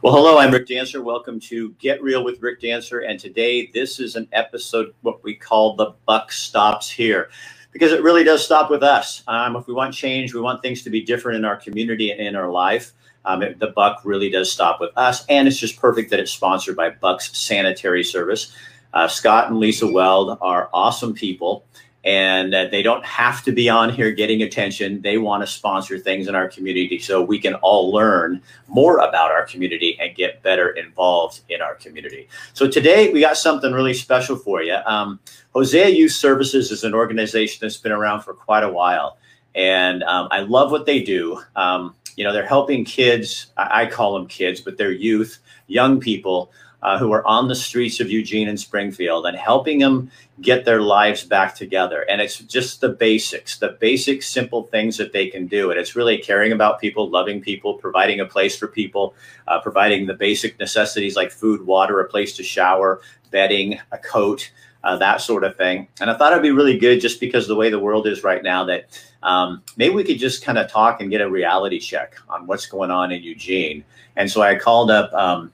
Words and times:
Well, 0.00 0.14
hello, 0.14 0.38
I'm 0.38 0.52
Rick 0.52 0.68
Dancer. 0.68 1.02
Welcome 1.02 1.40
to 1.40 1.70
Get 1.80 2.00
Real 2.00 2.22
with 2.22 2.40
Rick 2.40 2.60
Dancer. 2.60 3.00
And 3.00 3.18
today, 3.18 3.68
this 3.74 3.98
is 3.98 4.14
an 4.14 4.28
episode, 4.30 4.94
what 5.02 5.24
we 5.24 5.34
call 5.34 5.74
The 5.74 5.96
Buck 6.06 6.30
Stops 6.30 6.88
Here, 6.88 7.30
because 7.72 7.90
it 7.90 8.04
really 8.04 8.22
does 8.22 8.44
stop 8.44 8.70
with 8.70 8.84
us. 8.84 9.24
Um, 9.26 9.56
if 9.56 9.66
we 9.66 9.74
want 9.74 9.92
change, 9.92 10.32
we 10.32 10.40
want 10.40 10.62
things 10.62 10.84
to 10.84 10.90
be 10.90 11.02
different 11.02 11.38
in 11.38 11.44
our 11.44 11.56
community 11.56 12.12
and 12.12 12.20
in 12.20 12.36
our 12.36 12.48
life. 12.48 12.92
Um, 13.24 13.42
it, 13.42 13.58
the 13.58 13.72
buck 13.74 14.02
really 14.04 14.30
does 14.30 14.52
stop 14.52 14.80
with 14.80 14.92
us. 14.94 15.26
And 15.28 15.48
it's 15.48 15.58
just 15.58 15.80
perfect 15.80 16.10
that 16.10 16.20
it's 16.20 16.30
sponsored 16.30 16.76
by 16.76 16.90
Buck's 16.90 17.36
Sanitary 17.36 18.04
Service. 18.04 18.52
Uh, 18.94 19.08
Scott 19.08 19.48
and 19.48 19.58
Lisa 19.58 19.90
Weld 19.90 20.38
are 20.40 20.70
awesome 20.72 21.12
people 21.12 21.64
and 22.04 22.54
uh, 22.54 22.68
they 22.70 22.82
don't 22.82 23.04
have 23.04 23.42
to 23.44 23.52
be 23.52 23.68
on 23.68 23.90
here 23.90 24.12
getting 24.12 24.42
attention. 24.42 25.02
They 25.02 25.18
want 25.18 25.42
to 25.42 25.46
sponsor 25.46 25.98
things 25.98 26.28
in 26.28 26.34
our 26.34 26.48
community 26.48 26.98
so 26.98 27.22
we 27.22 27.38
can 27.38 27.54
all 27.56 27.92
learn 27.92 28.40
more 28.68 28.98
about 28.98 29.30
our 29.30 29.44
community 29.44 29.98
and 30.00 30.14
get 30.14 30.42
better 30.42 30.70
involved 30.70 31.40
in 31.48 31.60
our 31.60 31.74
community. 31.74 32.28
So 32.54 32.68
today 32.68 33.12
we 33.12 33.20
got 33.20 33.36
something 33.36 33.72
really 33.72 33.94
special 33.94 34.36
for 34.36 34.62
you. 34.62 34.76
Um, 34.86 35.18
Hosea 35.54 35.88
Youth 35.88 36.12
Services 36.12 36.70
is 36.70 36.84
an 36.84 36.94
organization 36.94 37.58
that's 37.62 37.76
been 37.78 37.92
around 37.92 38.22
for 38.22 38.32
quite 38.32 38.62
a 38.62 38.68
while, 38.70 39.18
and 39.54 40.04
um, 40.04 40.28
I 40.30 40.40
love 40.40 40.70
what 40.70 40.86
they 40.86 41.02
do. 41.02 41.42
Um, 41.56 41.94
you 42.16 42.24
know, 42.24 42.32
they're 42.32 42.46
helping 42.46 42.84
kids. 42.84 43.48
I 43.56 43.86
call 43.86 44.14
them 44.14 44.26
kids, 44.26 44.60
but 44.60 44.76
they're 44.76 44.92
youth, 44.92 45.38
young 45.66 46.00
people 46.00 46.52
uh, 46.82 46.98
who 46.98 47.12
are 47.12 47.26
on 47.26 47.48
the 47.48 47.54
streets 47.54 48.00
of 48.00 48.10
Eugene 48.10 48.48
and 48.48 48.58
Springfield 48.58 49.26
and 49.26 49.36
helping 49.36 49.78
them 49.78 50.10
get 50.40 50.64
their 50.64 50.80
lives 50.80 51.24
back 51.24 51.54
together. 51.54 52.02
And 52.08 52.20
it's 52.20 52.38
just 52.38 52.80
the 52.80 52.90
basics, 52.90 53.58
the 53.58 53.76
basic, 53.80 54.22
simple 54.22 54.64
things 54.64 54.96
that 54.96 55.12
they 55.12 55.26
can 55.26 55.48
do. 55.48 55.70
And 55.70 55.80
it's 55.80 55.96
really 55.96 56.18
caring 56.18 56.52
about 56.52 56.80
people, 56.80 57.10
loving 57.10 57.40
people, 57.40 57.74
providing 57.74 58.20
a 58.20 58.26
place 58.26 58.56
for 58.56 58.68
people, 58.68 59.14
uh, 59.48 59.60
providing 59.60 60.06
the 60.06 60.14
basic 60.14 60.58
necessities 60.60 61.16
like 61.16 61.32
food, 61.32 61.66
water, 61.66 62.00
a 62.00 62.08
place 62.08 62.36
to 62.36 62.42
shower, 62.42 63.00
bedding, 63.30 63.80
a 63.90 63.98
coat. 63.98 64.50
Uh, 64.84 64.96
that 64.96 65.20
sort 65.20 65.42
of 65.42 65.56
thing. 65.56 65.88
And 66.00 66.08
I 66.08 66.16
thought 66.16 66.30
it'd 66.30 66.40
be 66.40 66.52
really 66.52 66.78
good 66.78 67.00
just 67.00 67.18
because 67.18 67.48
the 67.48 67.56
way 67.56 67.68
the 67.68 67.80
world 67.80 68.06
is 68.06 68.22
right 68.22 68.42
now 68.44 68.64
that 68.66 69.02
um, 69.24 69.60
maybe 69.76 69.92
we 69.92 70.04
could 70.04 70.20
just 70.20 70.44
kind 70.44 70.56
of 70.56 70.70
talk 70.70 71.00
and 71.00 71.10
get 71.10 71.20
a 71.20 71.28
reality 71.28 71.80
check 71.80 72.14
on 72.28 72.46
what's 72.46 72.66
going 72.66 72.92
on 72.92 73.10
in 73.10 73.20
Eugene. 73.20 73.84
And 74.14 74.30
so 74.30 74.40
I 74.40 74.54
called 74.54 74.92
up 74.92 75.12
um, 75.12 75.52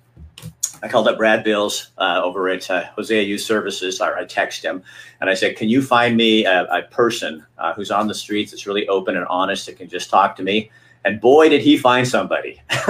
I 0.83 0.89
called 0.89 1.09
up 1.09 1.17
Brad 1.17 1.45
Bills 1.45 1.91
uh, 1.99 2.21
over 2.23 2.49
at 2.49 2.71
uh, 2.71 2.85
Hosea 2.97 3.23
Youth 3.23 3.41
Services. 3.41 4.01
Or 4.01 4.17
I 4.17 4.25
texted 4.25 4.63
him 4.63 4.83
and 5.21 5.31
I 5.31 5.35
said, 5.35 5.57
"Can 5.57 5.69
you 5.69 5.83
find 5.83 6.17
me 6.17 6.45
a, 6.45 6.65
a 6.65 6.83
person 6.85 7.45
uh, 7.59 7.73
who's 7.75 7.91
on 7.91 8.09
the 8.09 8.15
streets 8.15 8.51
that's 8.51 8.67
really 8.67 8.87
open 8.89 9.17
and 9.17 9.27
honest 9.27 9.67
that 9.67 9.77
can 9.77 9.89
just 9.89 10.11
talk 10.11 10.37
to 10.37 10.43
me?" 10.43 10.71
And 11.05 11.21
boy, 11.21 11.49
did 11.49 11.61
he 11.61 11.77
find 11.77 12.09
somebody. 12.09 12.63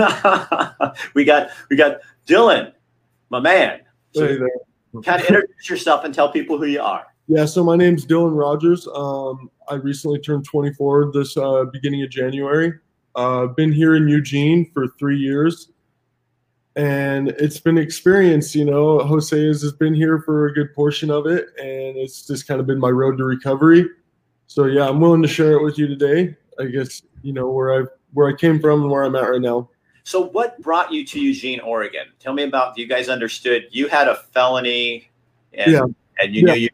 we 1.14 1.24
got 1.24 1.50
we 1.70 1.76
got 1.76 1.98
Dylan, 2.26 2.72
my 3.30 3.40
man. 3.40 3.80
So 4.14 4.28
hey 4.28 4.38
kind 5.02 5.20
of 5.20 5.26
introduce 5.26 5.68
yourself 5.68 6.04
and 6.04 6.14
tell 6.14 6.30
people 6.30 6.58
who 6.58 6.66
you 6.66 6.80
are. 6.80 7.06
Yeah, 7.26 7.46
so 7.46 7.64
my 7.64 7.76
name's 7.76 8.04
Dylan 8.04 8.36
Rogers. 8.36 8.86
Um, 8.94 9.50
I 9.68 9.76
recently 9.76 10.18
turned 10.18 10.44
24 10.44 11.10
this 11.12 11.36
uh, 11.36 11.64
beginning 11.72 12.02
of 12.02 12.10
January. 12.10 12.74
I've 13.16 13.24
uh, 13.24 13.46
been 13.46 13.72
here 13.72 13.94
in 13.94 14.08
Eugene 14.08 14.70
for 14.72 14.88
three 14.98 15.18
years 15.18 15.70
and 16.76 17.28
it's 17.30 17.60
been 17.60 17.78
experience 17.78 18.54
you 18.54 18.64
know 18.64 18.98
Hosea 18.98 19.46
has 19.46 19.72
been 19.72 19.94
here 19.94 20.20
for 20.20 20.46
a 20.46 20.52
good 20.52 20.74
portion 20.74 21.10
of 21.10 21.26
it 21.26 21.46
and 21.58 21.96
it's 21.96 22.26
just 22.26 22.48
kind 22.48 22.60
of 22.60 22.66
been 22.66 22.80
my 22.80 22.90
road 22.90 23.16
to 23.18 23.24
recovery 23.24 23.86
so 24.46 24.64
yeah 24.64 24.88
i'm 24.88 25.00
willing 25.00 25.22
to 25.22 25.28
share 25.28 25.52
it 25.52 25.62
with 25.62 25.78
you 25.78 25.86
today 25.86 26.36
i 26.58 26.64
guess 26.64 27.02
you 27.22 27.32
know 27.32 27.48
where 27.48 27.82
i 27.82 27.86
where 28.12 28.28
i 28.28 28.32
came 28.32 28.60
from 28.60 28.82
and 28.82 28.90
where 28.90 29.04
i'm 29.04 29.14
at 29.14 29.30
right 29.30 29.40
now 29.40 29.68
so 30.02 30.20
what 30.20 30.60
brought 30.60 30.92
you 30.92 31.06
to 31.06 31.20
eugene 31.20 31.60
oregon 31.60 32.06
tell 32.18 32.32
me 32.32 32.42
about 32.42 32.76
you 32.76 32.86
guys 32.86 33.08
understood 33.08 33.66
you 33.70 33.86
had 33.88 34.08
a 34.08 34.16
felony 34.32 35.08
and, 35.52 35.72
yeah. 35.72 35.84
and 36.18 36.34
you 36.34 36.46
yeah. 36.46 36.54
knew 36.54 36.60
you, 36.60 36.68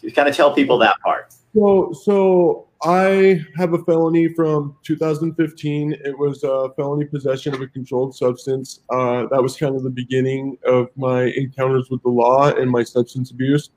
you 0.00 0.12
kind 0.12 0.28
of 0.28 0.34
tell 0.34 0.54
people 0.54 0.78
that 0.78 0.98
part 1.04 1.32
so 1.54 1.92
so 2.04 2.66
I 2.84 3.40
have 3.56 3.74
a 3.74 3.78
felony 3.84 4.28
from 4.34 4.76
2015. 4.82 5.92
It 6.04 6.18
was 6.18 6.42
a 6.42 6.70
felony 6.76 7.04
possession 7.04 7.54
of 7.54 7.60
a 7.60 7.68
controlled 7.68 8.16
substance. 8.16 8.80
Uh, 8.90 9.26
that 9.30 9.40
was 9.40 9.56
kind 9.56 9.76
of 9.76 9.84
the 9.84 9.90
beginning 9.90 10.58
of 10.66 10.88
my 10.96 11.24
encounters 11.36 11.90
with 11.90 12.02
the 12.02 12.08
law 12.08 12.52
and 12.52 12.68
my 12.68 12.82
substance 12.82 13.30
abuse. 13.30 13.70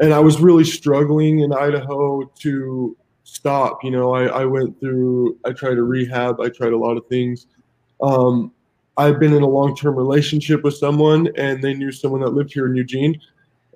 And 0.00 0.14
I 0.14 0.18
was 0.20 0.40
really 0.40 0.64
struggling 0.64 1.40
in 1.40 1.52
Idaho 1.52 2.24
to 2.40 2.96
stop. 3.24 3.84
You 3.84 3.90
know, 3.90 4.14
I, 4.14 4.24
I 4.26 4.44
went 4.46 4.80
through, 4.80 5.38
I 5.44 5.52
tried 5.52 5.76
a 5.76 5.82
rehab, 5.82 6.40
I 6.40 6.48
tried 6.48 6.72
a 6.72 6.78
lot 6.78 6.96
of 6.96 7.06
things. 7.08 7.48
Um, 8.00 8.52
I've 8.96 9.20
been 9.20 9.34
in 9.34 9.42
a 9.42 9.48
long 9.48 9.76
term 9.76 9.94
relationship 9.94 10.62
with 10.64 10.74
someone, 10.74 11.28
and 11.36 11.62
they 11.62 11.74
knew 11.74 11.92
someone 11.92 12.22
that 12.22 12.30
lived 12.30 12.54
here 12.54 12.66
in 12.66 12.74
Eugene. 12.74 13.20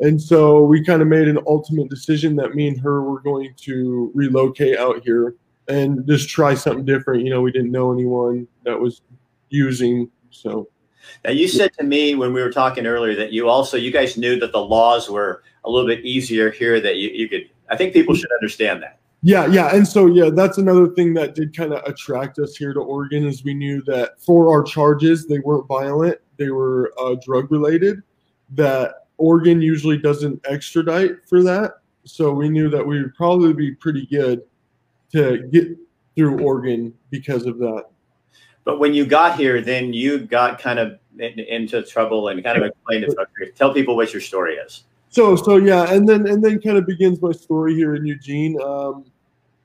And 0.02 0.20
so 0.20 0.62
we 0.62 0.84
kind 0.84 1.00
of 1.00 1.06
made 1.06 1.28
an 1.28 1.38
ultimate 1.46 1.88
decision 1.88 2.34
that 2.36 2.56
me 2.56 2.66
and 2.66 2.80
her 2.80 3.02
were 3.02 3.20
going 3.20 3.54
to 3.58 4.10
relocate 4.14 4.76
out 4.76 5.02
here 5.04 5.36
and 5.68 6.04
just 6.08 6.28
try 6.28 6.54
something 6.54 6.84
different. 6.84 7.24
You 7.24 7.30
know, 7.30 7.40
we 7.40 7.52
didn't 7.52 7.70
know 7.70 7.92
anyone 7.92 8.48
that 8.64 8.78
was 8.78 9.02
using. 9.48 10.10
So 10.30 10.68
now 11.24 11.30
you 11.30 11.46
said 11.46 11.72
to 11.74 11.84
me 11.84 12.16
when 12.16 12.32
we 12.32 12.42
were 12.42 12.50
talking 12.50 12.84
earlier 12.84 13.14
that 13.14 13.32
you 13.32 13.48
also 13.48 13.76
you 13.76 13.92
guys 13.92 14.16
knew 14.16 14.40
that 14.40 14.50
the 14.50 14.60
laws 14.60 15.08
were 15.08 15.44
a 15.64 15.70
little 15.70 15.86
bit 15.86 16.04
easier 16.04 16.50
here 16.50 16.80
that 16.80 16.96
you, 16.96 17.10
you 17.10 17.28
could 17.28 17.48
I 17.70 17.76
think 17.76 17.92
people 17.92 18.16
should 18.16 18.30
understand 18.32 18.82
that. 18.82 18.98
Yeah, 19.22 19.46
yeah. 19.46 19.72
And 19.72 19.86
so 19.86 20.06
yeah, 20.06 20.30
that's 20.30 20.58
another 20.58 20.88
thing 20.88 21.14
that 21.14 21.36
did 21.36 21.56
kind 21.56 21.72
of 21.72 21.84
attract 21.84 22.40
us 22.40 22.56
here 22.56 22.72
to 22.72 22.80
Oregon 22.80 23.24
is 23.24 23.44
we 23.44 23.54
knew 23.54 23.82
that 23.84 24.20
for 24.20 24.50
our 24.50 24.64
charges, 24.64 25.28
they 25.28 25.38
weren't 25.38 25.69
violent, 25.69 26.19
they 26.38 26.50
were 26.50 26.92
uh, 26.98 27.14
drug 27.24 27.52
related, 27.52 28.02
that 28.50 29.01
Oregon 29.18 29.60
usually 29.60 29.98
doesn't 29.98 30.40
extradite 30.46 31.28
for 31.28 31.42
that. 31.42 31.80
So 32.04 32.32
we 32.32 32.48
knew 32.48 32.68
that 32.70 32.84
we 32.84 33.00
would 33.00 33.14
probably 33.14 33.52
be 33.52 33.72
pretty 33.72 34.06
good 34.06 34.42
to 35.12 35.48
get 35.52 35.68
through 36.16 36.42
Oregon 36.42 36.92
because 37.10 37.46
of 37.46 37.58
that. 37.58 37.84
But 38.64 38.78
when 38.78 38.94
you 38.94 39.06
got 39.06 39.38
here, 39.38 39.60
then 39.60 39.92
you 39.92 40.20
got 40.20 40.60
kind 40.60 40.78
of 40.78 40.98
in, 41.18 41.38
into 41.40 41.82
trouble 41.82 42.28
and 42.28 42.42
kind 42.42 42.58
of 42.58 42.64
explained 42.64 43.04
it. 43.04 43.56
Tell 43.56 43.72
people 43.72 43.96
what 43.96 44.12
your 44.12 44.22
story 44.22 44.54
is. 44.54 44.84
So, 45.08 45.36
so 45.36 45.56
yeah, 45.56 45.92
and 45.92 46.08
then 46.08 46.26
and 46.26 46.42
then 46.42 46.60
kind 46.60 46.78
of 46.78 46.86
begins 46.86 47.20
my 47.20 47.32
story 47.32 47.74
here 47.74 47.94
in 47.94 48.06
Eugene. 48.06 48.60
Um, 48.62 49.04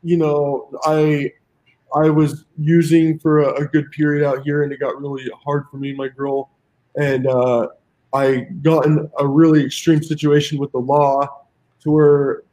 you 0.04 0.18
know, 0.18 0.70
I 0.84 1.32
I 1.96 2.10
was 2.10 2.44
using 2.58 3.18
for 3.18 3.40
a, 3.40 3.62
a, 3.62 3.66
good 3.66 3.90
period 3.92 4.28
out 4.28 4.44
here, 4.44 4.64
and 4.64 4.74
it 4.74 4.80
got 4.80 5.00
really 5.02 5.30
hard 5.46 5.66
for 5.72 5.78
me 5.78 5.94
my 5.94 6.10
girl. 6.10 6.50
And 6.98 7.28
uh, 7.28 7.70
I 8.14 8.48
got 8.62 8.86
in 8.86 9.10
a 9.20 9.28
really 9.28 9.66
extreme 9.66 10.02
situation 10.02 10.58
with 10.58 10.72
the 10.72 10.80
law 10.80 11.28
to 11.82 11.92
where 11.92 12.44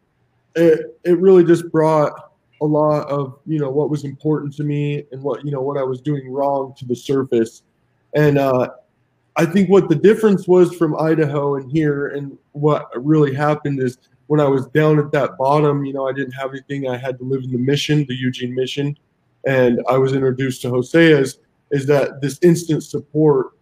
it, 0.55 0.99
it 1.05 1.19
really 1.19 1.45
just 1.45 1.71
brought 1.71 2.33
a 2.61 2.65
lot 2.65 3.09
of 3.09 3.39
you 3.47 3.59
know 3.59 3.71
what 3.71 3.91
was 3.91 4.05
important 4.05 4.55
to 4.57 4.65
me 4.65 5.05
and 5.13 5.23
what 5.23 5.45
you 5.45 5.51
know 5.51 5.61
what 5.61 5.77
I 5.77 5.83
was 5.83 6.01
doing 6.01 6.31
wrong 6.31 6.75
to 6.79 6.85
the 6.85 6.97
surface. 6.97 7.63
And 8.15 8.39
uh, 8.39 8.71
I 9.37 9.45
think 9.45 9.69
what 9.69 9.89
the 9.89 9.97
difference 9.97 10.47
was 10.47 10.75
from 10.75 10.99
Idaho 10.99 11.57
and 11.57 11.71
here 11.71 12.09
and 12.09 12.39
what 12.53 12.89
really 12.95 13.35
happened 13.35 13.81
is 13.81 13.99
when 14.29 14.41
I 14.41 14.47
was 14.47 14.67
down 14.69 14.99
at 14.99 15.11
that 15.13 15.37
bottom 15.37 15.85
you 15.85 15.93
know 15.93 16.09
I 16.09 16.13
didn't 16.13 16.33
have 16.33 16.51
anything. 16.51 16.89
I 16.89 16.97
had 16.97 17.19
to 17.19 17.25
live 17.25 17.43
in 17.45 17.53
the 17.53 17.59
mission 17.59 18.07
the 18.09 18.15
Eugene 18.15 18.55
mission. 18.55 18.97
And 19.47 19.83
I 19.89 19.99
was 19.99 20.15
introduced 20.15 20.63
to 20.63 20.69
Hosea's 20.69 21.39
is 21.71 21.87
that 21.87 22.21
this 22.21 22.39
instant 22.43 22.85
support 22.85 23.59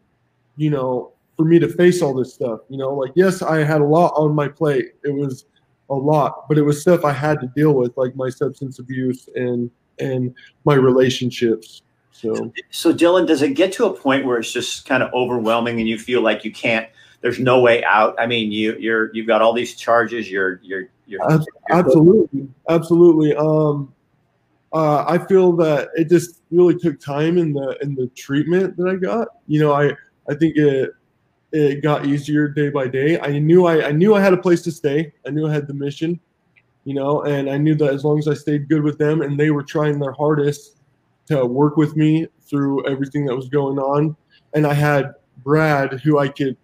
you 0.56 0.70
know 0.70 1.12
for 1.42 1.48
me 1.48 1.58
to 1.58 1.68
face 1.68 2.02
all 2.02 2.14
this 2.14 2.32
stuff. 2.32 2.60
You 2.68 2.76
know, 2.76 2.94
like 2.94 3.10
yes, 3.16 3.42
I 3.42 3.64
had 3.64 3.80
a 3.80 3.84
lot 3.84 4.12
on 4.14 4.32
my 4.32 4.46
plate. 4.46 4.92
It 5.02 5.12
was 5.12 5.46
a 5.90 5.94
lot, 5.94 6.48
but 6.48 6.56
it 6.56 6.62
was 6.62 6.80
stuff 6.80 7.04
I 7.04 7.12
had 7.12 7.40
to 7.40 7.48
deal 7.48 7.72
with, 7.72 7.96
like 7.96 8.14
my 8.14 8.28
substance 8.28 8.78
abuse 8.78 9.28
and 9.34 9.68
and 9.98 10.32
my 10.64 10.74
relationships. 10.74 11.82
So, 12.12 12.52
so 12.70 12.94
Dylan, 12.94 13.26
does 13.26 13.42
it 13.42 13.54
get 13.54 13.72
to 13.72 13.86
a 13.86 13.92
point 13.92 14.24
where 14.24 14.38
it's 14.38 14.52
just 14.52 14.86
kind 14.86 15.02
of 15.02 15.12
overwhelming 15.12 15.80
and 15.80 15.88
you 15.88 15.98
feel 15.98 16.20
like 16.20 16.44
you 16.44 16.52
can't? 16.52 16.88
There's 17.22 17.40
no 17.40 17.60
way 17.60 17.82
out. 17.82 18.14
I 18.20 18.26
mean, 18.28 18.52
you 18.52 18.76
you're 18.78 19.12
you've 19.12 19.26
got 19.26 19.42
all 19.42 19.52
these 19.52 19.74
charges. 19.74 20.30
You're 20.30 20.60
you're 20.62 20.90
you're, 21.06 21.28
you're 21.28 21.40
absolutely 21.70 22.48
absolutely. 22.68 23.34
Um, 23.34 23.92
uh, 24.72 25.04
I 25.08 25.18
feel 25.26 25.56
that 25.56 25.88
it 25.96 26.08
just 26.08 26.40
really 26.52 26.78
took 26.78 27.00
time 27.00 27.36
in 27.36 27.52
the 27.52 27.76
in 27.82 27.96
the 27.96 28.06
treatment 28.14 28.76
that 28.76 28.88
I 28.88 28.94
got. 28.94 29.26
You 29.48 29.58
know, 29.58 29.72
I 29.72 29.90
I 30.28 30.34
think 30.34 30.56
it 30.56 30.92
it 31.52 31.82
got 31.82 32.06
easier 32.06 32.48
day 32.48 32.70
by 32.70 32.88
day. 32.88 33.20
I 33.20 33.38
knew 33.38 33.66
I, 33.66 33.88
I 33.88 33.92
knew 33.92 34.14
I 34.14 34.20
had 34.20 34.32
a 34.32 34.38
place 34.38 34.62
to 34.62 34.72
stay. 34.72 35.12
I 35.26 35.30
knew 35.30 35.46
I 35.46 35.52
had 35.52 35.66
the 35.66 35.74
mission, 35.74 36.18
you 36.84 36.94
know, 36.94 37.22
and 37.22 37.50
I 37.50 37.58
knew 37.58 37.74
that 37.76 37.92
as 37.92 38.04
long 38.04 38.18
as 38.18 38.26
I 38.26 38.34
stayed 38.34 38.68
good 38.68 38.82
with 38.82 38.98
them 38.98 39.20
and 39.20 39.38
they 39.38 39.50
were 39.50 39.62
trying 39.62 39.98
their 39.98 40.12
hardest 40.12 40.80
to 41.26 41.44
work 41.44 41.76
with 41.76 41.94
me 41.94 42.26
through 42.40 42.86
everything 42.86 43.26
that 43.26 43.36
was 43.36 43.48
going 43.48 43.78
on. 43.78 44.16
And 44.54 44.66
I 44.66 44.74
had 44.74 45.14
Brad 45.44 46.00
who 46.00 46.18
I 46.18 46.28
could 46.28 46.56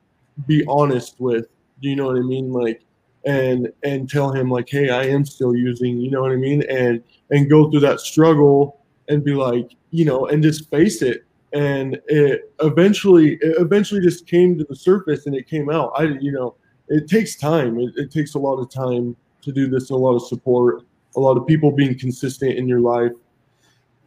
be 0.46 0.64
honest 0.66 1.20
with. 1.20 1.48
Do 1.82 1.88
you 1.88 1.96
know 1.96 2.06
what 2.06 2.16
I 2.16 2.20
mean? 2.20 2.52
Like 2.52 2.82
and 3.24 3.70
and 3.82 4.08
tell 4.08 4.32
him 4.32 4.50
like, 4.50 4.68
hey, 4.70 4.88
I 4.90 5.04
am 5.04 5.24
still 5.24 5.54
using, 5.54 5.98
you 5.98 6.10
know 6.10 6.22
what 6.22 6.32
I 6.32 6.36
mean? 6.36 6.62
And 6.70 7.02
and 7.30 7.50
go 7.50 7.70
through 7.70 7.80
that 7.80 8.00
struggle 8.00 8.80
and 9.08 9.22
be 9.22 9.34
like, 9.34 9.70
you 9.90 10.06
know, 10.06 10.26
and 10.26 10.42
just 10.42 10.70
face 10.70 11.02
it 11.02 11.24
and 11.52 11.98
it 12.06 12.52
eventually 12.60 13.34
it 13.40 13.56
eventually 13.58 14.00
just 14.00 14.26
came 14.26 14.58
to 14.58 14.64
the 14.64 14.76
surface 14.76 15.26
and 15.26 15.34
it 15.34 15.48
came 15.48 15.70
out. 15.70 15.92
I 15.96 16.04
you 16.04 16.32
know 16.32 16.56
it 16.88 17.08
takes 17.08 17.36
time. 17.36 17.78
It, 17.78 17.92
it 17.96 18.10
takes 18.10 18.34
a 18.34 18.38
lot 18.38 18.56
of 18.56 18.70
time 18.70 19.16
to 19.42 19.52
do 19.52 19.68
this, 19.68 19.90
and 19.90 19.96
a 19.96 20.00
lot 20.00 20.14
of 20.14 20.26
support, 20.26 20.82
a 21.16 21.20
lot 21.20 21.36
of 21.36 21.46
people 21.46 21.70
being 21.70 21.98
consistent 21.98 22.52
in 22.52 22.68
your 22.68 22.80
life. 22.80 23.12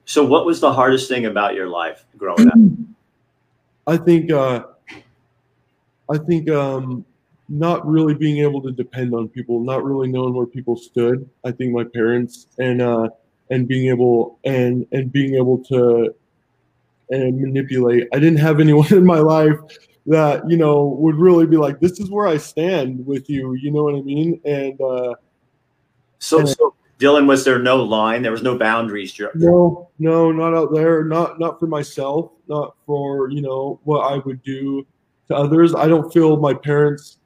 So, 0.05 0.23
what 0.25 0.45
was 0.45 0.59
the 0.59 0.71
hardest 0.71 1.07
thing 1.07 1.25
about 1.25 1.55
your 1.55 1.67
life 1.67 2.05
growing 2.17 2.47
up? 2.47 2.57
I 3.87 3.97
think 3.97 4.31
uh, 4.31 4.65
I 6.09 6.17
think 6.17 6.49
um, 6.49 7.05
not 7.49 7.85
really 7.87 8.13
being 8.13 8.37
able 8.39 8.61
to 8.61 8.71
depend 8.71 9.13
on 9.13 9.29
people, 9.29 9.59
not 9.59 9.83
really 9.83 10.07
knowing 10.07 10.33
where 10.33 10.45
people 10.45 10.75
stood. 10.75 11.29
I 11.43 11.51
think 11.51 11.71
my 11.71 11.83
parents 11.83 12.47
and 12.59 12.81
uh, 12.81 13.09
and 13.49 13.67
being 13.67 13.89
able 13.89 14.39
and 14.43 14.85
and 14.91 15.11
being 15.11 15.35
able 15.35 15.63
to 15.65 16.15
and 17.11 17.39
manipulate. 17.39 18.07
I 18.13 18.19
didn't 18.19 18.39
have 18.39 18.59
anyone 18.59 18.87
in 18.93 19.05
my 19.05 19.19
life 19.19 19.57
that 20.07 20.49
you 20.49 20.57
know 20.57 20.97
would 20.99 21.15
really 21.15 21.45
be 21.45 21.57
like, 21.57 21.79
"This 21.79 21.99
is 21.99 22.09
where 22.09 22.27
I 22.27 22.37
stand 22.37 23.05
with 23.05 23.29
you." 23.29 23.53
You 23.53 23.71
know 23.71 23.83
what 23.83 23.95
I 23.95 24.01
mean? 24.01 24.41
And 24.45 24.79
uh, 24.81 25.15
so, 26.19 26.39
and, 26.39 26.49
so 26.49 26.75
Dylan, 26.97 27.27
was 27.27 27.43
there 27.43 27.59
no 27.59 27.77
line? 27.77 28.21
There 28.21 28.31
was 28.31 28.43
no 28.43 28.57
boundaries. 28.57 29.19
No, 29.35 29.89
no, 29.99 30.31
not 30.31 30.53
out 30.53 30.73
there. 30.73 31.03
Not 31.03 31.39
not 31.39 31.59
for 31.59 31.67
myself. 31.67 32.31
Not 32.47 32.75
for 32.85 33.29
you 33.29 33.41
know 33.41 33.79
what 33.83 34.11
I 34.11 34.17
would 34.19 34.41
do 34.41 34.85
to 35.27 35.35
others. 35.35 35.75
I 35.75 35.87
don't 35.87 36.11
feel 36.11 36.37
my 36.37 36.53
parents, 36.53 37.17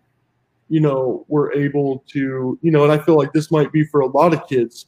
you 0.70 0.80
know, 0.80 1.26
were 1.28 1.54
able 1.54 2.04
to 2.10 2.60
you 2.62 2.72
know, 2.72 2.84
and 2.84 2.92
I 2.92 2.98
feel 2.98 3.18
like 3.18 3.34
this 3.34 3.52
might 3.52 3.72
be 3.72 3.86
for 3.86 4.02
a 4.02 4.08
lot 4.08 4.34
of 4.34 4.48
kids 4.48 4.88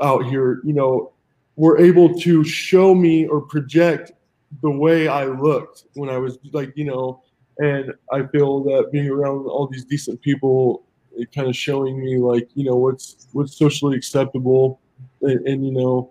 out 0.00 0.24
here. 0.26 0.60
You 0.64 0.72
know, 0.72 1.12
were 1.56 1.78
able 1.78 2.14
to 2.20 2.44
show 2.44 2.94
me 2.94 3.26
or 3.26 3.40
project 3.40 4.12
the 4.60 4.70
way 4.70 5.08
I 5.08 5.24
looked 5.24 5.84
when 5.94 6.10
I 6.10 6.18
was 6.18 6.38
like, 6.52 6.72
you 6.76 6.84
know, 6.84 7.22
and 7.58 7.92
I 8.12 8.26
feel 8.26 8.62
that 8.64 8.90
being 8.92 9.08
around 9.08 9.46
all 9.46 9.66
these 9.66 9.84
decent 9.84 10.20
people, 10.20 10.84
it 11.16 11.32
kind 11.32 11.48
of 11.48 11.56
showing 11.56 12.00
me 12.00 12.18
like, 12.18 12.48
you 12.54 12.64
know, 12.64 12.76
what's 12.76 13.28
what's 13.32 13.56
socially 13.56 13.96
acceptable, 13.96 14.80
and, 15.20 15.46
and 15.46 15.64
you 15.64 15.72
know, 15.72 16.10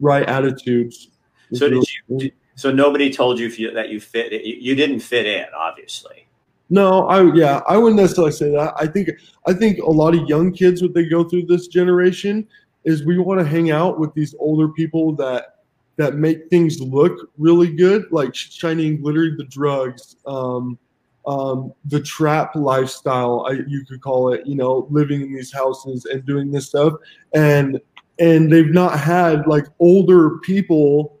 right 0.00 0.26
attitudes. 0.28 1.10
So 1.52 1.68
did 1.68 1.84
you? 2.08 2.30
so 2.56 2.72
nobody 2.72 3.12
told 3.12 3.38
you, 3.38 3.48
you 3.48 3.70
that 3.72 3.90
you 3.90 4.00
fit. 4.00 4.32
You 4.44 4.74
didn't 4.74 5.00
fit 5.00 5.26
in, 5.26 5.46
obviously. 5.56 6.26
No, 6.70 7.06
I 7.06 7.32
yeah, 7.34 7.60
I 7.68 7.76
wouldn't 7.76 8.00
necessarily 8.00 8.32
say 8.32 8.50
that. 8.50 8.74
I 8.78 8.86
think 8.86 9.10
I 9.46 9.52
think 9.52 9.78
a 9.78 9.90
lot 9.90 10.14
of 10.14 10.26
young 10.28 10.52
kids, 10.52 10.82
what 10.82 10.94
they 10.94 11.04
go 11.04 11.24
through 11.24 11.46
this 11.46 11.68
generation, 11.68 12.48
is 12.84 13.04
we 13.04 13.18
want 13.18 13.40
to 13.40 13.46
hang 13.46 13.70
out 13.70 13.98
with 13.98 14.14
these 14.14 14.34
older 14.38 14.68
people 14.68 15.14
that 15.16 15.53
that 15.96 16.16
make 16.16 16.48
things 16.48 16.80
look 16.80 17.30
really 17.38 17.72
good, 17.72 18.04
like 18.10 18.34
shiny 18.34 18.88
and 18.88 19.02
glittery, 19.02 19.34
the 19.36 19.44
drugs, 19.44 20.16
um, 20.26 20.78
um, 21.26 21.72
the 21.86 22.00
trap 22.00 22.54
lifestyle, 22.54 23.46
I, 23.48 23.52
you 23.66 23.84
could 23.86 24.02
call 24.02 24.32
it, 24.32 24.46
you 24.46 24.56
know, 24.56 24.86
living 24.90 25.22
in 25.22 25.32
these 25.32 25.52
houses 25.52 26.04
and 26.04 26.24
doing 26.26 26.50
this 26.50 26.66
stuff. 26.66 26.94
And 27.32 27.80
and 28.18 28.52
they've 28.52 28.72
not 28.72 28.98
had 28.98 29.46
like 29.46 29.66
older 29.80 30.38
people 30.38 31.18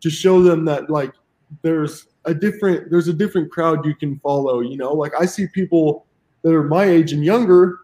to 0.00 0.10
show 0.10 0.42
them 0.42 0.64
that 0.64 0.90
like 0.90 1.12
there's 1.62 2.06
a 2.24 2.34
different 2.34 2.90
there's 2.90 3.08
a 3.08 3.12
different 3.12 3.50
crowd 3.50 3.84
you 3.84 3.94
can 3.94 4.18
follow 4.20 4.60
you 4.60 4.76
know 4.76 4.92
like 4.92 5.12
i 5.18 5.24
see 5.24 5.46
people 5.48 6.06
that 6.42 6.54
are 6.54 6.64
my 6.64 6.84
age 6.84 7.12
and 7.12 7.24
younger 7.24 7.80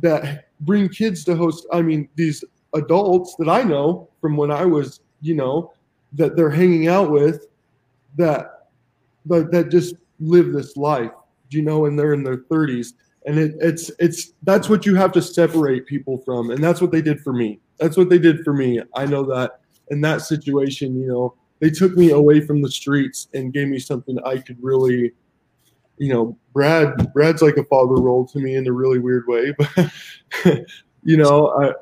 that 0.00 0.48
bring 0.60 0.88
kids 0.88 1.24
to 1.24 1.36
host 1.36 1.66
i 1.72 1.82
mean 1.82 2.08
these 2.14 2.44
adults 2.74 3.34
that 3.38 3.48
i 3.48 3.62
know 3.62 4.08
from 4.20 4.36
when 4.36 4.50
i 4.50 4.64
was 4.64 5.00
you 5.20 5.34
know 5.34 5.72
that 6.12 6.36
they're 6.36 6.50
hanging 6.50 6.88
out 6.88 7.10
with 7.10 7.46
that 8.16 8.68
but 9.26 9.50
that 9.52 9.70
just 9.70 9.94
live 10.20 10.52
this 10.52 10.76
life 10.76 11.12
you 11.50 11.62
know 11.62 11.86
and 11.86 11.98
they're 11.98 12.14
in 12.14 12.22
their 12.22 12.38
30s 12.38 12.92
and 13.26 13.38
it, 13.38 13.54
it's 13.60 13.90
it's 13.98 14.32
that's 14.44 14.68
what 14.68 14.86
you 14.86 14.94
have 14.94 15.12
to 15.12 15.20
separate 15.20 15.86
people 15.86 16.18
from. 16.18 16.50
And 16.50 16.62
that's 16.64 16.80
what 16.80 16.92
they 16.92 17.02
did 17.02 17.20
for 17.20 17.32
me. 17.32 17.60
That's 17.78 17.96
what 17.96 18.08
they 18.08 18.18
did 18.18 18.42
for 18.42 18.54
me. 18.54 18.80
I 18.94 19.04
know 19.04 19.22
that 19.24 19.60
in 19.90 20.00
that 20.02 20.22
situation 20.22 20.98
you 21.00 21.06
know 21.06 21.34
they 21.60 21.70
took 21.70 21.96
me 21.96 22.10
away 22.10 22.40
from 22.40 22.62
the 22.62 22.70
streets 22.70 23.28
and 23.34 23.52
gave 23.52 23.68
me 23.68 23.78
something 23.78 24.18
i 24.24 24.38
could 24.38 24.56
really 24.60 25.12
you 25.96 26.12
know 26.12 26.36
brad 26.52 27.12
brad's 27.12 27.42
like 27.42 27.56
a 27.56 27.64
father 27.64 27.94
role 27.94 28.26
to 28.26 28.38
me 28.38 28.54
in 28.54 28.66
a 28.66 28.72
really 28.72 28.98
weird 28.98 29.26
way 29.26 29.54
but 29.58 29.90
you 31.02 31.16
know 31.16 31.48
I, 31.48 31.72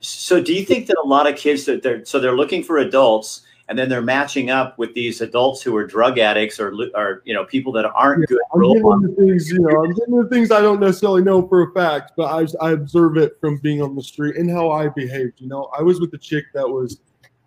so 0.00 0.42
do 0.42 0.52
you 0.52 0.64
think 0.64 0.86
that 0.88 0.96
a 1.02 1.06
lot 1.06 1.26
of 1.26 1.36
kids 1.36 1.64
that 1.66 1.82
they're 1.82 2.04
so 2.04 2.18
they're 2.18 2.36
looking 2.36 2.62
for 2.62 2.78
adults 2.78 3.42
and 3.72 3.78
then 3.78 3.88
they're 3.88 4.02
matching 4.02 4.50
up 4.50 4.76
with 4.76 4.92
these 4.92 5.22
adults 5.22 5.62
who 5.62 5.74
are 5.74 5.86
drug 5.86 6.18
addicts 6.18 6.60
or, 6.60 6.74
or 6.94 7.22
you 7.24 7.32
know 7.32 7.42
people 7.46 7.72
that 7.72 7.86
aren't 7.86 8.20
yeah, 8.20 8.36
good. 8.36 8.38
I'm 8.54 9.00
getting 9.00 9.16
things, 9.16 9.50
you 9.50 9.60
know, 9.60 9.82
I'm 9.82 9.94
getting 9.94 10.12
into 10.12 10.28
things 10.28 10.50
I 10.50 10.60
don't 10.60 10.78
necessarily 10.78 11.22
know 11.22 11.48
for 11.48 11.62
a 11.62 11.72
fact, 11.72 12.12
but 12.14 12.24
I, 12.24 12.66
I 12.66 12.72
observe 12.72 13.16
it 13.16 13.40
from 13.40 13.56
being 13.56 13.80
on 13.80 13.96
the 13.96 14.02
street 14.02 14.36
and 14.36 14.50
how 14.50 14.70
I 14.70 14.88
behaved. 14.88 15.40
You 15.40 15.48
know, 15.48 15.70
I 15.74 15.80
was 15.80 16.00
with 16.00 16.12
a 16.12 16.18
chick 16.18 16.44
that 16.52 16.68
was 16.68 17.00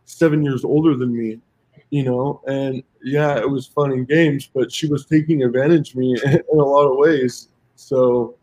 seven 0.06 0.42
years 0.42 0.66
older 0.66 0.96
than 0.98 1.16
me, 1.16 1.40
you 1.92 2.02
know, 2.02 2.42
and 2.48 2.82
yeah, 3.04 3.38
it 3.38 3.48
was 3.48 3.68
fun 3.68 3.92
and 3.92 4.08
games, 4.08 4.50
but 4.52 4.72
she 4.72 4.88
was 4.88 5.06
taking 5.06 5.44
advantage 5.44 5.92
of 5.92 5.98
me 5.98 6.18
in 6.26 6.42
a 6.52 6.56
lot 6.56 6.88
of 6.88 6.98
ways. 6.98 7.50
So. 7.76 8.36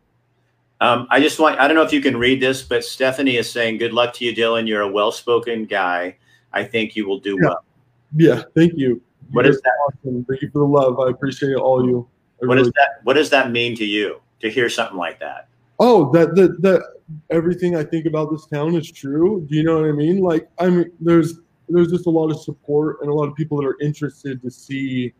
Um, 0.81 1.07
I 1.09 1.21
just 1.21 1.39
want, 1.39 1.57
I 1.59 1.67
don't 1.67 1.77
know 1.77 1.83
if 1.83 1.93
you 1.93 2.01
can 2.01 2.17
read 2.17 2.41
this, 2.41 2.61
but 2.61 2.83
Stephanie 2.83 3.37
is 3.37 3.49
saying, 3.49 3.77
good 3.77 3.93
luck 3.93 4.13
to 4.15 4.25
you, 4.25 4.35
Dylan. 4.35 4.67
You're 4.67 4.81
a 4.81 4.91
well-spoken 4.91 5.63
guy. 5.63 6.17
I 6.51 6.63
think 6.63 6.95
you 6.97 7.07
will 7.07 7.19
do 7.19 7.37
yeah. 7.41 7.49
well. 7.49 7.65
Yeah, 8.15 8.43
thank 8.55 8.73
you. 8.75 9.01
What 9.31 9.45
is 9.45 9.59
that? 9.61 9.71
Awesome. 9.87 10.25
Thank 10.25 10.41
you 10.41 10.49
for 10.51 10.59
the 10.59 10.65
love. 10.65 10.99
I 10.99 11.09
appreciate 11.09 11.55
all 11.55 11.85
you. 11.85 12.07
I 12.41 12.45
what 12.45 12.55
really 12.55 12.65
does 12.65 12.73
that 12.73 12.89
What 13.03 13.13
does 13.13 13.29
that 13.31 13.51
mean 13.51 13.75
to 13.77 13.85
you 13.85 14.21
to 14.41 14.49
hear 14.49 14.69
something 14.69 14.97
like 14.97 15.19
that? 15.19 15.47
Oh, 15.79 16.11
that 16.11 16.35
that 16.35 16.61
that 16.61 16.81
everything 17.29 17.75
I 17.75 17.83
think 17.83 18.05
about 18.05 18.31
this 18.31 18.45
town 18.45 18.75
is 18.75 18.91
true. 18.91 19.45
Do 19.49 19.55
you 19.55 19.63
know 19.63 19.81
what 19.81 19.89
I 19.89 19.91
mean? 19.91 20.19
Like, 20.19 20.47
I 20.59 20.69
mean, 20.69 20.91
there's 20.99 21.39
there's 21.69 21.91
just 21.91 22.05
a 22.05 22.09
lot 22.09 22.29
of 22.29 22.39
support 22.41 22.97
and 23.01 23.09
a 23.09 23.13
lot 23.13 23.27
of 23.27 23.35
people 23.35 23.57
that 23.57 23.67
are 23.67 23.79
interested 23.81 24.41
to 24.43 24.51
see 24.51 25.13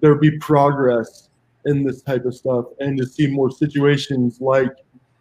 there 0.00 0.14
be 0.14 0.36
progress 0.38 1.28
in 1.66 1.84
this 1.84 2.02
type 2.02 2.24
of 2.24 2.34
stuff 2.34 2.66
and 2.80 2.98
to 2.98 3.06
see 3.06 3.26
more 3.26 3.50
situations 3.50 4.40
like 4.40 4.72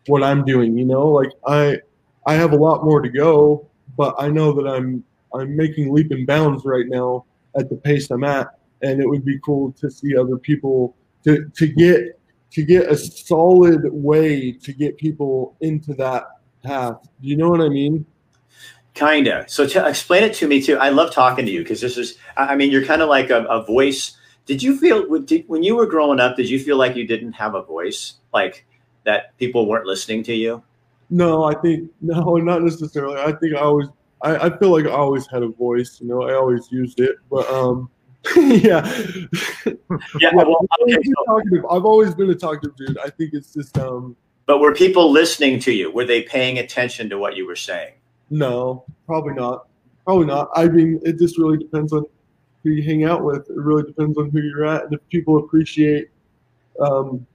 what 0.08 0.24
I'm 0.24 0.44
doing. 0.44 0.78
You 0.78 0.86
know, 0.86 1.08
like 1.08 1.32
I 1.46 1.80
I 2.26 2.34
have 2.34 2.54
a 2.54 2.58
lot 2.58 2.84
more 2.84 3.02
to 3.02 3.10
go, 3.10 3.68
but 3.96 4.16
I 4.18 4.30
know 4.30 4.52
that 4.54 4.68
I'm 4.68 5.04
I'm 5.40 5.56
making 5.56 5.94
leap 5.94 6.12
and 6.12 6.26
bounds 6.26 6.66
right 6.66 6.86
now 6.88 7.26
at 7.58 7.70
the 7.70 7.76
pace 7.76 8.10
I'm 8.12 8.24
at, 8.24 8.48
and 8.82 9.02
it 9.02 9.08
would 9.08 9.26
be 9.26 9.40
cool 9.40 9.72
to 9.74 9.90
see 9.90 10.16
other 10.18 10.38
people 10.38 10.96
to 11.24 11.50
to 11.56 11.68
get 11.68 12.20
to 12.52 12.64
get 12.64 12.90
a 12.90 12.98
solid 12.98 13.82
way 13.92 14.52
to 14.52 14.74
get 14.74 14.98
people 14.98 15.56
into 15.62 15.94
that 15.96 16.28
path. 16.64 16.98
Do 17.22 17.28
you 17.28 17.38
know 17.38 17.50
what 17.50 17.62
I 17.62 17.70
mean? 17.70 18.06
Kinda. 18.94 19.46
So 19.48 19.68
to 19.68 19.88
explain 19.88 20.24
it 20.24 20.34
to 20.36 20.48
me 20.48 20.62
too. 20.62 20.78
I 20.78 20.90
love 20.90 21.14
talking 21.14 21.46
to 21.46 21.52
you 21.52 21.60
because 21.60 21.82
this 21.82 21.98
is. 21.98 22.18
I 22.36 22.56
mean, 22.56 22.72
you're 22.72 22.86
kind 22.86 23.02
of 23.02 23.10
like 23.10 23.30
a, 23.30 23.44
a, 23.46 23.64
voice. 23.64 24.18
Did 24.46 24.64
you 24.64 24.78
feel 24.78 25.20
did, 25.20 25.44
when 25.48 25.62
you 25.62 25.76
were 25.76 25.86
growing 25.86 26.20
up? 26.20 26.36
Did 26.36 26.50
you 26.50 26.60
feel 26.60 26.78
like 26.78 26.96
you 26.96 27.06
didn't 27.06 27.34
have 27.34 27.54
a 27.54 27.62
voice, 27.62 28.16
like 28.34 28.66
that 29.04 29.38
people 29.38 29.68
weren't 29.68 29.86
listening 29.86 30.24
to 30.24 30.34
you? 30.34 30.64
No, 31.10 31.44
I 31.44 31.54
think 31.56 31.92
no, 32.02 32.36
not 32.38 32.64
necessarily. 32.64 33.20
I 33.20 33.34
think 33.34 33.56
I 33.56 33.60
always 33.60 33.88
I, 34.22 34.48
I 34.48 34.58
feel 34.58 34.72
like 34.72 34.86
I 34.86 34.92
always 34.92 35.28
had 35.28 35.44
a 35.44 35.50
voice, 35.50 36.00
you 36.02 36.08
know, 36.08 36.24
I 36.24 36.34
always 36.34 36.72
used 36.72 37.00
it, 37.00 37.18
but 37.30 37.48
um, 37.50 37.90
yeah. 38.36 38.86
yeah, 40.20 40.32
well, 40.34 40.66
okay, 40.82 40.98
so. 41.04 41.70
I've 41.70 41.86
always 41.86 42.14
been 42.16 42.30
a 42.30 42.36
talkative 42.36 42.76
dude. 42.76 42.98
I 42.98 43.10
think 43.10 43.34
it's 43.34 43.54
just 43.54 43.78
um. 43.78 44.16
But 44.46 44.60
were 44.60 44.74
people 44.74 45.12
listening 45.12 45.60
to 45.62 45.72
you? 45.72 45.92
Were 45.92 46.06
they 46.06 46.24
paying 46.24 46.60
attention 46.60 47.10
to 47.10 47.18
what 47.18 47.36
you 47.36 47.46
were 47.46 47.56
saying? 47.56 47.94
No, 48.30 48.86
probably 49.06 49.34
not. 49.34 49.68
Probably 50.06 50.26
not. 50.26 50.50
I 50.56 50.68
mean, 50.68 51.00
it 51.04 51.20
just 51.20 51.38
really 51.38 51.58
depends 51.58 51.94
on 51.94 52.06
who 52.64 52.72
you 52.72 52.84
hang 52.84 53.04
out 53.04 53.24
with. 53.24 53.50
It 53.50 53.58
really 53.58 53.84
depends 53.84 54.18
on 54.18 54.30
who 54.30 54.42
you're 54.42 54.66
at, 54.66 54.86
and 54.86 54.94
if 54.94 55.00
people 55.10 55.38
appreciate 55.38 56.10
um, 56.82 57.26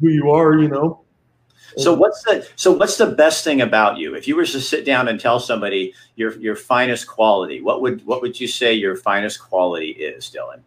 who 0.00 0.08
you 0.08 0.30
are, 0.30 0.58
you 0.58 0.68
know, 0.68 1.02
so 1.76 1.94
what's 1.94 2.22
the 2.24 2.46
so 2.56 2.72
what's 2.72 2.96
the 2.96 3.06
best 3.06 3.44
thing 3.44 3.60
about 3.60 3.98
you? 3.98 4.14
If 4.14 4.28
you 4.28 4.36
were 4.36 4.44
to 4.44 4.60
sit 4.60 4.84
down 4.84 5.08
and 5.08 5.18
tell 5.18 5.40
somebody 5.40 5.94
your 6.16 6.38
your 6.38 6.56
finest 6.56 7.06
quality, 7.06 7.60
what 7.60 7.80
would 7.82 8.04
what 8.06 8.22
would 8.22 8.38
you 8.38 8.46
say 8.46 8.74
your 8.74 8.96
finest 8.96 9.40
quality 9.40 9.90
is, 9.90 10.30
Dylan? 10.30 10.60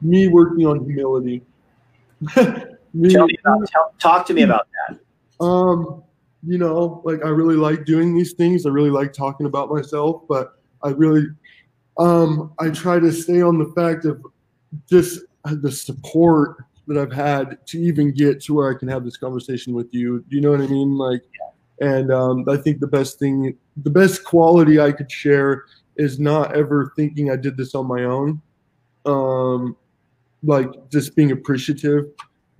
Me 0.00 0.28
working 0.28 0.66
on 0.66 0.84
humility. 0.84 1.42
me, 2.94 3.12
tell 3.12 3.26
me 3.26 3.36
about, 3.44 3.68
tell, 3.68 3.94
talk 3.98 4.26
to 4.26 4.34
me 4.34 4.42
about 4.42 4.66
that. 4.88 4.98
Um, 5.44 6.02
you 6.46 6.58
know, 6.58 7.02
like 7.04 7.24
I 7.24 7.28
really 7.28 7.56
like 7.56 7.84
doing 7.84 8.16
these 8.16 8.32
things. 8.32 8.66
I 8.66 8.70
really 8.70 8.90
like 8.90 9.12
talking 9.12 9.46
about 9.46 9.70
myself, 9.70 10.22
but 10.28 10.58
I 10.82 10.90
really 10.90 11.26
um 11.98 12.52
I 12.58 12.70
try 12.70 12.98
to 12.98 13.12
stay 13.12 13.42
on 13.42 13.58
the 13.58 13.72
fact 13.74 14.04
of 14.04 14.24
just 14.88 15.20
the 15.44 15.70
support 15.70 16.56
that 16.88 16.98
I've 16.98 17.12
had 17.12 17.58
to 17.66 17.78
even 17.78 18.12
get 18.12 18.42
to 18.44 18.54
where 18.54 18.74
I 18.74 18.78
can 18.78 18.88
have 18.88 19.04
this 19.04 19.16
conversation 19.16 19.74
with 19.74 19.92
you. 19.92 20.24
You 20.28 20.40
know 20.40 20.50
what 20.50 20.60
I 20.60 20.66
mean? 20.66 20.96
Like, 20.96 21.22
and 21.80 22.12
um, 22.12 22.48
I 22.48 22.56
think 22.56 22.80
the 22.80 22.86
best 22.86 23.18
thing, 23.18 23.56
the 23.76 23.90
best 23.90 24.24
quality 24.24 24.80
I 24.80 24.92
could 24.92 25.10
share 25.10 25.64
is 25.96 26.18
not 26.18 26.56
ever 26.56 26.92
thinking 26.96 27.30
I 27.30 27.36
did 27.36 27.56
this 27.56 27.74
on 27.74 27.86
my 27.86 28.04
own. 28.04 28.40
Um, 29.04 29.76
like 30.42 30.68
just 30.90 31.14
being 31.14 31.30
appreciative, 31.32 32.06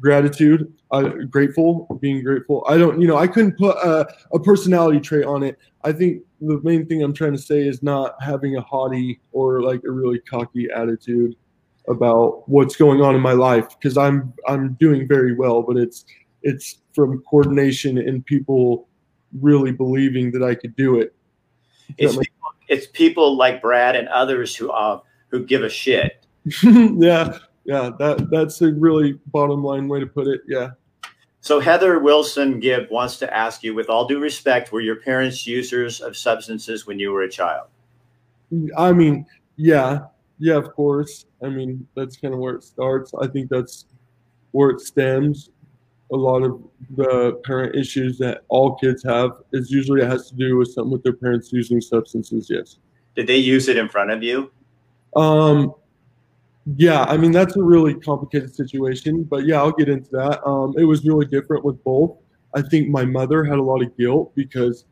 gratitude, 0.00 0.72
uh, 0.90 1.08
grateful, 1.30 1.86
being 2.00 2.22
grateful. 2.22 2.64
I 2.68 2.76
don't, 2.76 3.00
you 3.00 3.08
know, 3.08 3.16
I 3.16 3.26
couldn't 3.26 3.56
put 3.56 3.76
a, 3.76 4.06
a 4.32 4.38
personality 4.38 5.00
trait 5.00 5.24
on 5.24 5.42
it. 5.42 5.58
I 5.84 5.92
think 5.92 6.22
the 6.40 6.60
main 6.62 6.86
thing 6.86 7.02
I'm 7.02 7.12
trying 7.12 7.32
to 7.32 7.38
say 7.38 7.66
is 7.66 7.82
not 7.82 8.14
having 8.20 8.56
a 8.56 8.60
haughty 8.60 9.20
or 9.32 9.62
like 9.62 9.82
a 9.84 9.90
really 9.90 10.18
cocky 10.20 10.68
attitude 10.74 11.34
about 11.88 12.48
what's 12.48 12.76
going 12.76 13.00
on 13.00 13.14
in 13.14 13.20
my 13.20 13.32
life 13.32 13.68
because 13.70 13.96
I'm 13.96 14.32
I'm 14.46 14.74
doing 14.74 15.08
very 15.08 15.34
well, 15.34 15.62
but 15.62 15.76
it's 15.76 16.04
it's 16.42 16.78
from 16.94 17.22
coordination 17.22 17.98
and 17.98 18.24
people 18.24 18.88
really 19.40 19.72
believing 19.72 20.30
that 20.32 20.42
I 20.42 20.54
could 20.54 20.74
do 20.76 20.98
it. 20.98 21.14
It's 21.96 22.16
people, 22.16 22.54
it's 22.68 22.86
people 22.86 23.36
like 23.36 23.62
Brad 23.62 23.96
and 23.96 24.08
others 24.08 24.54
who 24.54 24.70
uh, 24.70 25.00
who 25.28 25.44
give 25.44 25.62
a 25.62 25.68
shit. 25.68 26.26
yeah, 26.62 27.38
yeah, 27.64 27.90
that 27.98 28.28
that's 28.30 28.60
a 28.62 28.72
really 28.72 29.18
bottom 29.26 29.62
line 29.64 29.88
way 29.88 30.00
to 30.00 30.06
put 30.06 30.26
it. 30.26 30.42
Yeah. 30.46 30.70
So 31.40 31.60
Heather 31.60 31.98
Wilson 32.00 32.60
Gibb 32.60 32.90
wants 32.90 33.16
to 33.18 33.34
ask 33.34 33.62
you, 33.62 33.74
with 33.74 33.88
all 33.88 34.06
due 34.06 34.18
respect, 34.18 34.72
were 34.72 34.80
your 34.80 34.96
parents 34.96 35.46
users 35.46 36.00
of 36.00 36.16
substances 36.16 36.86
when 36.86 36.98
you 36.98 37.12
were 37.12 37.22
a 37.22 37.30
child? 37.30 37.68
I 38.76 38.92
mean, 38.92 39.24
yeah, 39.56 40.06
yeah, 40.38 40.54
of 40.54 40.72
course. 40.74 41.26
I 41.42 41.48
mean, 41.48 41.86
that's 41.96 42.16
kind 42.16 42.34
of 42.34 42.40
where 42.40 42.54
it 42.54 42.64
starts. 42.64 43.12
I 43.20 43.26
think 43.26 43.50
that's 43.50 43.86
where 44.52 44.70
it 44.70 44.80
stems. 44.80 45.50
A 46.12 46.16
lot 46.16 46.42
of 46.42 46.62
the 46.96 47.40
parent 47.44 47.76
issues 47.76 48.16
that 48.18 48.44
all 48.48 48.76
kids 48.76 49.02
have 49.04 49.32
is 49.52 49.70
usually 49.70 50.00
it 50.00 50.08
has 50.08 50.30
to 50.30 50.36
do 50.36 50.56
with 50.56 50.68
something 50.68 50.92
with 50.92 51.02
their 51.02 51.12
parents 51.12 51.52
using 51.52 51.80
substances. 51.80 52.48
Yes. 52.48 52.78
Did 53.14 53.26
they 53.26 53.36
use 53.36 53.68
it 53.68 53.76
in 53.76 53.88
front 53.88 54.10
of 54.10 54.22
you? 54.22 54.50
Um, 55.16 55.74
yeah, 56.76 57.02
I 57.04 57.16
mean 57.16 57.32
that's 57.32 57.56
a 57.56 57.62
really 57.62 57.94
complicated 57.94 58.54
situation, 58.54 59.24
but 59.24 59.44
yeah, 59.44 59.56
I'll 59.56 59.72
get 59.72 59.88
into 59.88 60.10
that. 60.12 60.46
Um, 60.46 60.74
it 60.78 60.84
was 60.84 61.04
really 61.04 61.26
different 61.26 61.64
with 61.64 61.82
both. 61.84 62.16
I 62.54 62.62
think 62.62 62.88
my 62.88 63.04
mother 63.04 63.44
had 63.44 63.58
a 63.58 63.62
lot 63.62 63.82
of 63.82 63.96
guilt 63.96 64.34
because 64.34 64.84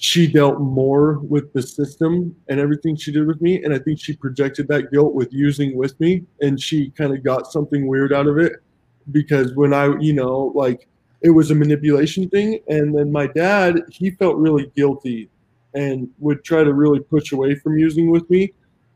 she 0.00 0.28
dealt 0.28 0.60
more 0.60 1.18
with 1.18 1.52
the 1.52 1.60
system 1.60 2.32
and 2.48 2.60
everything 2.60 2.94
she 2.94 3.10
did 3.10 3.26
with 3.26 3.40
me, 3.40 3.64
and 3.64 3.74
I 3.74 3.80
think 3.80 3.98
she 4.00 4.14
projected 4.14 4.68
that 4.68 4.92
guilt 4.92 5.12
with 5.12 5.32
using 5.32 5.76
with 5.76 5.98
me, 5.98 6.24
and 6.40 6.60
she 6.60 6.90
kind 6.90 7.12
of 7.12 7.24
got 7.24 7.50
something 7.50 7.88
weird 7.88 8.12
out 8.12 8.28
of 8.28 8.38
it 8.38 8.52
because 9.10 9.56
when 9.56 9.74
I, 9.74 9.98
you 9.98 10.12
know, 10.12 10.52
like 10.54 10.86
it 11.22 11.30
was 11.30 11.50
a 11.50 11.54
manipulation 11.56 12.28
thing, 12.28 12.60
and 12.68 12.96
then 12.96 13.10
my 13.10 13.26
dad, 13.26 13.82
he 13.90 14.12
felt 14.12 14.36
really 14.36 14.70
guilty 14.76 15.30
and 15.74 16.08
would 16.20 16.44
try 16.44 16.62
to 16.62 16.74
really 16.74 17.00
push 17.00 17.32
away 17.32 17.56
from 17.56 17.76
using 17.76 18.08
with 18.08 18.30
me, 18.30 18.52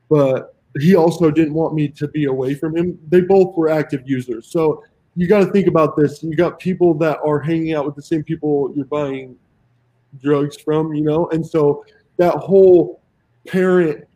but 0.09 0.55
he 0.79 0.95
also 0.95 1.33
didn't 1.33 1.55
want 1.55 1.75
me 1.75 1.89
to 1.89 2.07
be 2.07 2.27
away 2.27 2.55
from 2.55 2.77
him. 2.77 2.97
They 3.09 3.23
both 3.23 3.57
were 3.57 3.69
active 3.69 4.03
users. 4.07 4.47
So 4.53 4.85
you 5.17 5.27
got 5.27 5.41
to 5.41 5.51
think 5.51 5.67
about 5.67 5.97
this. 5.97 6.23
You 6.23 6.37
got 6.37 6.61
people 6.61 6.95
that 6.95 7.19
are 7.25 7.41
hanging 7.41 7.75
out 7.75 7.87
with 7.87 7.97
the 7.97 8.03
same 8.03 8.23
people 8.23 8.73
you're 8.77 8.85
buying 8.85 9.37
drugs 10.21 10.57
from, 10.61 10.95
you 10.95 11.03
know? 11.03 11.29
And 11.29 11.47
so 11.47 11.85
that 12.17 12.35
whole 12.35 13.03
parent 13.47 14.07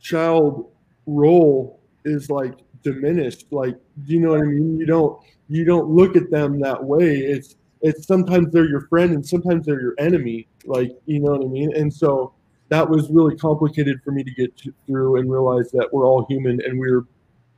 child 0.00 0.70
role 1.06 1.80
is 2.04 2.30
like 2.30 2.54
diminished. 2.82 3.46
Like, 3.50 3.76
do 4.04 4.12
you 4.12 4.20
know 4.20 4.30
what 4.30 4.40
I 4.40 4.44
mean? 4.44 4.78
You 4.78 4.86
don't 4.86 5.20
you 5.48 5.64
don't 5.64 5.88
look 5.88 6.16
at 6.16 6.30
them 6.30 6.60
that 6.60 6.82
way. 6.82 7.18
It's 7.18 7.56
it's 7.82 8.06
sometimes 8.06 8.52
they're 8.52 8.68
your 8.68 8.86
friend 8.88 9.12
and 9.12 9.26
sometimes 9.26 9.66
they're 9.66 9.80
your 9.80 9.94
enemy. 9.98 10.46
Like, 10.64 10.90
you 11.06 11.20
know 11.20 11.32
what 11.32 11.42
I 11.42 11.48
mean? 11.48 11.74
And 11.76 11.92
so 11.92 12.32
that 12.68 12.88
was 12.88 13.10
really 13.10 13.36
complicated 13.36 14.00
for 14.02 14.10
me 14.10 14.24
to 14.24 14.30
get 14.30 14.56
to, 14.58 14.72
through 14.86 15.16
and 15.16 15.30
realize 15.30 15.70
that 15.72 15.88
we're 15.92 16.06
all 16.06 16.24
human 16.26 16.60
and 16.62 16.78
we're 16.78 17.04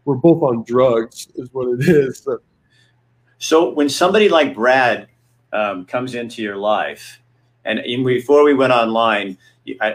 we're 0.05 0.16
both 0.16 0.43
on 0.43 0.62
drugs 0.64 1.28
is 1.35 1.52
what 1.52 1.69
it 1.69 1.81
is. 1.88 2.21
So, 2.21 2.38
so 3.38 3.71
when 3.71 3.88
somebody 3.88 4.28
like 4.28 4.55
Brad 4.55 5.09
um, 5.52 5.85
comes 5.85 6.14
into 6.14 6.43
your 6.43 6.57
life, 6.57 7.21
and 7.66 8.04
before 8.04 8.44
we 8.44 8.54
went 8.54 8.73
online, 8.73 9.37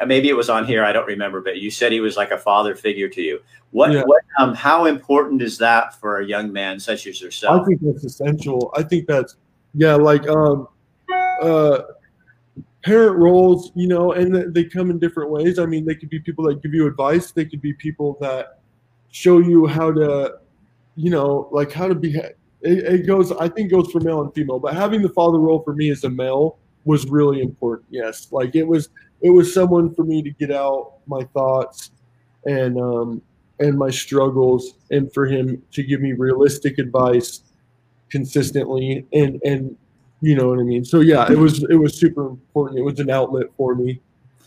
maybe 0.05 0.29
it 0.29 0.35
was 0.35 0.49
on 0.49 0.65
here, 0.65 0.83
I 0.83 0.91
don't 0.91 1.07
remember, 1.07 1.41
but 1.41 1.57
you 1.57 1.71
said 1.71 1.91
he 1.91 1.99
was 1.99 2.17
like 2.17 2.31
a 2.31 2.37
father 2.37 2.75
figure 2.75 3.07
to 3.09 3.21
you. 3.21 3.41
What, 3.71 3.91
yeah. 3.91 4.03
what 4.03 4.21
um, 4.37 4.53
how 4.53 4.85
important 4.85 5.41
is 5.41 5.57
that 5.59 5.99
for 5.99 6.19
a 6.19 6.25
young 6.25 6.51
man 6.51 6.79
such 6.79 7.07
as 7.07 7.21
yourself? 7.21 7.61
I 7.61 7.65
think 7.65 7.81
that's 7.81 8.03
essential. 8.03 8.71
I 8.75 8.83
think 8.83 9.07
that's 9.07 9.37
yeah, 9.73 9.95
like 9.95 10.27
um, 10.27 10.67
uh, 11.41 11.79
parent 12.83 13.17
roles, 13.17 13.71
you 13.75 13.87
know, 13.87 14.11
and 14.11 14.53
they 14.53 14.65
come 14.65 14.91
in 14.91 14.99
different 14.99 15.29
ways. 15.29 15.59
I 15.59 15.65
mean, 15.65 15.85
they 15.85 15.95
could 15.95 16.09
be 16.09 16.19
people 16.19 16.45
that 16.45 16.61
give 16.61 16.73
you 16.73 16.87
advice. 16.87 17.31
They 17.31 17.45
could 17.45 17.61
be 17.61 17.73
people 17.73 18.17
that 18.19 18.59
show 19.11 19.39
you 19.39 19.67
how 19.67 19.91
to, 19.93 20.39
you 20.95 21.09
know, 21.09 21.47
like 21.51 21.71
how 21.71 21.87
to 21.87 21.95
be. 21.95 22.15
It, 22.17 22.33
it 22.61 23.07
goes, 23.07 23.31
I 23.31 23.47
think, 23.47 23.71
goes 23.71 23.89
for 23.91 24.01
male 24.01 24.21
and 24.21 24.33
female. 24.33 24.59
But 24.59 24.73
having 24.73 25.01
the 25.01 25.09
father 25.09 25.39
role 25.39 25.61
for 25.63 25.73
me 25.73 25.89
as 25.89 26.03
a 26.03 26.09
male 26.09 26.57
was 26.85 27.05
really 27.07 27.41
important. 27.41 27.87
Yes, 27.89 28.27
like 28.31 28.55
it 28.55 28.63
was, 28.63 28.89
it 29.21 29.29
was 29.29 29.53
someone 29.53 29.93
for 29.93 30.03
me 30.03 30.21
to 30.23 30.31
get 30.31 30.51
out 30.51 30.93
my 31.07 31.23
thoughts 31.33 31.91
and 32.45 32.79
um 32.79 33.21
and 33.59 33.77
my 33.77 33.91
struggles, 33.91 34.73
and 34.89 35.13
for 35.13 35.27
him 35.27 35.61
to 35.71 35.83
give 35.83 36.01
me 36.01 36.13
realistic 36.13 36.79
advice 36.79 37.41
consistently 38.09 39.05
and 39.13 39.39
and 39.45 39.77
you 40.21 40.35
know 40.35 40.47
what 40.49 40.59
I 40.59 40.63
mean? 40.63 40.85
So 40.85 40.99
yeah, 40.99 41.31
it 41.31 41.37
was 41.37 41.63
it 41.63 41.75
was 41.75 41.99
super 41.99 42.27
important. 42.27 42.79
It 42.79 42.83
was 42.83 42.99
an 42.99 43.09
outlet 43.09 43.47
for 43.57 43.75
me. 43.75 43.99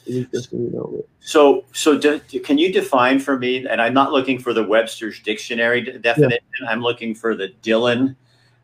It 0.06 0.30
was 0.32 0.42
just 0.42 0.52
an 0.52 0.72
outlet. 0.76 1.04
So 1.20 1.64
so 1.72 1.98
do, 1.98 2.20
can 2.20 2.58
you 2.58 2.72
define 2.72 3.18
for 3.18 3.38
me? 3.38 3.66
And 3.66 3.82
I'm 3.82 3.94
not 3.94 4.12
looking 4.12 4.38
for 4.38 4.52
the 4.52 4.62
Webster's 4.62 5.20
dictionary 5.20 5.80
definition. 5.80 6.40
Yeah. 6.62 6.68
I'm 6.68 6.80
looking 6.80 7.14
for 7.14 7.34
the 7.34 7.52
Dylan 7.62 8.14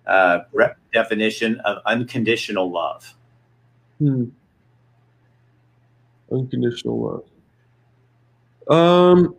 uh, 0.07 0.41
definition 0.93 1.61
of 1.61 1.79
unconditional 1.87 2.71
love. 2.71 3.15
Hmm. 4.01 4.25
Unconditional 6.33 7.25
love. 8.69 8.77
Um, 8.77 9.37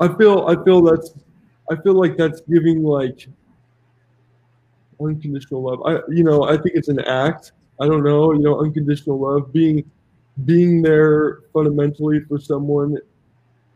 I 0.00 0.08
feel 0.08 0.46
I 0.46 0.62
feel 0.64 0.82
that's 0.82 1.14
I 1.70 1.76
feel 1.76 1.94
like 1.94 2.16
that's 2.16 2.40
giving 2.42 2.82
like 2.82 3.28
unconditional 5.00 5.62
love. 5.62 5.82
I, 5.84 6.00
you 6.12 6.24
know, 6.24 6.44
I 6.44 6.56
think 6.56 6.76
it's 6.76 6.88
an 6.88 7.00
act. 7.00 7.52
I 7.80 7.86
don't 7.86 8.04
know, 8.04 8.32
you 8.32 8.40
know, 8.40 8.60
unconditional 8.60 9.18
love, 9.18 9.52
being, 9.52 9.90
being 10.44 10.82
there 10.82 11.40
fundamentally 11.52 12.20
for 12.20 12.38
someone 12.38 12.98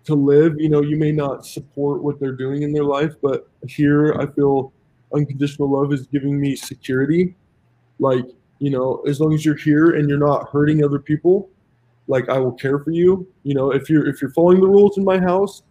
to 0.05 0.15
live. 0.15 0.61
You 0.61 0.69
know, 0.69 0.83
you 0.83 0.97
may 0.97 1.13
not 1.13 1.45
support 1.45 2.03
what 2.03 2.21
they're 2.21 2.33
doing 2.37 2.63
in 2.63 2.73
their 2.73 2.85
life, 2.85 3.15
but 3.21 3.49
here 3.67 4.15
I 4.15 4.27
feel 4.27 4.73
unconditional 5.15 5.71
love 5.71 5.93
is 5.93 6.07
giving 6.07 6.41
me 6.41 6.55
security. 6.55 7.35
Like, 7.99 8.27
you 8.59 8.71
know, 8.71 9.03
as 9.07 9.21
long 9.21 9.35
as 9.35 9.45
you're 9.45 9.57
here 9.57 9.93
and 9.97 10.09
you're 10.09 10.19
not 10.19 10.49
hurting 10.51 10.85
other 10.85 10.99
people, 10.99 11.49
like 12.07 12.29
I 12.29 12.39
will 12.39 12.53
care 12.53 12.79
for 12.79 12.91
you. 12.91 13.27
You 13.45 13.55
know, 13.55 13.71
if 13.71 13.89
you're 13.89 14.07
if 14.09 14.21
you're 14.21 14.33
following 14.33 14.61
the 14.61 14.67
rules 14.67 14.99
in 14.99 15.05
my 15.05 15.19
house, 15.19 15.63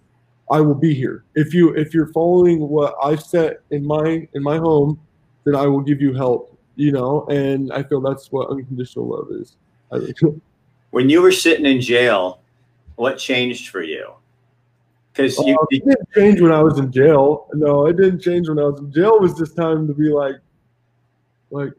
I 0.49 0.61
will 0.61 0.75
be 0.75 0.93
here. 0.93 1.23
If 1.35 1.53
you 1.53 1.73
if 1.75 1.93
you're 1.93 2.11
following 2.13 2.59
what 2.67 2.95
I 3.03 3.15
set 3.15 3.61
in 3.71 3.85
my 3.85 4.27
in 4.33 4.43
my 4.43 4.57
home, 4.57 4.99
then 5.43 5.55
I 5.55 5.65
will 5.65 5.81
give 5.81 6.01
you 6.01 6.13
help, 6.13 6.57
you 6.75 6.91
know, 6.91 7.25
and 7.25 7.71
I 7.73 7.83
feel 7.83 8.01
that's 8.01 8.31
what 8.31 8.49
unconditional 8.49 9.07
love 9.07 9.27
is. 9.31 9.55
I 9.91 9.99
think. 9.99 10.41
When 10.91 11.09
you 11.09 11.21
were 11.21 11.33
sitting 11.33 11.65
in 11.65 11.81
jail, 11.81 12.39
what 12.95 13.17
changed 13.17 13.69
for 13.69 13.83
you? 13.83 14.13
Because 15.11 15.37
you 15.39 15.53
uh, 15.55 15.65
it 15.69 15.83
didn't 15.83 16.09
change 16.15 16.41
when 16.41 16.53
I 16.53 16.63
was 16.63 16.79
in 16.79 16.91
jail. 16.91 17.47
No, 17.53 17.87
it 17.87 17.97
didn't 17.97 18.21
change 18.21 18.47
when 18.47 18.57
I 18.57 18.63
was 18.63 18.79
in 18.79 18.91
jail. 18.93 19.15
It 19.15 19.21
was 19.21 19.37
just 19.37 19.55
time 19.57 19.85
to 19.87 19.93
be 19.93 20.09
like, 20.09 20.35
like, 21.51 21.73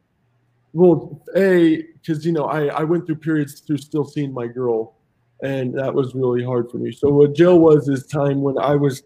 well, 0.72 1.22
a 1.37 1.82
because 1.94 2.25
you 2.25 2.32
know 2.32 2.44
I 2.44 2.66
I 2.66 2.84
went 2.84 3.06
through 3.06 3.16
periods 3.16 3.60
through 3.60 3.78
still 3.78 4.04
seeing 4.04 4.32
my 4.32 4.46
girl, 4.46 4.96
and 5.42 5.75
that 5.78 5.92
was 5.92 6.14
really 6.14 6.44
hard 6.44 6.70
for 6.70 6.78
me. 6.78 6.92
So 6.92 7.08
what 7.10 7.34
jail 7.34 7.58
was 7.58 7.88
is 7.88 8.06
time 8.06 8.42
when 8.42 8.58
I 8.58 8.75
was 8.75 9.02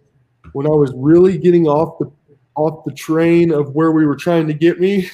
when 0.52 0.66
I 0.66 0.71
was 0.71 0.92
really 0.95 1.38
getting 1.38 1.66
off 1.66 1.99
the 1.99 2.11
off 2.54 2.85
the 2.85 2.92
train 2.92 3.52
of 3.52 3.75
where 3.75 3.92
we 3.92 4.07
were 4.07 4.16
trying 4.16 4.47
to 4.47 4.54
get 4.54 4.81
me, 4.81 5.09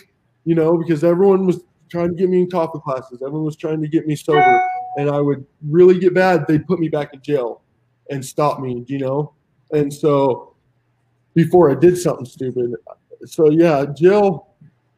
you 0.45 0.55
know, 0.55 0.77
because 0.77 1.05
everyone 1.05 1.47
was 1.47 1.63
trying 1.89 2.09
to 2.09 2.15
get 2.15 2.29
me 2.29 2.41
in 2.41 2.51
coffee 2.51 2.79
classes. 2.81 3.23
Everyone 3.23 3.45
was 3.45 3.57
trying 3.57 3.81
to 3.83 3.89
get 3.89 4.07
me 4.07 4.17
sober. 4.17 4.61
And 4.97 5.11
I 5.11 5.21
would 5.21 5.47
really 5.63 5.99
get 5.99 6.15
bad. 6.15 6.47
They'd 6.47 6.67
put 6.67 6.81
me 6.81 6.89
back 6.89 7.15
in 7.15 7.23
jail 7.23 7.63
and 8.11 8.25
stop 8.25 8.61
me, 8.61 8.85
you 8.89 8.99
know? 8.99 9.35
And 9.73 9.93
so 9.93 10.55
before 11.35 11.71
I 11.71 11.75
did 11.75 11.97
something 11.97 12.27
stupid. 12.27 12.75
So 13.25 13.51
yeah, 13.51 13.85
jail, 13.97 14.48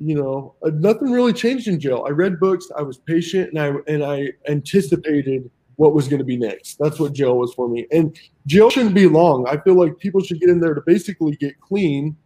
you 0.00 0.14
know, 0.14 0.54
uh, 0.64 0.70
nothing 0.74 1.12
really 1.12 1.32
changed 1.32 1.68
in 1.68 1.78
jail. 1.78 2.04
I 2.06 2.10
read 2.10 2.40
books, 2.40 2.66
I 2.76 2.82
was 2.82 2.98
patient, 2.98 3.50
and 3.50 3.60
I 3.60 3.72
and 3.86 4.02
I 4.02 4.32
anticipated 4.48 5.50
what 5.76 5.94
was 5.94 6.08
going 6.08 6.18
to 6.18 6.24
be 6.24 6.36
next. 6.36 6.78
That's 6.78 6.98
what 6.98 7.12
jail 7.12 7.36
was 7.38 7.54
for 7.54 7.68
me. 7.68 7.86
And 7.92 8.18
jail 8.46 8.70
shouldn't 8.70 8.94
be 8.94 9.06
long. 9.06 9.46
I 9.48 9.56
feel 9.58 9.74
like 9.74 9.98
people 9.98 10.22
should 10.22 10.40
get 10.40 10.50
in 10.50 10.60
there 10.60 10.74
to 10.74 10.82
basically 10.86 11.36
get 11.36 11.58
clean 11.60 12.16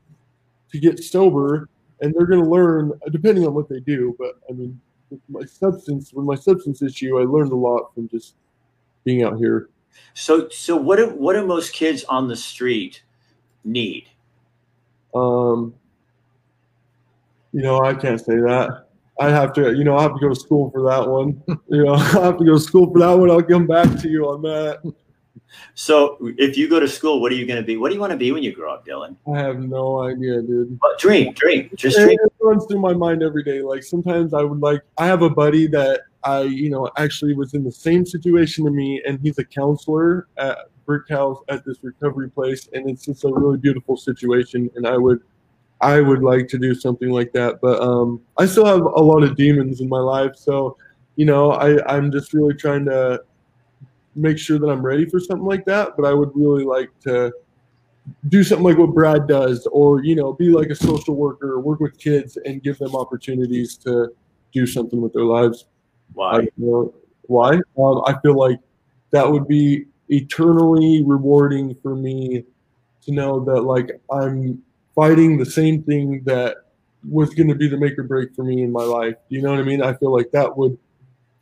to 0.72 0.80
get 0.80 1.02
sober 1.02 1.68
and 2.00 2.12
they're 2.12 2.26
going 2.26 2.42
to 2.42 2.50
learn 2.50 2.92
depending 3.12 3.46
on 3.46 3.54
what 3.54 3.68
they 3.68 3.78
do 3.78 4.16
but 4.18 4.40
i 4.50 4.52
mean 4.52 4.80
with 5.08 5.20
my 5.28 5.44
substance 5.44 6.12
with 6.12 6.24
my 6.24 6.34
substance 6.34 6.82
issue 6.82 7.16
i 7.16 7.22
learned 7.22 7.52
a 7.52 7.56
lot 7.56 7.94
from 7.94 8.08
just 8.08 8.34
being 9.04 9.22
out 9.22 9.38
here 9.38 9.68
So, 10.14 10.48
so 10.48 10.76
what 10.76 10.96
do 10.96 11.08
what 11.10 11.34
do 11.34 11.46
most 11.46 11.72
kids 11.72 12.04
on 12.04 12.28
the 12.28 12.36
street 12.36 13.02
need? 13.64 14.08
Um, 15.14 15.74
you 17.54 17.62
know, 17.62 17.80
I 17.82 17.94
can't 17.94 18.20
say 18.20 18.34
that. 18.34 18.87
I 19.20 19.30
have 19.30 19.52
to, 19.52 19.73
you 19.75 19.84
know, 19.84 19.96
I 19.96 20.02
have 20.02 20.14
to 20.14 20.20
go 20.20 20.28
to 20.28 20.34
school 20.34 20.73
for 20.73 20.82
that 20.82 21.08
one. 21.08 21.40
you 21.68 21.84
know, 21.84 21.94
I 21.94 22.02
have 22.02 22.37
to 22.38 22.44
go 22.44 22.54
to 22.54 22.58
school 22.58 22.92
for 22.92 22.99
that 22.99 23.12
one. 23.12 23.30
I'll 23.30 23.42
come 23.42 23.68
back 23.68 23.96
to 24.00 24.08
you 24.08 24.26
on 24.28 24.42
that. 24.42 24.92
So, 25.75 26.18
if 26.37 26.56
you 26.56 26.68
go 26.68 26.80
to 26.80 26.88
school, 26.88 27.20
what 27.20 27.30
are 27.30 27.37
you 27.37 27.46
going 27.46 27.61
to 27.61 27.66
be? 27.66 27.76
What 27.76 27.90
do 27.90 27.94
you 27.94 28.00
want 28.00 28.11
to 28.11 28.16
be 28.16 28.32
when 28.32 28.42
you 28.42 28.52
grow 28.52 28.75
up, 28.75 28.84
Dylan? 28.84 29.16
I 29.32 29.38
have 29.38 29.61
no 29.61 30.02
idea, 30.02 30.42
dude. 30.42 30.80
But 30.80 30.99
dream, 30.99 31.32
dream, 31.34 31.70
just 31.76 31.96
dream. 31.96 32.18
it 32.20 32.32
runs 32.42 32.66
through 32.66 32.80
my 32.80 32.92
mind 32.92 33.23
every 33.23 33.44
day. 33.44 33.62
Like 33.62 33.84
sometimes 33.84 34.34
I 34.34 34.42
would 34.42 34.58
like. 34.58 34.82
I 34.99 35.06
have 35.06 35.23
a 35.23 35.30
buddy 35.30 35.68
that 35.68 36.00
I, 36.25 36.42
you 36.42 36.70
know, 36.70 36.90
actually 36.96 37.34
was 37.34 37.54
in 37.54 37.62
the 37.62 37.70
same 37.70 38.04
situation 38.04 38.64
to 38.64 38.73
me, 38.73 39.00
and 39.06 39.20
he's 39.20 39.38
a 39.38 39.44
counselor 39.44 40.26
at 40.38 40.58
Brick 40.87 41.08
House 41.08 41.38
at 41.49 41.64
this 41.64 41.78
recovery 41.82 42.30
place, 42.30 42.68
and 42.73 42.90
it's 42.90 43.04
just 43.04 43.23
a 43.23 43.32
really 43.32 43.58
beautiful 43.58 43.96
situation. 43.96 44.68
And 44.75 44.88
I 44.88 44.96
would, 44.96 45.20
I 45.84 46.00
would 46.00 46.22
like 46.22 46.48
to 46.48 46.58
do 46.58 46.74
something 46.74 47.10
like 47.10 47.30
that, 47.34 47.60
but 47.60 47.78
um, 47.82 48.22
I 48.38 48.46
still 48.46 48.64
have 48.64 48.80
a 48.80 49.02
lot 49.02 49.22
of 49.22 49.36
demons 49.36 49.82
in 49.82 49.88
my 49.88 49.98
life, 49.98 50.34
so 50.34 50.78
you 51.16 51.26
know, 51.26 51.52
I 51.52 51.78
I'm 51.94 52.10
just 52.10 52.32
really 52.32 52.54
trying 52.54 52.86
to 52.86 53.22
make 54.16 54.38
sure 54.38 54.58
that 54.58 54.66
I'm 54.66 54.84
ready 54.84 55.04
for 55.04 55.20
something 55.20 55.46
like 55.46 55.66
that. 55.66 55.90
But 55.96 56.06
I 56.06 56.14
would 56.14 56.30
really 56.34 56.64
like 56.64 56.88
to 57.00 57.30
do 58.28 58.42
something 58.42 58.64
like 58.64 58.78
what 58.78 58.94
Brad 58.94 59.28
does, 59.28 59.66
or 59.72 60.02
you 60.02 60.16
know, 60.16 60.32
be 60.32 60.48
like 60.48 60.70
a 60.70 60.74
social 60.74 61.16
worker, 61.16 61.60
work 61.60 61.80
with 61.80 61.98
kids, 61.98 62.38
and 62.46 62.62
give 62.62 62.78
them 62.78 62.96
opportunities 62.96 63.76
to 63.78 64.14
do 64.52 64.66
something 64.66 65.02
with 65.02 65.12
their 65.12 65.24
lives. 65.24 65.66
Why? 66.14 66.40
I 66.40 66.48
why? 67.26 67.60
Um, 67.78 68.02
I 68.06 68.14
feel 68.22 68.38
like 68.38 68.58
that 69.10 69.30
would 69.30 69.46
be 69.46 69.84
eternally 70.08 71.02
rewarding 71.04 71.74
for 71.82 71.94
me 71.94 72.44
to 73.02 73.12
know 73.12 73.44
that 73.44 73.62
like 73.62 74.00
I'm 74.10 74.62
fighting 74.94 75.36
the 75.38 75.46
same 75.46 75.82
thing 75.82 76.22
that 76.24 76.56
was 77.08 77.34
going 77.34 77.48
to 77.48 77.54
be 77.54 77.68
the 77.68 77.76
make 77.76 77.98
or 77.98 78.02
break 78.04 78.34
for 78.34 78.44
me 78.44 78.62
in 78.62 78.72
my 78.72 78.82
life. 78.84 79.14
You 79.28 79.42
know 79.42 79.50
what 79.50 79.60
I 79.60 79.62
mean? 79.64 79.82
I 79.82 79.92
feel 79.94 80.12
like 80.12 80.30
that 80.32 80.56
would 80.56 80.78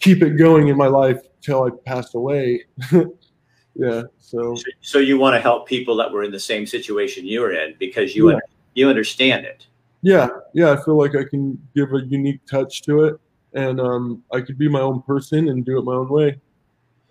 keep 0.01 0.23
it 0.23 0.31
going 0.31 0.69
in 0.69 0.77
my 0.77 0.89
life 0.89 1.21
till 1.41 1.63
I 1.65 1.71
passed 1.87 2.15
away. 2.15 2.65
yeah. 3.75 4.03
So 4.19 4.57
So, 4.81 4.99
you 4.99 5.19
want 5.19 5.35
to 5.35 5.41
help 5.41 5.69
people 5.69 5.97
that 5.97 6.11
were 6.11 6.25
in 6.25 6.33
the 6.33 6.41
same 6.41 6.67
situation 6.67 7.27
you 7.27 7.41
were 7.41 7.53
in 7.53 7.75
because 7.79 8.17
you 8.17 8.31
Yeah. 8.31 8.39
you 8.75 8.89
understand 8.89 9.45
it. 9.47 9.67
yeah, 10.03 10.29
yeah. 10.55 10.73
I 10.73 10.83
feel 10.83 10.99
like 10.99 11.15
I 11.15 11.25
can 11.25 11.57
give 11.77 11.93
a 11.93 12.01
unique 12.07 12.41
touch 12.47 12.83
to 12.83 13.05
it, 13.05 13.21
and 13.55 13.81
um, 13.81 14.25
I 14.33 14.41
could 14.41 14.59
be 14.59 14.69
my 14.69 14.81
own 14.81 15.03
person 15.03 15.49
and 15.49 15.65
do 15.65 15.79
it 15.79 15.85
my 15.85 15.95
own 15.95 16.09
way, 16.09 16.41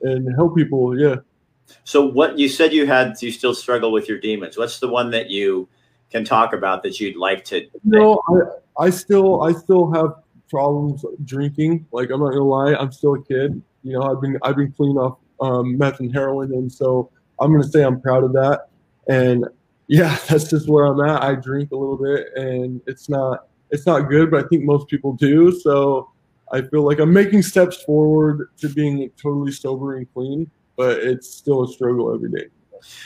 and 0.01 0.27
help 0.35 0.55
people. 0.57 0.99
Yeah. 0.99 1.17
So, 1.85 2.05
what 2.05 2.37
you 2.37 2.49
said 2.49 2.73
you 2.73 2.85
had, 2.85 3.15
you 3.21 3.31
still 3.31 3.53
struggle 3.53 3.91
with 3.93 4.09
your 4.09 4.19
demons. 4.19 4.57
What's 4.57 4.79
the 4.79 4.89
one 4.89 5.09
that 5.11 5.29
you 5.29 5.69
can 6.11 6.23
talk 6.23 6.53
about 6.53 6.83
that 6.83 6.99
you'd 6.99 7.15
like 7.15 7.43
to? 7.45 7.67
No, 7.83 8.21
I, 8.77 8.85
I 8.85 8.89
still 8.89 9.41
I 9.41 9.53
still 9.53 9.91
have 9.91 10.13
problems 10.49 11.03
drinking. 11.25 11.87
Like 11.91 12.09
I'm 12.09 12.19
not 12.19 12.31
gonna 12.31 12.43
lie, 12.43 12.75
I'm 12.75 12.91
still 12.91 13.15
a 13.15 13.23
kid. 13.23 13.61
You 13.83 13.93
know, 13.93 14.03
I've 14.03 14.21
been 14.21 14.37
I've 14.43 14.55
been 14.55 14.71
clean 14.71 14.97
off 14.97 15.17
um, 15.39 15.77
meth 15.77 15.99
and 15.99 16.13
heroin, 16.13 16.53
and 16.53 16.71
so 16.71 17.09
I'm 17.39 17.51
gonna 17.51 17.63
say 17.63 17.83
I'm 17.83 17.99
proud 17.99 18.23
of 18.23 18.33
that. 18.33 18.67
And 19.07 19.45
yeah, 19.87 20.17
that's 20.29 20.49
just 20.49 20.69
where 20.69 20.85
I'm 20.85 21.01
at. 21.01 21.23
I 21.23 21.35
drink 21.35 21.71
a 21.71 21.75
little 21.75 21.97
bit, 21.97 22.27
and 22.35 22.81
it's 22.85 23.09
not 23.09 23.47
it's 23.71 23.85
not 23.85 24.09
good, 24.09 24.29
but 24.29 24.45
I 24.45 24.47
think 24.47 24.63
most 24.63 24.87
people 24.87 25.13
do. 25.13 25.51
So 25.51 26.11
I 26.51 26.61
feel 26.61 26.83
like 26.83 26.99
I'm 26.99 27.13
making 27.13 27.43
steps 27.43 27.81
forward 27.83 28.49
to 28.57 28.69
being 28.69 29.09
totally 29.21 29.53
sober 29.53 29.95
and 29.95 30.13
clean, 30.13 30.51
but 30.75 30.99
it's 30.99 31.29
still 31.33 31.63
a 31.63 31.67
struggle 31.67 32.13
every 32.13 32.29
day. 32.29 32.47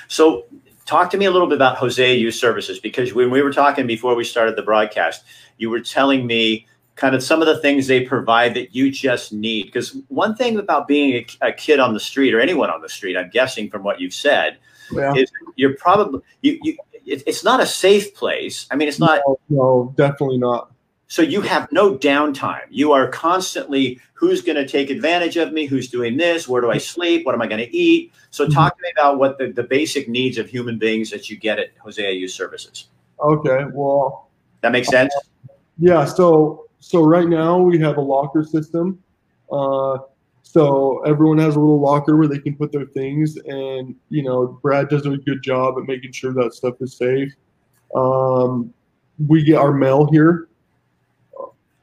So, 0.07 0.45
talk 0.85 1.09
to 1.11 1.17
me 1.17 1.25
a 1.25 1.31
little 1.31 1.47
bit 1.47 1.55
about 1.55 1.77
Hosea 1.77 2.15
Youth 2.15 2.35
Services 2.35 2.79
because 2.79 3.13
when 3.13 3.31
we 3.31 3.41
were 3.41 3.51
talking 3.51 3.87
before 3.87 4.15
we 4.15 4.23
started 4.23 4.55
the 4.55 4.61
broadcast, 4.61 5.23
you 5.57 5.69
were 5.69 5.79
telling 5.79 6.25
me 6.25 6.67
kind 6.95 7.13
of 7.15 7.23
some 7.23 7.41
of 7.41 7.47
the 7.47 7.59
things 7.59 7.87
they 7.87 8.01
provide 8.01 8.53
that 8.53 8.73
you 8.73 8.89
just 8.91 9.33
need. 9.33 9.65
Because 9.65 9.97
one 10.07 10.35
thing 10.35 10.57
about 10.57 10.87
being 10.87 11.25
a, 11.41 11.47
a 11.49 11.51
kid 11.51 11.79
on 11.79 11.93
the 11.93 11.99
street 11.99 12.33
or 12.33 12.39
anyone 12.39 12.69
on 12.69 12.81
the 12.81 12.89
street, 12.89 13.17
I'm 13.17 13.29
guessing 13.29 13.69
from 13.69 13.83
what 13.83 13.99
you've 13.99 14.13
said, 14.13 14.57
Yeah. 14.91 15.13
is 15.15 15.31
you're 15.55 15.75
probably 15.75 16.21
you 16.41 16.59
you. 16.63 16.77
It, 17.05 17.21
it's 17.27 17.43
not 17.43 17.59
a 17.59 17.67
safe 17.67 18.15
place. 18.15 18.65
I 18.71 18.75
mean, 18.75 18.87
it's 18.87 18.97
not. 18.99 19.21
No, 19.27 19.37
no, 19.49 19.93
definitely 19.95 20.39
not. 20.39 20.71
So 21.07 21.21
you 21.21 21.41
have 21.41 21.71
no 21.71 21.95
downtime. 21.95 22.65
You 22.69 22.91
are 22.91 23.07
constantly 23.07 23.99
who's 24.13 24.41
going 24.41 24.55
to 24.55 24.67
take 24.67 24.89
advantage 24.89 25.37
of 25.37 25.53
me? 25.53 25.65
Who's 25.65 25.89
doing 25.89 26.17
this? 26.17 26.47
Where 26.47 26.61
do 26.61 26.71
I 26.71 26.77
sleep? 26.77 27.25
What 27.25 27.35
am 27.35 27.41
I 27.41 27.47
going 27.47 27.63
to 27.63 27.75
eat? 27.75 28.11
So 28.31 28.47
talk 28.47 28.75
to 28.75 28.81
me 28.81 28.89
about 28.97 29.19
what 29.19 29.37
the, 29.37 29.51
the 29.51 29.63
basic 29.63 30.09
needs 30.09 30.37
of 30.37 30.49
human 30.49 30.79
beings 30.79 31.11
that 31.11 31.29
you 31.29 31.37
get 31.37 31.59
at 31.59 31.69
Hosea 31.77 32.11
Youth 32.11 32.31
Services. 32.31 32.87
Okay, 33.19 33.65
well, 33.71 34.29
That 34.61 34.71
makes 34.71 34.87
sense? 34.87 35.13
Yeah, 35.77 36.05
so 36.05 36.65
so 36.79 37.03
right 37.03 37.27
now 37.27 37.57
we 37.57 37.79
have 37.79 37.97
a 37.97 38.01
locker 38.01 38.43
system. 38.43 39.01
Uh, 39.51 39.99
so 40.41 40.99
everyone 41.03 41.37
has 41.39 41.55
a 41.55 41.59
little 41.59 41.79
locker 41.79 42.15
where 42.15 42.27
they 42.27 42.39
can 42.39 42.55
put 42.55 42.71
their 42.71 42.85
things, 42.85 43.37
and 43.37 43.95
you 44.09 44.23
know 44.23 44.59
Brad 44.61 44.89
does 44.89 45.05
a 45.05 45.17
good 45.17 45.43
job 45.43 45.75
at 45.77 45.87
making 45.87 46.11
sure 46.11 46.33
that 46.33 46.53
stuff 46.53 46.75
is 46.81 46.95
safe. 46.95 47.33
Um, 47.95 48.73
we 49.27 49.43
get 49.43 49.57
our 49.57 49.73
mail 49.73 50.09
here. 50.11 50.47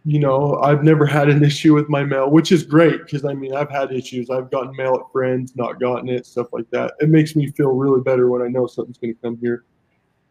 You 0.04 0.18
know, 0.18 0.56
I've 0.62 0.82
never 0.82 1.06
had 1.06 1.28
an 1.28 1.44
issue 1.50 1.74
with 1.74 1.88
my 1.88 2.02
mail, 2.04 2.30
which 2.30 2.50
is 2.52 2.62
great 2.64 3.04
because 3.04 3.24
I 3.24 3.34
mean 3.34 3.54
I've 3.54 3.70
had 3.70 3.92
issues. 3.92 4.30
I've 4.30 4.50
gotten 4.50 4.74
mail 4.76 4.94
at 4.94 5.12
friends, 5.12 5.54
not 5.56 5.78
gotten 5.80 6.08
it, 6.08 6.26
stuff 6.26 6.48
like 6.52 6.68
that. 6.70 6.94
It 7.00 7.08
makes 7.08 7.36
me 7.36 7.46
feel 7.52 7.70
really 7.72 8.00
better 8.02 8.28
when 8.28 8.42
I 8.42 8.48
know 8.48 8.66
something's 8.66 8.98
going 8.98 9.14
to 9.14 9.20
come 9.20 9.38
here. 9.40 9.64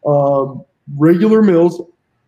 Um, 0.05 0.65
regular 0.97 1.41
meals. 1.41 1.81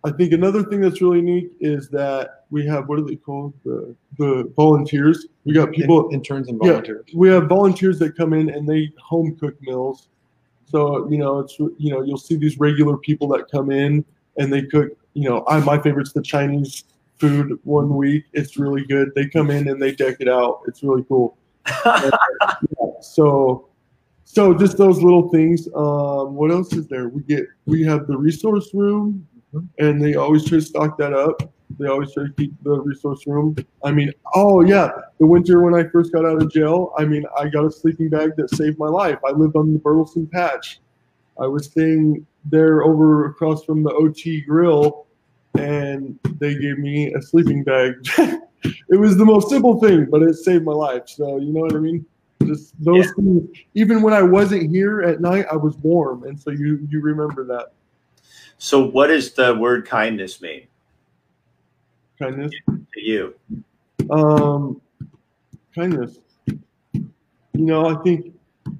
I 0.05 0.11
think 0.11 0.33
another 0.33 0.63
thing 0.63 0.81
that's 0.81 1.01
really 1.01 1.21
neat 1.21 1.51
is 1.61 1.87
that 1.89 2.43
we 2.49 2.65
have 2.67 2.87
what 2.89 2.99
are 2.99 3.03
they 3.05 3.15
called 3.15 3.53
the 3.63 3.95
the 4.17 4.51
volunteers. 4.55 5.27
We 5.45 5.53
got 5.53 5.71
people 5.71 6.07
In- 6.09 6.15
interns 6.15 6.49
and 6.49 6.59
volunteers. 6.59 7.05
Yeah. 7.07 7.17
we 7.17 7.29
have 7.29 7.47
volunteers 7.47 7.99
that 7.99 8.15
come 8.17 8.33
in 8.33 8.49
and 8.49 8.67
they 8.67 8.91
home 9.01 9.35
cook 9.39 9.55
meals. 9.61 10.07
So 10.65 11.09
you 11.09 11.17
know 11.17 11.39
it's 11.39 11.57
you 11.59 11.91
know 11.91 12.01
you'll 12.01 12.17
see 12.17 12.35
these 12.35 12.57
regular 12.59 12.97
people 12.97 13.27
that 13.29 13.49
come 13.51 13.71
in 13.71 14.03
and 14.37 14.51
they 14.51 14.63
cook. 14.63 14.89
You 15.13 15.29
know, 15.29 15.43
I 15.47 15.59
my 15.59 15.79
favorite's 15.79 16.11
the 16.13 16.21
Chinese 16.21 16.83
food 17.23 17.57
one 17.63 17.95
week. 17.95 18.25
It's 18.33 18.57
really 18.57 18.85
good. 18.85 19.11
They 19.15 19.27
come 19.27 19.49
in 19.49 19.69
and 19.69 19.81
they 19.81 19.93
deck 19.93 20.17
it 20.19 20.27
out. 20.27 20.61
It's 20.67 20.83
really 20.83 21.05
cool. 21.07 21.37
So 23.01 23.67
so 24.23 24.53
just 24.53 24.77
those 24.77 25.01
little 25.01 25.29
things. 25.29 25.67
Um, 25.75 26.35
what 26.35 26.51
else 26.51 26.71
is 26.73 26.87
there? 26.87 27.09
We 27.09 27.21
get 27.23 27.45
we 27.65 27.83
have 27.83 28.07
the 28.07 28.17
resource 28.17 28.73
room, 28.73 29.27
and 29.77 30.01
they 30.01 30.15
always 30.15 30.45
try 30.45 30.59
to 30.59 30.61
stock 30.61 30.97
that 30.99 31.11
up. 31.13 31.53
They 31.79 31.87
always 31.87 32.13
try 32.13 32.23
to 32.27 32.33
keep 32.33 32.53
the 32.63 32.79
resource 32.79 33.27
room. 33.27 33.57
I 33.83 33.91
mean, 33.91 34.11
oh 34.35 34.61
yeah, 34.61 34.89
the 35.19 35.27
winter 35.27 35.61
when 35.61 35.75
I 35.75 35.83
first 35.89 36.13
got 36.13 36.25
out 36.25 36.41
of 36.41 36.49
jail, 36.51 36.93
I 36.97 37.03
mean, 37.03 37.25
I 37.37 37.49
got 37.49 37.65
a 37.65 37.71
sleeping 37.71 38.09
bag 38.09 38.31
that 38.37 38.49
saved 38.51 38.79
my 38.79 38.87
life. 38.87 39.19
I 39.27 39.31
lived 39.31 39.57
on 39.57 39.73
the 39.73 39.79
Burleson 39.79 40.27
Patch. 40.27 40.79
I 41.39 41.45
was 41.47 41.65
staying 41.65 42.25
there 42.45 42.83
over 42.83 43.25
across 43.25 43.65
from 43.65 43.83
the 43.83 43.91
OT 43.91 44.41
Grill, 44.41 45.07
and 45.63 46.19
they 46.39 46.55
gave 46.55 46.77
me 46.79 47.13
a 47.13 47.21
sleeping 47.21 47.63
bag. 47.63 47.93
it 48.89 48.99
was 48.99 49.17
the 49.17 49.25
most 49.25 49.49
simple 49.49 49.79
thing, 49.79 50.05
but 50.09 50.21
it 50.21 50.35
saved 50.35 50.65
my 50.65 50.73
life. 50.73 51.03
So 51.07 51.37
you 51.37 51.51
know 51.53 51.61
what 51.61 51.73
I 51.75 51.79
mean? 51.79 52.05
Just 52.45 52.73
those 52.83 53.05
Yeah. 53.07 53.13
things. 53.15 53.49
Even 53.73 54.01
when 54.01 54.13
I 54.13 54.21
wasn't 54.21 54.69
here 54.69 55.01
at 55.01 55.21
night, 55.21 55.45
I 55.51 55.55
was 55.55 55.77
warm, 55.77 56.23
and 56.23 56.39
so 56.39 56.51
you 56.51 56.85
you 56.89 57.01
remember 57.01 57.43
that 57.45 57.73
So 58.57 58.85
what 58.85 59.07
does 59.07 59.33
the 59.33 59.55
word 59.55 59.85
kindness 59.85 60.41
mean 60.41 60.67
kindness. 62.19 62.53
to 62.67 63.01
you? 63.01 63.33
Um, 64.09 64.81
kindness. 65.75 66.17
You 66.47 67.65
know, 67.65 67.85
I 67.87 68.01
think 68.03 68.33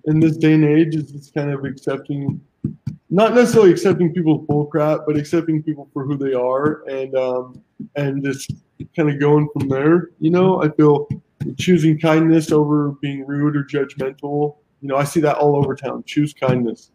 in 0.05 0.19
this 0.19 0.37
day 0.37 0.53
and 0.53 0.65
age, 0.65 0.95
it's 0.95 1.11
just 1.11 1.33
kind 1.33 1.51
of 1.51 1.63
accepting, 1.65 2.41
not 3.13 3.35
necessarily 3.35 3.69
accepting 3.69 4.11
people's 4.11 4.43
bullcrap, 4.47 5.05
but 5.05 5.15
accepting 5.15 5.61
people 5.61 5.87
for 5.93 6.03
who 6.03 6.17
they 6.17 6.33
are, 6.33 6.81
and 6.89 7.15
um, 7.15 7.61
and 7.95 8.23
just 8.23 8.51
kind 8.95 9.07
of 9.07 9.19
going 9.19 9.47
from 9.53 9.69
there. 9.69 10.09
You 10.19 10.31
know, 10.31 10.63
I 10.63 10.69
feel 10.69 11.07
choosing 11.59 11.99
kindness 11.99 12.51
over 12.51 12.93
being 13.03 13.27
rude 13.27 13.55
or 13.55 13.63
judgmental. 13.65 14.57
You 14.81 14.87
know, 14.87 14.97
I 14.97 15.03
see 15.03 15.19
that 15.19 15.37
all 15.37 15.55
over 15.55 15.75
town. 15.75 16.03
Choose 16.07 16.33
kindness. 16.33 16.89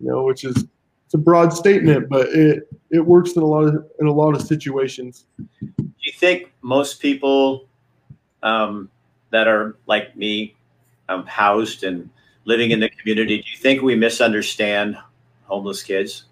You 0.00 0.08
know, 0.08 0.24
which 0.24 0.42
is 0.42 0.64
it's 1.04 1.14
a 1.14 1.18
broad 1.18 1.52
statement, 1.52 2.08
but 2.08 2.30
it 2.30 2.68
it 2.90 3.06
works 3.06 3.34
in 3.36 3.42
a 3.42 3.46
lot 3.46 3.62
of 3.62 3.86
in 4.00 4.08
a 4.08 4.12
lot 4.12 4.34
of 4.34 4.42
situations. 4.42 5.26
Do 5.60 5.68
you 5.78 6.12
think 6.18 6.52
most 6.62 7.00
people 7.00 7.68
um, 8.42 8.90
that 9.30 9.46
are 9.46 9.76
like 9.86 10.16
me, 10.16 10.56
um, 11.08 11.24
housed 11.26 11.84
and 11.84 12.10
living 12.44 12.72
in 12.72 12.80
the 12.80 12.88
community, 12.88 13.36
do 13.40 13.48
you 13.48 13.56
think 13.56 13.82
we 13.82 13.94
misunderstand 13.94 14.96
homeless 15.50 15.82
kids? 15.82 16.24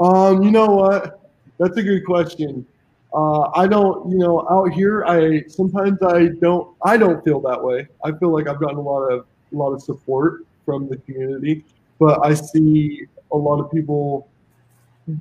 Um, 0.00 0.42
you 0.42 0.50
know 0.50 0.66
what? 0.66 1.30
That's 1.58 1.76
a 1.76 1.82
good 1.82 2.04
question. 2.04 2.66
Uh, 3.14 3.50
I 3.54 3.68
don't, 3.68 4.10
you 4.10 4.18
know, 4.18 4.44
out 4.50 4.72
here, 4.72 5.04
I 5.04 5.44
sometimes 5.46 6.02
I 6.02 6.30
don't, 6.40 6.74
I 6.82 6.96
don't 6.96 7.22
feel 7.24 7.40
that 7.42 7.62
way. 7.62 7.86
I 8.02 8.10
feel 8.12 8.30
like 8.30 8.48
I've 8.48 8.58
gotten 8.58 8.78
a 8.78 8.80
lot 8.80 9.02
of 9.02 9.26
a 9.52 9.56
lot 9.56 9.72
of 9.72 9.80
support 9.82 10.44
from 10.64 10.88
the 10.88 10.96
community, 10.96 11.64
but 12.00 12.24
I 12.26 12.34
see 12.34 13.06
a 13.30 13.36
lot 13.36 13.60
of 13.60 13.70
people. 13.70 14.28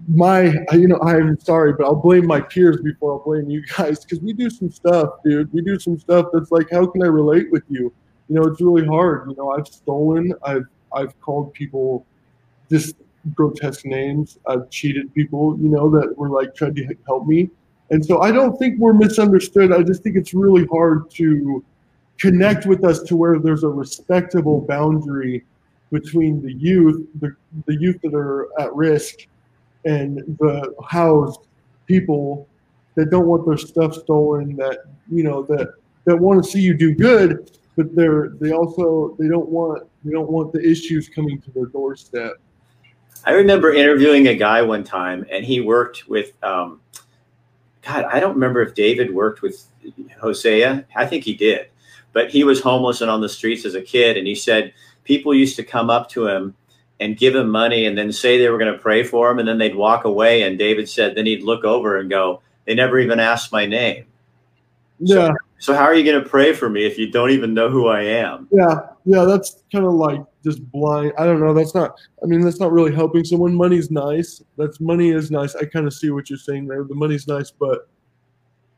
My, 0.07 0.55
you 0.71 0.87
know, 0.87 0.99
I'm 1.01 1.37
sorry, 1.39 1.73
but 1.73 1.85
I'll 1.85 1.93
blame 1.93 2.25
my 2.25 2.39
peers 2.39 2.77
before 2.81 3.11
I'll 3.11 3.19
blame 3.19 3.49
you 3.49 3.63
guys 3.77 4.03
because 4.03 4.21
we 4.21 4.31
do 4.31 4.49
some 4.49 4.71
stuff, 4.71 5.09
dude. 5.25 5.51
We 5.51 5.61
do 5.61 5.77
some 5.77 5.99
stuff 5.99 6.27
that's 6.31 6.51
like, 6.51 6.71
how 6.71 6.85
can 6.85 7.03
I 7.03 7.07
relate 7.07 7.51
with 7.51 7.63
you? 7.67 7.93
You 8.29 8.35
know, 8.35 8.43
it's 8.43 8.61
really 8.61 8.87
hard. 8.87 9.29
You 9.29 9.35
know, 9.35 9.51
I've 9.51 9.67
stolen, 9.67 10.33
I've 10.43 10.65
I've 10.93 11.19
called 11.19 11.53
people 11.53 12.05
just 12.73 12.95
grotesque 13.35 13.85
names. 13.85 14.39
I've 14.47 14.69
cheated 14.69 15.13
people, 15.13 15.57
you 15.59 15.69
know, 15.69 15.89
that 15.91 16.17
were 16.17 16.29
like 16.29 16.55
trying 16.55 16.75
to 16.75 16.95
help 17.05 17.27
me. 17.27 17.49
And 17.91 18.03
so 18.03 18.21
I 18.21 18.31
don't 18.31 18.57
think 18.57 18.79
we're 18.79 18.93
misunderstood. 18.93 19.71
I 19.71 19.83
just 19.83 20.01
think 20.03 20.15
it's 20.15 20.33
really 20.33 20.65
hard 20.65 21.11
to 21.11 21.63
connect 22.19 22.65
with 22.65 22.83
us 22.83 23.03
to 23.03 23.15
where 23.15 23.39
there's 23.39 23.63
a 23.63 23.69
respectable 23.69 24.61
boundary 24.61 25.43
between 25.91 26.41
the 26.41 26.53
youth, 26.53 27.05
the, 27.21 27.35
the 27.67 27.77
youth 27.79 27.99
that 28.01 28.15
are 28.15 28.47
at 28.59 28.73
risk, 28.73 29.27
and 29.85 30.17
the 30.39 30.73
housed 30.87 31.41
people 31.85 32.47
that 32.95 33.09
don't 33.11 33.27
want 33.27 33.45
their 33.45 33.57
stuff 33.57 33.93
stolen, 33.93 34.55
that 34.55 34.79
you 35.11 35.23
know, 35.23 35.43
that 35.43 35.73
that 36.05 36.15
want 36.15 36.43
to 36.43 36.49
see 36.49 36.61
you 36.61 36.73
do 36.73 36.95
good, 36.95 37.51
but 37.75 37.93
they're 37.95 38.29
they 38.39 38.51
also 38.51 39.15
they 39.19 39.27
don't 39.27 39.49
want 39.49 39.83
they 40.03 40.11
don't 40.11 40.29
want 40.29 40.51
the 40.53 40.61
issues 40.67 41.09
coming 41.09 41.39
to 41.41 41.51
their 41.51 41.65
doorstep. 41.67 42.33
I 43.25 43.31
remember 43.31 43.73
interviewing 43.73 44.27
a 44.27 44.35
guy 44.35 44.61
one 44.61 44.83
time, 44.83 45.25
and 45.31 45.45
he 45.45 45.61
worked 45.61 46.07
with. 46.07 46.31
Um, 46.43 46.81
God, 47.81 48.05
I 48.05 48.19
don't 48.19 48.35
remember 48.35 48.61
if 48.61 48.75
David 48.75 49.13
worked 49.13 49.41
with 49.41 49.65
Hosea. 50.19 50.85
I 50.95 51.05
think 51.05 51.23
he 51.23 51.33
did, 51.33 51.67
but 52.13 52.29
he 52.29 52.43
was 52.43 52.61
homeless 52.61 53.01
and 53.01 53.11
on 53.11 53.21
the 53.21 53.29
streets 53.29 53.65
as 53.65 53.75
a 53.75 53.81
kid, 53.81 54.17
and 54.17 54.25
he 54.25 54.35
said 54.35 54.73
people 55.03 55.33
used 55.33 55.55
to 55.57 55.63
come 55.63 55.89
up 55.89 56.09
to 56.11 56.27
him 56.27 56.55
and 56.99 57.17
give 57.17 57.35
him 57.35 57.49
money, 57.49 57.85
and 57.85 57.97
then 57.97 58.11
say 58.11 58.37
they 58.37 58.49
were 58.49 58.57
going 58.57 58.71
to 58.71 58.79
pray 58.79 59.03
for 59.03 59.29
him, 59.29 59.39
and 59.39 59.47
then 59.47 59.57
they'd 59.57 59.75
walk 59.75 60.05
away. 60.05 60.43
And 60.43 60.57
David 60.57 60.87
said, 60.87 61.15
then 61.15 61.25
he'd 61.25 61.43
look 61.43 61.65
over 61.65 61.97
and 61.97 62.09
go, 62.09 62.41
"They 62.65 62.75
never 62.75 62.99
even 62.99 63.19
asked 63.19 63.51
my 63.51 63.65
name." 63.65 64.05
Yeah. 64.99 65.15
So, 65.15 65.33
so 65.59 65.73
how 65.73 65.83
are 65.83 65.95
you 65.95 66.03
going 66.09 66.21
to 66.21 66.29
pray 66.29 66.53
for 66.53 66.69
me 66.69 66.85
if 66.85 66.97
you 66.97 67.09
don't 67.09 67.31
even 67.31 67.53
know 67.53 67.69
who 67.69 67.87
I 67.87 68.01
am? 68.01 68.47
Yeah, 68.51 68.81
yeah, 69.05 69.25
that's 69.25 69.63
kind 69.71 69.85
of 69.85 69.93
like 69.93 70.21
just 70.43 70.69
blind. 70.71 71.13
I 71.17 71.25
don't 71.25 71.39
know. 71.39 71.53
That's 71.53 71.73
not. 71.73 71.97
I 72.21 72.25
mean, 72.25 72.41
that's 72.41 72.59
not 72.59 72.71
really 72.71 72.93
helping 72.93 73.23
someone. 73.23 73.55
Money's 73.55 73.89
nice. 73.91 74.43
That's 74.57 74.79
money 74.79 75.09
is 75.09 75.31
nice. 75.31 75.55
I 75.55 75.65
kind 75.65 75.87
of 75.87 75.93
see 75.93 76.11
what 76.11 76.29
you're 76.29 76.39
saying 76.39 76.67
there. 76.67 76.83
The 76.83 76.95
money's 76.95 77.27
nice, 77.27 77.51
but 77.51 77.89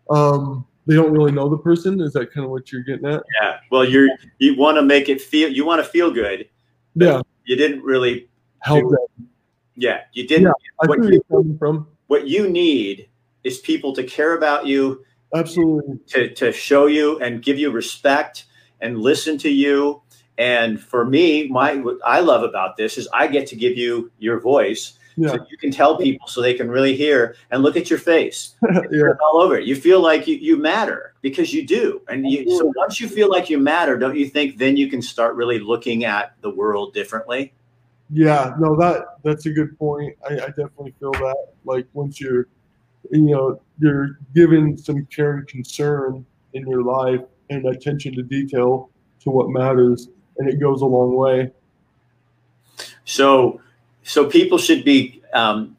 um, 0.10 0.66
they 0.86 0.96
don't 0.96 1.12
really 1.12 1.32
know 1.32 1.50
the 1.50 1.58
person. 1.58 2.00
Is 2.02 2.14
that 2.14 2.32
kind 2.32 2.46
of 2.46 2.52
what 2.52 2.72
you're 2.72 2.84
getting 2.84 3.08
at? 3.08 3.24
Yeah. 3.42 3.60
Well, 3.72 3.84
you're 3.84 4.10
you 4.40 4.56
want 4.58 4.78
to 4.78 4.84
make 4.84 5.10
it 5.10 5.22
feel. 5.22 5.50
You 5.50 5.66
want 5.66 5.84
to 5.84 5.90
feel 5.90 6.12
good. 6.12 6.48
Yeah. 6.96 7.22
You 7.46 7.56
didn't 7.56 7.84
really 7.84 8.30
help 8.60 8.84
do, 8.84 8.90
them. 8.90 9.30
Yeah, 9.76 10.02
you 10.14 10.28
didn't. 10.28 10.46
Yeah, 10.46 10.52
I 10.82 10.88
what 10.88 11.04
you, 11.04 11.22
coming 11.30 11.58
from. 11.58 11.88
what 12.08 12.28
you 12.28 12.50
need 12.50 13.10
is 13.44 13.60
people 13.60 13.94
to 13.94 14.04
care 14.04 14.38
about 14.38 14.66
you, 14.66 15.04
Absolutely. 15.34 16.00
to 16.08 16.34
to 16.34 16.52
show 16.52 16.88
you 16.88 17.20
and 17.20 17.44
give 17.44 17.60
you 17.60 17.72
respect 17.72 18.46
and 18.82 19.00
listen 19.00 19.38
to 19.40 19.50
you. 19.50 20.02
And 20.38 20.80
for 20.82 21.06
me, 21.06 21.48
my 21.48 21.76
what 21.76 21.98
I 22.06 22.20
love 22.20 22.44
about 22.44 22.78
this 22.78 22.98
is 22.98 23.08
I 23.14 23.28
get 23.28 23.48
to 23.48 23.56
give 23.56 23.78
you 23.78 24.12
your 24.20 24.40
voice 24.40 24.98
Yeah. 25.16 25.30
so 25.30 25.46
you 25.50 25.58
can 25.58 25.72
tell 25.72 25.98
people 25.98 26.28
so 26.28 26.42
they 26.42 26.54
can 26.54 26.70
really 26.70 26.96
hear 26.96 27.36
and 27.52 27.64
look 27.64 27.78
at 27.78 27.90
your 27.90 28.00
face 28.00 28.56
yeah. 28.92 29.14
all 29.24 29.42
over 29.42 29.58
it. 29.58 29.66
You 29.66 29.76
feel 29.78 30.02
like 30.02 30.28
you, 30.28 30.36
you 30.36 30.58
matter 30.58 31.14
because 31.22 31.54
you 31.54 31.66
do. 31.66 32.02
And 32.10 32.30
you, 32.30 32.50
so 32.58 32.72
once 32.76 33.00
you 33.00 33.08
feel 33.08 33.30
like 33.30 33.50
you 33.50 33.58
matter, 33.58 33.98
don't 33.98 34.18
you 34.18 34.28
think 34.28 34.58
then 34.58 34.76
you 34.76 34.90
can 34.90 35.02
start 35.02 35.36
really 35.36 35.60
looking 35.60 36.04
at 36.04 36.34
the 36.42 36.50
world 36.50 36.94
differently? 36.94 37.54
Yeah, 38.12 38.54
no, 38.60 38.76
that 38.76 39.06
that's 39.24 39.46
a 39.48 39.52
good 39.52 39.78
point. 39.80 40.16
I, 40.30 40.34
I 40.34 40.48
definitely 40.48 40.94
feel 41.00 41.12
that. 41.14 41.54
Like 41.64 41.88
once 41.94 42.20
you're, 42.22 42.48
you 43.10 43.22
know, 43.22 43.62
you're 43.80 44.20
given 44.36 44.78
some 44.78 45.06
care 45.08 45.38
and 45.38 45.48
concern 45.48 46.26
in 46.54 46.68
your 46.68 46.84
life 46.84 47.22
and 47.50 47.66
attention 47.66 48.14
to 48.16 48.22
detail 48.22 48.90
to 49.22 49.30
what 49.32 49.50
matters, 49.50 50.10
and 50.38 50.50
it 50.50 50.60
goes 50.60 50.82
a 50.82 50.86
long 50.86 51.16
way. 51.16 51.52
So, 53.06 53.62
so 54.04 54.28
people 54.28 54.58
should 54.58 54.84
be 54.84 55.22
um, 55.34 55.78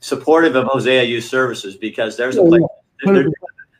supportive 0.00 0.56
of 0.56 0.66
Hosea 0.66 1.04
Youth 1.04 1.24
Services 1.24 1.76
because 1.76 2.16
there's 2.16 2.36
a 2.36 2.42
place 2.42 2.62
they're, 3.04 3.28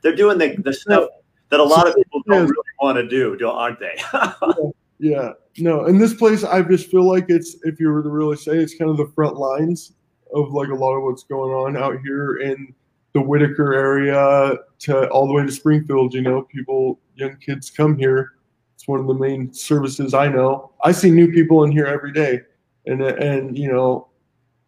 they're 0.02 0.16
doing 0.16 0.38
the, 0.38 0.56
the 0.58 0.72
stuff 0.72 1.08
that 1.50 1.60
a 1.60 1.64
lot 1.64 1.88
of 1.88 1.94
people 1.96 2.22
don't 2.26 2.42
really 2.42 2.62
want 2.80 2.96
to 2.96 3.08
do, 3.08 3.36
do 3.36 3.48
aren't 3.48 3.78
they? 3.78 3.96
Yeah, 5.02 5.32
no, 5.56 5.86
in 5.86 5.96
this 5.96 6.12
place, 6.12 6.44
I 6.44 6.60
just 6.60 6.90
feel 6.90 7.04
like 7.04 7.24
it's 7.30 7.56
if 7.64 7.80
you 7.80 7.88
were 7.88 8.02
to 8.02 8.10
really 8.10 8.36
say, 8.36 8.58
it's 8.58 8.74
kind 8.74 8.90
of 8.90 8.98
the 8.98 9.10
front 9.14 9.36
lines 9.36 9.94
of 10.34 10.52
like 10.52 10.68
a 10.68 10.74
lot 10.74 10.94
of 10.94 11.02
what's 11.02 11.24
going 11.24 11.52
on 11.52 11.82
out 11.82 11.98
here 12.04 12.36
in 12.36 12.74
the 13.14 13.20
Whiteaker 13.20 13.74
area 13.74 14.58
to 14.80 15.08
all 15.08 15.26
the 15.26 15.32
way 15.32 15.46
to 15.46 15.50
Springfield. 15.50 16.12
You 16.12 16.20
know, 16.20 16.42
people, 16.42 17.00
young 17.16 17.36
kids 17.38 17.70
come 17.70 17.96
here. 17.96 18.32
It's 18.80 18.88
one 18.88 18.98
of 18.98 19.06
the 19.06 19.12
main 19.12 19.52
services 19.52 20.14
I 20.14 20.28
know. 20.28 20.72
I 20.82 20.92
see 20.92 21.10
new 21.10 21.30
people 21.30 21.64
in 21.64 21.70
here 21.70 21.84
every 21.84 22.12
day, 22.12 22.40
and 22.86 23.02
and 23.02 23.58
you 23.58 23.70
know, 23.70 24.08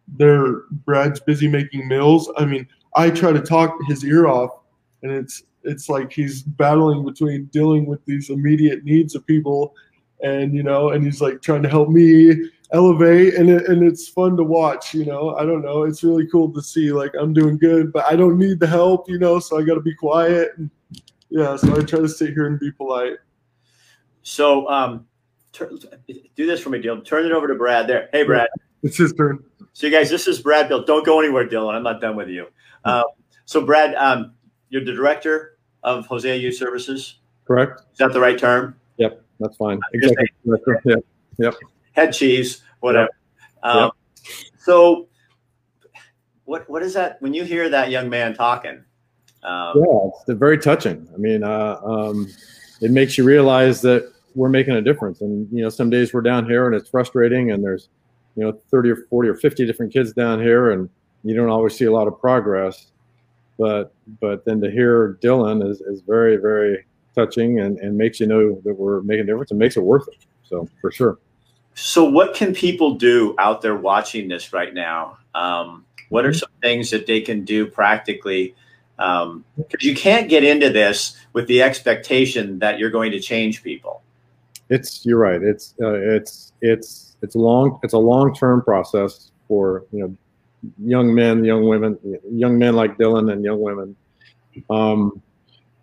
they're 0.07 0.65
Brad's 0.85 1.19
busy 1.19 1.47
making 1.47 1.87
meals. 1.87 2.31
I 2.37 2.45
mean, 2.45 2.67
I 2.95 3.09
try 3.09 3.31
to 3.33 3.41
talk 3.41 3.75
his 3.87 4.05
ear 4.05 4.27
off, 4.27 4.51
and 5.01 5.11
it's 5.11 5.41
it's 5.63 5.89
like 5.89 6.13
he's 6.13 6.43
battling 6.43 7.03
between 7.03 7.45
dealing 7.45 7.87
with 7.87 8.05
these 8.05 8.29
immediate 8.29 8.83
needs 8.83 9.15
of 9.15 9.25
people 9.25 9.73
and 10.21 10.53
you 10.53 10.61
know 10.61 10.91
and 10.91 11.03
he's 11.03 11.19
like 11.19 11.41
trying 11.41 11.63
to 11.63 11.69
help 11.69 11.89
me 11.89 12.35
elevate. 12.71 13.33
And 13.33 13.49
it, 13.49 13.67
and 13.67 13.81
it's 13.81 14.09
fun 14.09 14.37
to 14.37 14.43
watch 14.43 14.93
you 14.93 15.05
know. 15.05 15.35
I 15.37 15.43
don't 15.43 15.63
know. 15.63 15.85
It's 15.85 16.03
really 16.03 16.27
cool 16.27 16.53
to 16.53 16.61
see 16.61 16.91
like 16.91 17.13
i'm 17.19 17.33
doing 17.33 17.57
good 17.57 17.91
but 17.91 18.05
i 18.05 18.15
don't 18.15 18.37
need 18.37 18.59
the 18.59 18.67
help 18.67 19.09
you 19.09 19.17
know 19.17 19.39
so 19.39 19.57
i 19.57 19.63
got 19.63 19.73
to 19.73 19.81
be 19.81 19.95
quiet. 19.95 20.51
And 20.57 20.69
yeah 21.31 21.55
so 21.55 21.75
i 21.75 21.81
try 21.81 21.99
to 21.99 22.07
sit 22.07 22.33
here 22.33 22.45
and 22.45 22.59
be 22.59 22.71
polite 22.71 23.17
so, 24.23 24.67
um, 24.69 25.05
tur- 25.51 25.71
do 26.35 26.45
this 26.47 26.59
for 26.61 26.69
me, 26.69 26.81
Dylan. 26.81 27.05
Turn 27.05 27.25
it 27.25 27.31
over 27.31 27.47
to 27.47 27.55
Brad 27.55 27.87
there. 27.87 28.09
Hey, 28.11 28.23
Brad. 28.23 28.47
it's 28.81 28.97
his 28.97 29.13
turn 29.13 29.43
So, 29.73 29.87
you 29.87 29.93
guys, 29.93 30.09
this 30.09 30.27
is 30.27 30.41
Brad 30.41 30.67
Bill. 30.67 30.83
Don't 30.83 31.05
go 31.05 31.19
anywhere, 31.19 31.47
Dylan. 31.47 31.73
I'm 31.75 31.83
not 31.83 32.01
done 32.01 32.15
with 32.15 32.29
you. 32.29 32.47
Um, 32.85 33.03
so, 33.45 33.65
Brad, 33.65 33.93
um, 33.95 34.33
you're 34.69 34.83
the 34.83 34.93
director 34.93 35.57
of 35.83 36.05
Hosea 36.07 36.35
Youth 36.35 36.55
Services. 36.55 37.19
Correct. 37.45 37.81
Is 37.91 37.97
that 37.99 38.13
the 38.13 38.19
right 38.19 38.37
term? 38.37 38.75
Yep, 38.97 39.21
that's 39.39 39.57
fine. 39.57 39.79
Exactly. 39.93 40.27
Yeah. 41.37 41.51
Head 41.93 42.11
cheese, 42.13 42.61
whatever. 42.79 43.09
Um, 43.63 43.91
So, 44.57 45.07
what 46.45 46.69
what 46.69 46.83
is 46.83 46.93
that? 46.93 47.21
When 47.21 47.33
you 47.33 47.43
hear 47.43 47.67
that 47.69 47.89
young 47.89 48.09
man 48.09 48.33
talking, 48.33 48.83
um, 49.43 49.73
Yeah, 49.75 50.09
it's 50.27 50.39
very 50.39 50.57
touching. 50.57 51.07
I 51.13 51.17
mean, 51.17 51.43
uh, 51.43 51.79
um, 51.83 52.27
it 52.81 52.91
makes 52.91 53.17
you 53.17 53.23
realize 53.25 53.81
that 53.81 54.12
we're 54.35 54.49
making 54.49 54.75
a 54.75 54.81
difference. 54.81 55.21
And 55.21 55.47
you 55.51 55.63
know, 55.63 55.69
some 55.69 55.89
days 55.89 56.13
we're 56.13 56.21
down 56.21 56.45
here 56.45 56.67
and 56.67 56.75
it's 56.75 56.89
frustrating, 56.89 57.51
and 57.51 57.63
there's 57.63 57.89
you 58.35 58.43
know 58.43 58.59
30 58.71 58.91
or 58.91 58.95
40 59.09 59.29
or 59.29 59.35
50 59.35 59.65
different 59.65 59.93
kids 59.93 60.13
down 60.13 60.41
here, 60.41 60.71
and 60.71 60.89
you 61.23 61.35
don't 61.35 61.49
always 61.49 61.75
see 61.75 61.85
a 61.85 61.91
lot 61.91 62.07
of 62.07 62.19
progress. 62.19 62.87
But 63.57 63.93
but 64.19 64.45
then 64.45 64.61
to 64.61 64.71
hear 64.71 65.17
Dylan 65.21 65.69
is, 65.69 65.81
is 65.81 66.01
very 66.01 66.37
very 66.37 66.85
touching 67.15 67.59
and, 67.59 67.77
and 67.79 67.97
makes 67.97 68.19
you 68.19 68.27
know 68.27 68.59
that 68.63 68.73
we're 68.73 69.01
making 69.01 69.23
a 69.23 69.25
difference 69.27 69.51
and 69.51 69.59
makes 69.59 69.77
it 69.77 69.83
worth 69.83 70.07
it. 70.07 70.25
So 70.43 70.67
for 70.81 70.91
sure. 70.91 71.19
So, 71.75 72.03
what 72.05 72.35
can 72.35 72.53
people 72.53 72.95
do 72.95 73.35
out 73.39 73.61
there 73.61 73.75
watching 73.75 74.27
this 74.27 74.53
right 74.53 74.73
now? 74.73 75.17
Um, 75.33 75.85
what 76.09 76.25
are 76.25 76.33
some 76.33 76.49
things 76.61 76.91
that 76.91 77.07
they 77.07 77.21
can 77.21 77.43
do 77.43 77.65
practically? 77.65 78.55
Because 78.97 79.81
you 79.81 79.95
can't 79.95 80.29
get 80.29 80.43
into 80.43 80.69
this 80.69 81.17
with 81.33 81.47
the 81.47 81.63
expectation 81.63 82.59
that 82.59 82.77
you're 82.77 82.91
going 82.91 83.11
to 83.11 83.19
change 83.19 83.63
people. 83.63 84.03
It's 84.69 85.05
you're 85.05 85.19
right. 85.19 85.41
It's 85.41 85.75
uh, 85.81 85.93
it's 85.93 86.53
it's 86.61 87.15
it's 87.21 87.35
long. 87.35 87.79
It's 87.83 87.93
a 87.93 87.97
long 87.97 88.33
term 88.33 88.61
process 88.61 89.31
for 89.47 89.85
you 89.91 89.99
know 89.99 90.17
young 90.83 91.13
men, 91.13 91.43
young 91.43 91.67
women, 91.67 91.97
young 92.31 92.57
men 92.57 92.75
like 92.75 92.97
Dylan, 92.97 93.31
and 93.31 93.43
young 93.43 93.61
women. 93.61 93.95
Um, 94.69 95.21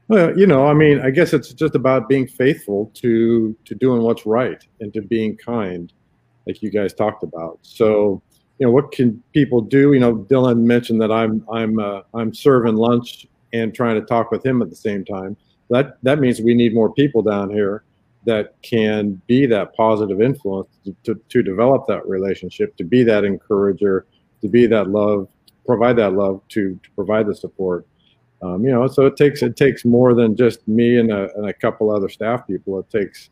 well, 0.09 0.37
you 0.37 0.47
know, 0.47 0.67
I 0.67 0.75
mean, 0.75 1.01
I 1.01 1.11
guess 1.11 1.33
it's 1.33 1.53
just 1.53 1.75
about 1.75 2.09
being 2.09 2.27
faithful 2.27 2.91
to 2.95 3.57
to 3.65 3.75
doing 3.75 4.03
what's 4.03 4.27
right 4.27 4.67
and 4.81 4.93
to 4.95 5.03
being 5.03 5.37
kind, 5.37 5.93
like 6.47 6.63
you 6.63 6.71
guys 6.71 6.93
talked 6.95 7.23
about. 7.23 7.59
So, 7.63 8.23
you 8.59 8.67
know, 8.67 8.73
what 8.73 8.93
can 8.93 9.23
people 9.33 9.61
do? 9.61 9.93
You 9.93 10.01
know, 10.01 10.17
Dylan 10.17 10.63
mentioned 10.63 11.01
that 11.03 11.13
I'm 11.13 11.47
I'm 11.53 11.79
uh, 11.79 12.01
I'm 12.15 12.35
serving 12.35 12.77
lunch 12.77 13.27
and 13.53 13.75
trying 13.75 14.01
to 14.01 14.07
talk 14.07 14.31
with 14.31 14.45
him 14.45 14.63
at 14.63 14.71
the 14.71 14.77
same 14.77 15.05
time. 15.05 15.37
That 15.69 15.99
that 16.03 16.19
means 16.19 16.41
we 16.41 16.55
need 16.55 16.75
more 16.75 16.93
people 16.93 17.23
down 17.23 17.51
here 17.51 17.85
that 18.25 18.55
can 18.63 19.21
be 19.27 19.47
that 19.47 19.75
positive 19.75 20.21
influence 20.21 20.69
to, 20.85 20.95
to, 21.05 21.21
to 21.29 21.43
develop 21.43 21.87
that 21.89 22.07
relationship, 22.07 22.77
to 22.77 22.85
be 22.85 23.03
that 23.03 23.25
encourager, 23.25 24.07
to 24.43 24.49
be 24.49 24.67
that 24.67 24.91
love, 24.91 25.29
provide 25.67 25.97
that 25.97 26.13
love, 26.13 26.43
to, 26.49 26.79
to 26.83 26.91
provide 26.95 27.27
the 27.27 27.35
support. 27.35 27.87
Um, 28.43 28.65
you 28.65 28.71
know, 28.71 28.87
so 28.87 29.07
it 29.07 29.17
takes 29.17 29.43
it 29.43 29.57
takes 29.57 29.85
more 29.85 30.15
than 30.15 30.35
just 30.35 30.67
me 30.67 30.99
and 30.99 31.13
a, 31.13 31.29
and 31.37 31.49
a 31.49 31.53
couple 31.53 31.95
other 31.95 32.09
staff 32.09 32.47
people. 32.47 32.79
It 32.79 32.89
takes 32.91 33.31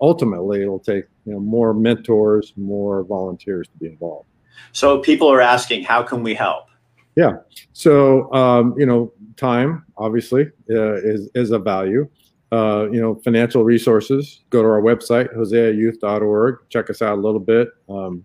ultimately 0.00 0.62
it'll 0.62 0.78
take 0.78 1.04
you 1.24 1.32
know 1.32 1.40
more 1.40 1.74
mentors, 1.74 2.52
more 2.56 3.02
volunteers 3.04 3.66
to 3.68 3.78
be 3.78 3.86
involved. 3.86 4.28
So 4.72 5.00
people 5.00 5.30
are 5.30 5.40
asking, 5.40 5.84
how 5.84 6.02
can 6.02 6.22
we 6.22 6.34
help? 6.34 6.66
Yeah. 7.16 7.38
So 7.72 8.32
um, 8.32 8.74
you 8.78 8.86
know, 8.86 9.12
time 9.36 9.84
obviously 9.96 10.46
uh, 10.70 10.94
is 10.94 11.28
is 11.34 11.50
a 11.50 11.58
value. 11.58 12.08
Uh, 12.52 12.86
you 12.92 13.00
know, 13.00 13.16
financial 13.24 13.64
resources. 13.64 14.44
Go 14.50 14.62
to 14.62 14.68
our 14.68 14.80
website, 14.80 15.34
hoseayouth.org. 15.36 16.58
Check 16.68 16.90
us 16.90 17.02
out 17.02 17.18
a 17.18 17.20
little 17.20 17.40
bit. 17.40 17.68
Um, 17.88 18.24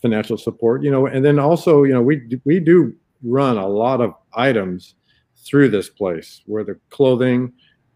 financial 0.00 0.36
support. 0.36 0.82
You 0.84 0.90
know, 0.90 1.06
and 1.06 1.24
then 1.24 1.38
also, 1.38 1.82
you 1.82 1.92
know, 1.92 2.02
we 2.02 2.22
we 2.44 2.60
do 2.60 2.94
run 3.22 3.58
a 3.58 3.66
lot 3.66 4.00
of 4.00 4.14
items 4.34 4.94
through 5.44 5.70
this 5.70 5.88
place, 5.88 6.42
where 6.46 6.64
the 6.64 6.78
clothing, 6.90 7.52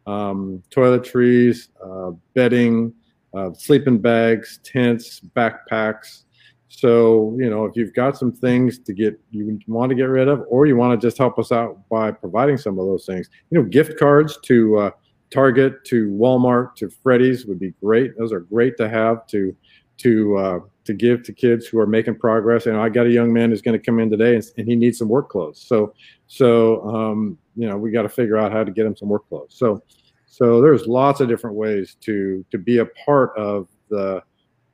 um, 0.06 0.62
toiletries, 0.70 1.68
uh, 1.84 2.12
bedding, 2.34 2.92
uh, 3.34 3.52
sleeping 3.52 3.98
bags, 3.98 4.58
tents, 4.64 5.20
backpacks. 5.36 6.24
So, 6.68 7.36
you 7.38 7.50
know, 7.50 7.66
if 7.66 7.76
you've 7.76 7.92
got 7.92 8.16
some 8.16 8.32
things 8.32 8.78
to 8.78 8.94
get, 8.94 9.20
you 9.30 9.58
want 9.66 9.90
to 9.90 9.94
get 9.94 10.04
rid 10.04 10.28
of, 10.28 10.44
or 10.48 10.66
you 10.66 10.76
want 10.76 10.98
to 10.98 11.06
just 11.06 11.18
help 11.18 11.38
us 11.38 11.52
out 11.52 11.86
by 11.90 12.10
providing 12.10 12.56
some 12.56 12.78
of 12.78 12.86
those 12.86 13.04
things, 13.04 13.28
you 13.50 13.58
know, 13.58 13.68
gift 13.68 13.98
cards 13.98 14.38
to 14.44 14.78
uh, 14.78 14.90
Target, 15.32 15.84
to 15.86 16.08
Walmart, 16.10 16.76
to 16.76 16.90
Freddy's 16.90 17.46
would 17.46 17.58
be 17.58 17.72
great. 17.82 18.16
Those 18.18 18.32
are 18.32 18.40
great 18.40 18.76
to 18.76 18.88
have 18.88 19.26
to 19.28 19.56
to 19.98 20.36
uh, 20.36 20.58
to 20.84 20.94
give 20.94 21.22
to 21.24 21.32
kids 21.32 21.66
who 21.66 21.78
are 21.78 21.86
making 21.86 22.16
progress. 22.16 22.66
And 22.66 22.76
I 22.76 22.88
got 22.88 23.06
a 23.06 23.10
young 23.10 23.32
man 23.32 23.50
who's 23.50 23.62
going 23.62 23.78
to 23.78 23.84
come 23.84 23.98
in 24.00 24.10
today, 24.10 24.34
and, 24.34 24.44
and, 24.58 24.66
he 24.66 24.74
needs 24.74 24.98
some 24.98 25.08
work 25.08 25.28
clothes. 25.28 25.60
So 25.60 25.94
so 26.26 26.82
um, 26.88 27.38
you 27.56 27.68
know 27.68 27.76
we 27.76 27.90
got 27.90 28.02
to 28.02 28.08
figure 28.08 28.36
out 28.36 28.52
how 28.52 28.64
to 28.64 28.70
get 28.70 28.86
him 28.86 28.96
some 28.96 29.08
work 29.08 29.28
clothes. 29.28 29.54
So 29.56 29.82
so 30.26 30.60
there's 30.60 30.86
lots 30.86 31.20
of 31.20 31.28
different 31.28 31.56
ways 31.56 31.96
to 32.02 32.44
to 32.50 32.58
be 32.58 32.78
a 32.78 32.86
part 32.86 33.36
of 33.36 33.68
the 33.88 34.22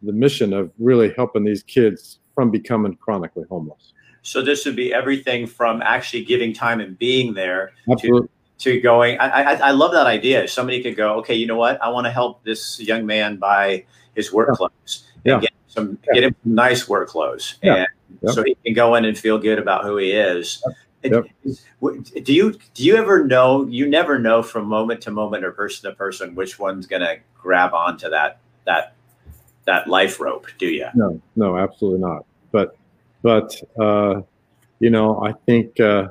the 0.03 0.13
mission 0.13 0.53
of 0.53 0.73
really 0.79 1.13
helping 1.17 1.45
these 1.45 1.63
kids 1.63 2.21
from 2.35 2.51
becoming 2.51 2.97
chronically 2.97 3.45
homeless. 3.51 3.93
So 4.23 4.43
this 4.43 4.65
would 4.65 4.77
be 4.77 4.93
everything 4.93 5.47
from 5.47 5.83
actually 5.83 6.25
giving 6.25 6.53
time 6.53 6.81
and 6.81 6.99
being 6.99 7.35
there 7.35 7.73
Absolutely. 7.91 8.29
to, 8.29 8.33
to 8.59 8.81
going. 8.81 9.19
I, 9.19 9.29
I, 9.29 9.53
I 9.55 9.71
love 9.71 9.93
that 9.93 10.07
idea. 10.07 10.47
Somebody 10.49 10.83
could 10.83 10.97
go, 10.97 11.15
okay, 11.19 11.35
you 11.35 11.47
know 11.47 11.57
what? 11.57 11.81
I 11.83 11.89
want 11.91 12.07
to 12.07 12.11
help 12.11 12.43
this 12.45 12.81
young 12.81 13.07
man 13.07 13.37
buy 13.37 13.85
his 14.15 14.33
work 14.33 14.57
clothes 14.57 15.05
and 15.25 15.35
Yeah. 15.35 15.41
get 15.41 15.51
some 15.69 15.99
get 16.13 16.25
him 16.25 16.35
some 16.43 16.55
nice 16.55 16.89
work 16.89 17.09
clothes, 17.09 17.57
Yeah. 17.63 17.87
and 18.23 18.31
so 18.33 18.43
he 18.43 18.57
can 18.65 18.75
go 18.75 18.95
in 18.97 19.05
and 19.05 19.17
feel 19.17 19.39
good 19.39 19.59
about 19.59 19.85
who 19.85 19.97
he 19.97 20.11
is. 20.13 20.63
Yep. 21.05 21.27
Do 22.25 22.33
you 22.35 22.59
do 22.75 22.85
you 22.85 22.97
ever 22.97 23.25
know? 23.25 23.67
You 23.67 23.89
never 23.89 24.19
know 24.19 24.43
from 24.43 24.67
moment 24.67 25.01
to 25.03 25.13
moment 25.13 25.45
or 25.45 25.53
person 25.53 25.89
to 25.89 25.97
person 25.97 26.35
which 26.35 26.59
one's 26.59 26.87
going 26.87 27.03
to 27.03 27.19
grab 27.41 27.73
onto 27.73 28.11
that 28.11 28.41
that 28.67 28.95
that 29.67 29.87
life 29.87 30.19
rope. 30.19 30.47
Do 30.59 30.67
you? 30.67 30.87
No, 30.95 31.21
no, 31.37 31.57
absolutely 31.57 32.01
not. 32.01 32.25
But, 32.51 32.77
but 33.23 33.55
uh, 33.79 34.23
you 34.81 34.91
know, 34.91 35.23
I 35.23 35.33
think 35.47 35.79
uh, 35.79 36.09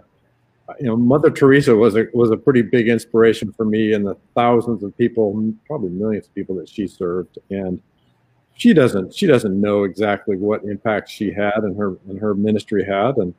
you 0.79 0.85
know 0.87 0.97
Mother 0.97 1.29
Teresa 1.29 1.75
was 1.75 1.95
a 1.95 2.07
was 2.13 2.31
a 2.31 2.37
pretty 2.37 2.61
big 2.61 2.87
inspiration 2.87 3.51
for 3.53 3.65
me, 3.65 3.93
and 3.93 4.05
the 4.05 4.15
thousands 4.35 4.83
of 4.83 4.97
people, 4.97 5.53
probably 5.65 5.89
millions 5.89 6.27
of 6.27 6.35
people 6.35 6.55
that 6.55 6.69
she 6.69 6.87
served, 6.87 7.37
and 7.49 7.81
she 8.55 8.73
doesn't 8.73 9.13
she 9.13 9.27
doesn't 9.27 9.59
know 9.59 9.83
exactly 9.83 10.35
what 10.35 10.63
impact 10.63 11.09
she 11.09 11.31
had 11.31 11.57
and 11.57 11.77
her 11.77 11.97
and 12.09 12.19
her 12.19 12.33
ministry 12.33 12.83
had, 12.83 13.17
and 13.17 13.33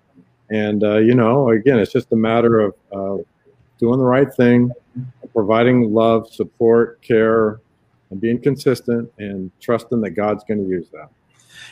and 0.51 0.83
uh, 0.83 0.99
you 0.99 1.15
know, 1.15 1.51
again, 1.51 1.79
it's 1.79 1.93
just 1.93 2.13
a 2.13 2.17
matter 2.17 2.61
of 2.61 2.75
uh, 2.93 3.23
doing 3.79 3.99
the 3.99 4.05
right 4.05 4.33
thing, 4.33 4.73
providing 5.33 5.93
love, 5.93 6.33
support, 6.33 7.03
care, 7.03 7.61
and 8.11 8.21
being 8.21 8.41
consistent 8.41 9.11
and 9.19 9.51
trusting 9.61 10.01
that 10.01 10.11
God's 10.11 10.45
going 10.45 10.63
to 10.63 10.69
use 10.69 10.89
that. 10.93 11.11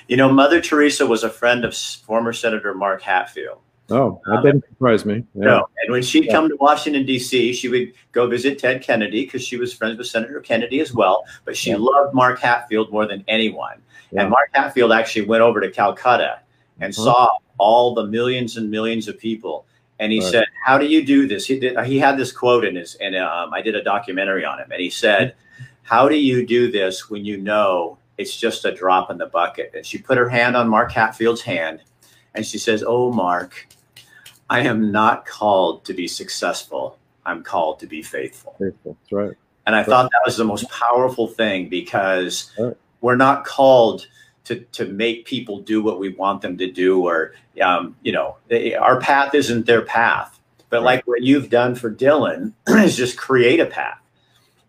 You 0.08 0.16
know, 0.16 0.30
Mother 0.30 0.60
Teresa 0.60 1.06
was 1.06 1.24
a 1.24 1.30
friend 1.30 1.64
of 1.64 1.74
former 1.74 2.32
Senator 2.32 2.74
Mark 2.74 3.02
Hatfield. 3.02 3.58
Oh, 3.90 4.20
that 4.26 4.42
didn't 4.42 4.64
surprise 4.68 5.04
me. 5.04 5.24
Yeah. 5.34 5.44
No, 5.44 5.68
and 5.82 5.92
when 5.92 6.02
she'd 6.02 6.24
Yeah. 6.24 6.32
come 6.32 6.48
to 6.48 6.56
Washington 6.56 7.06
D.C., 7.06 7.52
she 7.52 7.68
would 7.68 7.92
go 8.12 8.26
visit 8.26 8.58
Ted 8.58 8.82
Kennedy 8.82 9.24
because 9.24 9.44
she 9.46 9.56
was 9.56 9.72
friends 9.72 9.96
with 9.96 10.08
Senator 10.08 10.40
Kennedy 10.40 10.80
as 10.80 10.92
well. 10.92 11.24
But 11.44 11.56
she 11.56 11.70
Yeah. 11.70 11.76
loved 11.78 12.12
Mark 12.12 12.40
Hatfield 12.40 12.90
more 12.90 13.06
than 13.06 13.22
anyone. 13.28 13.80
And 14.16 14.30
Mark 14.30 14.50
Hatfield 14.54 14.92
actually 14.92 15.26
went 15.26 15.42
over 15.42 15.60
to 15.60 15.70
Calcutta 15.70 16.40
and 16.80 16.92
Uh-huh. 16.92 17.04
saw 17.04 17.28
all 17.58 17.94
the 17.94 18.04
millions 18.06 18.56
and 18.56 18.70
millions 18.70 19.08
of 19.08 19.18
people. 19.18 19.66
And 19.98 20.12
he 20.12 20.20
Right. 20.20 20.30
said, 20.30 20.44
"How 20.64 20.78
do 20.78 20.86
you 20.86 21.04
do 21.04 21.26
this?" 21.28 21.46
He 21.46 21.58
did. 21.58 21.78
He 21.84 21.98
had 21.98 22.18
this 22.18 22.30
quote 22.32 22.64
in 22.64 22.76
his, 22.76 22.96
and 22.96 23.16
um, 23.16 23.52
I 23.54 23.62
did 23.62 23.74
a 23.76 23.82
documentary 23.82 24.44
on 24.44 24.58
him. 24.58 24.70
And 24.70 24.80
he 24.80 24.90
said, 24.90 25.34
"How 25.84 26.08
do 26.08 26.16
you 26.16 26.44
do 26.46 26.70
this 26.70 27.08
when 27.08 27.24
you 27.24 27.36
know 27.38 27.98
it's 28.18 28.36
just 28.36 28.64
a 28.64 28.72
drop 28.72 29.10
in 29.10 29.16
the 29.18 29.26
bucket?" 29.26 29.72
And 29.74 29.86
she 29.86 29.96
put 29.98 30.18
her 30.18 30.28
hand 30.28 30.54
on 30.56 30.68
Mark 30.68 30.92
Hatfield's 30.92 31.42
hand, 31.42 31.80
and 32.34 32.44
she 32.44 32.58
says, 32.58 32.84
"Oh, 32.86 33.10
Mark." 33.12 33.68
I 34.48 34.60
am 34.60 34.92
not 34.92 35.26
called 35.26 35.84
to 35.86 35.94
be 35.94 36.06
successful. 36.06 36.98
I'm 37.24 37.42
called 37.42 37.80
to 37.80 37.86
be 37.86 38.02
faithful. 38.02 38.54
Faithful. 38.58 38.96
That's 39.02 39.12
right. 39.12 39.32
And 39.66 39.74
I 39.74 39.82
thought 39.82 40.10
that 40.12 40.22
was 40.24 40.36
the 40.36 40.44
most 40.44 40.70
powerful 40.70 41.26
thing 41.26 41.68
because 41.68 42.52
Right. 42.58 42.76
we're 43.00 43.16
not 43.16 43.44
called 43.44 44.06
to, 44.44 44.60
to 44.72 44.84
make 44.86 45.24
people 45.26 45.58
do 45.60 45.82
what 45.82 45.98
we 45.98 46.10
want 46.10 46.40
them 46.40 46.56
to 46.58 46.70
do, 46.70 47.04
or, 47.04 47.32
um, 47.60 47.96
you 48.02 48.12
know, 48.12 48.36
they, 48.46 48.74
our 48.76 49.00
path 49.00 49.34
isn't 49.34 49.66
their 49.66 49.82
path. 49.82 50.38
But 50.70 50.78
Right. 50.78 50.84
like 50.96 51.06
what 51.08 51.22
you've 51.22 51.50
done 51.50 51.74
for 51.74 51.90
Dylan 51.92 52.52
is 52.68 52.96
just 52.96 53.16
create 53.18 53.58
a 53.58 53.66
path, 53.66 53.98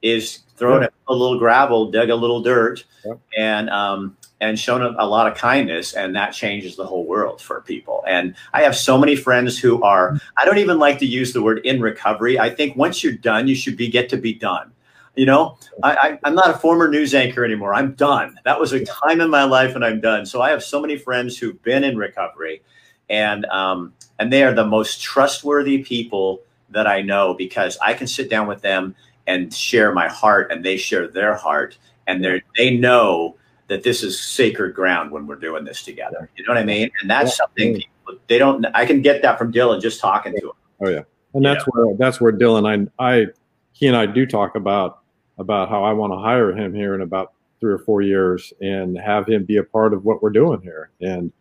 is 0.02 0.40
thrown 0.58 0.82
Yeah. 0.82 0.88
a 1.08 1.14
little 1.14 1.40
gravel, 1.40 1.92
dug 1.92 2.10
a 2.10 2.16
little 2.16 2.42
dirt, 2.42 2.84
Yep. 3.06 3.20
and 3.38 3.70
um, 3.70 4.18
and 4.42 4.60
shown 4.60 4.82
a, 4.84 4.94
a 5.00 5.08
lot 5.08 5.32
of 5.32 5.38
kindness, 5.38 5.94
and 5.94 6.16
that 6.16 6.32
changes 6.32 6.76
the 6.76 6.86
whole 6.86 7.06
world 7.06 7.42
for 7.42 7.62
people. 7.62 8.04
And 8.08 8.36
I 8.54 8.62
have 8.64 8.76
so 8.76 8.98
many 8.98 9.16
friends 9.16 9.58
who 9.60 9.82
are. 9.84 10.20
I 10.38 10.46
don't 10.46 10.58
even 10.60 10.78
like 10.80 11.00
to 11.00 11.06
use 11.06 11.34
the 11.34 11.42
word 11.42 11.60
in 11.66 11.82
recovery. 11.82 12.40
I 12.40 12.50
think 12.50 12.76
once 12.76 13.04
you're 13.04 13.14
done, 13.14 13.48
you 13.48 13.56
should 13.56 13.78
be 13.78 13.88
get 13.88 14.10
to 14.10 14.18
be 14.18 14.34
done. 14.34 14.72
You 15.16 15.26
know, 15.26 15.58
I, 15.82 15.92
I, 15.96 16.20
I'm 16.26 16.36
not 16.36 16.52
a 16.52 16.54
former 16.60 16.88
news 16.88 17.16
anchor 17.16 17.44
anymore. 17.44 17.74
I'm 17.74 17.94
done. 17.94 18.38
That 18.46 18.60
was 18.60 18.72
a 18.74 18.86
time 18.86 19.20
in 19.22 19.32
my 19.32 19.46
life, 19.46 19.74
and 19.74 19.84
I'm 19.84 20.00
done. 20.00 20.28
So 20.28 20.42
I 20.44 20.52
have 20.52 20.64
so 20.64 20.80
many 20.80 20.96
friends 20.98 21.38
who've 21.40 21.60
been 21.64 21.84
in 21.84 21.98
recovery, 21.98 22.62
and 23.10 23.46
um, 23.46 23.94
and 24.20 24.32
they 24.32 24.44
are 24.44 24.54
the 24.54 24.66
most 24.66 25.02
trustworthy 25.02 25.80
people 25.84 26.42
that 26.70 26.86
I 26.86 27.02
know 27.02 27.34
because 27.34 27.78
I 27.82 27.94
can 27.96 28.06
sit 28.08 28.30
down 28.30 28.46
with 28.48 28.62
them 28.62 28.94
and 29.28 29.54
share 29.54 29.94
my 29.94 30.08
heart, 30.08 30.52
and 30.52 30.64
they 30.64 30.78
share 30.78 31.08
their 31.08 31.36
heart, 31.36 31.78
and 32.08 32.24
they 32.24 32.42
they 32.58 32.76
know 32.78 33.36
that 33.68 33.84
this 33.84 34.02
is 34.02 34.20
sacred 34.20 34.74
ground 34.74 35.12
when 35.12 35.28
we're 35.28 35.36
doing 35.36 35.66
this 35.66 35.84
together. 35.84 36.30
You 36.38 36.46
know 36.46 36.54
what 36.54 36.58
I 36.58 36.64
mean? 36.66 36.90
And 37.02 37.10
that's 37.10 37.32
Yeah. 37.32 37.46
something 37.46 37.74
people, 37.76 38.22
they 38.28 38.38
don't. 38.38 38.66
I 38.74 38.86
can 38.86 39.02
get 39.02 39.22
that 39.22 39.38
from 39.38 39.52
Dylan 39.52 39.82
just 39.82 40.00
talking 40.00 40.34
to 40.40 40.48
him. 40.48 40.52
Oh 40.82 40.90
yeah. 40.90 41.04
And 41.34 41.46
that's 41.46 41.66
where 41.66 41.94
that's 41.98 42.22
where 42.22 42.32
Dylan 42.32 42.90
I 43.00 43.06
I 43.06 43.28
he 43.74 43.88
and 43.88 43.96
I 43.96 44.06
do 44.06 44.26
talk 44.26 44.56
about 44.56 45.00
about 45.38 45.70
how 45.70 45.84
I 45.84 45.94
want 45.94 46.14
to 46.14 46.18
hire 46.18 46.52
him 46.56 46.74
here 46.74 46.96
in 46.96 47.02
about 47.02 47.34
three 47.60 47.74
or 47.74 47.80
four 47.80 48.02
years 48.02 48.54
and 48.62 48.98
have 48.98 49.28
him 49.28 49.44
be 49.44 49.58
a 49.58 49.64
part 49.64 49.94
of 49.94 50.06
what 50.06 50.24
we're 50.24 50.30
doing 50.30 50.62
here. 50.62 50.90
And 51.02 51.32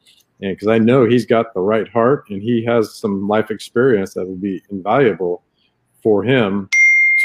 and 0.43 0.55
because 0.55 0.69
I 0.69 0.79
know 0.79 1.07
he's 1.07 1.25
got 1.25 1.55
the 1.55 1.61
right 1.61 1.89
heart 1.89 2.29
and 2.29 2.43
he 2.43 2.65
has 2.65 2.95
some 2.95 3.27
life 3.29 3.51
experience 3.51 4.15
that 4.15 4.27
will 4.27 4.37
be 4.37 4.63
invaluable 4.71 5.45
for 6.03 6.23
him 6.25 6.69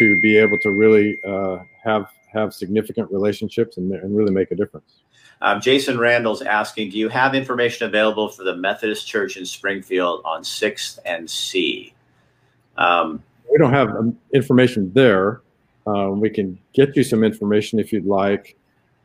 to 0.01 0.19
be 0.19 0.35
able 0.35 0.57
to 0.57 0.71
really 0.71 1.23
uh, 1.23 1.59
have 1.83 2.07
have 2.33 2.55
significant 2.55 3.11
relationships 3.11 3.77
and, 3.77 3.91
and 3.91 4.17
really 4.17 4.31
make 4.31 4.49
a 4.49 4.55
difference. 4.55 5.03
Um, 5.43 5.61
Jason 5.61 5.99
Randall's 5.99 6.41
asking, 6.41 6.89
do 6.89 6.97
you 6.97 7.09
have 7.09 7.35
information 7.35 7.85
available 7.85 8.29
for 8.29 8.43
the 8.43 8.55
Methodist 8.55 9.07
Church 9.07 9.37
in 9.37 9.45
Springfield 9.45 10.21
on 10.23 10.41
6th 10.41 10.97
and 11.05 11.29
C? 11.29 11.93
Um, 12.77 13.21
we 13.51 13.57
don't 13.57 13.73
have 13.73 13.89
um, 13.89 14.17
information 14.33 14.91
there. 14.93 15.41
Um, 15.85 16.19
we 16.19 16.29
can 16.29 16.57
get 16.73 16.95
you 16.95 17.03
some 17.03 17.23
information 17.23 17.79
if 17.79 17.91
you'd 17.91 18.05
like. 18.05 18.55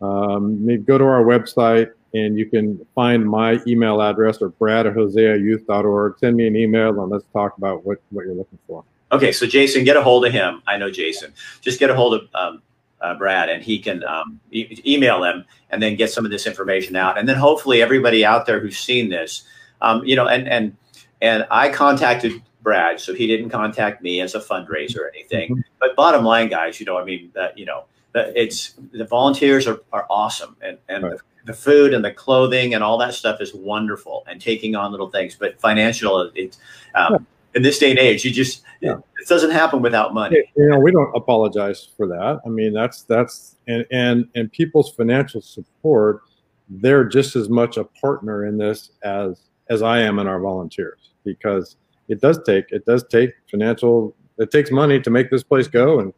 Um, 0.00 0.64
maybe 0.64 0.82
go 0.82 0.98
to 0.98 1.04
our 1.04 1.24
website 1.24 1.90
and 2.14 2.38
you 2.38 2.46
can 2.46 2.86
find 2.94 3.28
my 3.28 3.60
email 3.66 4.00
address 4.00 4.40
or 4.40 4.50
brad 4.50 4.86
at 4.86 4.94
hoseayouth.org. 4.94 6.18
Send 6.20 6.36
me 6.36 6.46
an 6.46 6.56
email 6.56 6.88
and 7.02 7.10
let's 7.10 7.26
talk 7.32 7.58
about 7.58 7.84
what, 7.84 7.98
what 8.10 8.24
you're 8.24 8.34
looking 8.34 8.58
for. 8.66 8.84
Okay, 9.16 9.32
so 9.32 9.46
Jason, 9.46 9.84
get 9.84 9.96
a 9.96 10.02
hold 10.02 10.24
of 10.24 10.32
him. 10.32 10.62
I 10.66 10.76
know 10.76 10.90
Jason. 10.90 11.32
Just 11.60 11.78
get 11.80 11.90
a 11.90 11.94
hold 11.94 12.14
of 12.14 12.28
um, 12.34 12.62
uh, 13.00 13.14
Brad 13.14 13.48
and 13.48 13.62
he 13.62 13.78
can 13.78 14.04
um, 14.04 14.40
e- 14.50 14.80
email 14.86 15.22
him 15.24 15.44
and 15.70 15.82
then 15.82 15.96
get 15.96 16.10
some 16.10 16.24
of 16.24 16.30
this 16.30 16.46
information 16.46 16.96
out. 16.96 17.18
And 17.18 17.28
then 17.28 17.36
hopefully 17.36 17.82
everybody 17.82 18.24
out 18.24 18.46
there 18.46 18.60
who's 18.60 18.78
seen 18.78 19.08
this, 19.10 19.44
um, 19.80 20.04
you 20.04 20.16
know, 20.16 20.26
and, 20.28 20.48
and, 20.48 20.76
and 21.20 21.46
I 21.50 21.70
contacted 21.70 22.42
Brad, 22.62 23.00
so 23.00 23.14
he 23.14 23.26
didn't 23.26 23.50
contact 23.50 24.02
me 24.02 24.20
as 24.20 24.34
a 24.34 24.40
fundraiser 24.40 24.98
or 24.98 25.08
anything. 25.08 25.62
But 25.78 25.94
bottom 25.96 26.24
line, 26.24 26.48
guys, 26.48 26.80
you 26.80 26.86
know, 26.86 26.98
I 26.98 27.04
mean, 27.04 27.30
that, 27.34 27.56
you 27.58 27.66
know, 27.66 27.84
it's 28.14 28.74
the 28.92 29.04
volunteers 29.04 29.66
are, 29.66 29.80
are 29.92 30.06
awesome 30.08 30.56
and, 30.62 30.78
and 30.88 31.04
Right. 31.04 31.12
the, 31.12 31.52
the 31.52 31.52
food 31.52 31.94
and 31.94 32.04
the 32.04 32.10
clothing 32.10 32.74
and 32.74 32.82
all 32.82 32.98
that 32.98 33.14
stuff 33.14 33.40
is 33.40 33.54
wonderful 33.54 34.24
and 34.28 34.40
taking 34.40 34.74
on 34.74 34.90
little 34.90 35.10
things, 35.10 35.36
but 35.36 35.60
financial, 35.60 36.30
it's, 36.34 36.58
um, 36.94 37.26
in 37.56 37.62
this 37.62 37.78
day 37.78 37.90
and 37.90 37.98
age. 37.98 38.24
You 38.24 38.30
just 38.30 38.62
yeah. 38.80 38.98
it 39.20 39.28
doesn't 39.28 39.50
happen 39.50 39.82
without 39.82 40.14
money. 40.14 40.44
You 40.56 40.68
know, 40.68 40.78
we 40.78 40.92
don't 40.92 41.10
apologize 41.16 41.88
for 41.96 42.06
that. 42.06 42.40
I 42.46 42.48
mean, 42.48 42.72
that's 42.72 43.02
that's 43.02 43.56
and 43.66 43.84
and 43.90 44.28
and 44.36 44.52
people's 44.52 44.92
financial 44.92 45.40
support. 45.40 46.20
They're 46.68 47.04
just 47.04 47.34
as 47.34 47.48
much 47.48 47.76
a 47.76 47.84
partner 47.84 48.46
in 48.46 48.58
this 48.58 48.90
as 49.02 49.40
as 49.68 49.82
I 49.82 50.00
am 50.00 50.18
in 50.20 50.28
our 50.28 50.38
volunteers 50.38 51.10
because 51.24 51.76
it 52.08 52.20
does 52.20 52.38
take 52.44 52.66
it 52.70 52.84
does 52.84 53.04
take 53.10 53.30
financial 53.50 54.14
it 54.38 54.50
takes 54.50 54.70
money 54.70 55.00
to 55.00 55.10
make 55.10 55.30
this 55.30 55.42
place 55.42 55.66
go 55.66 55.98
and 55.98 56.12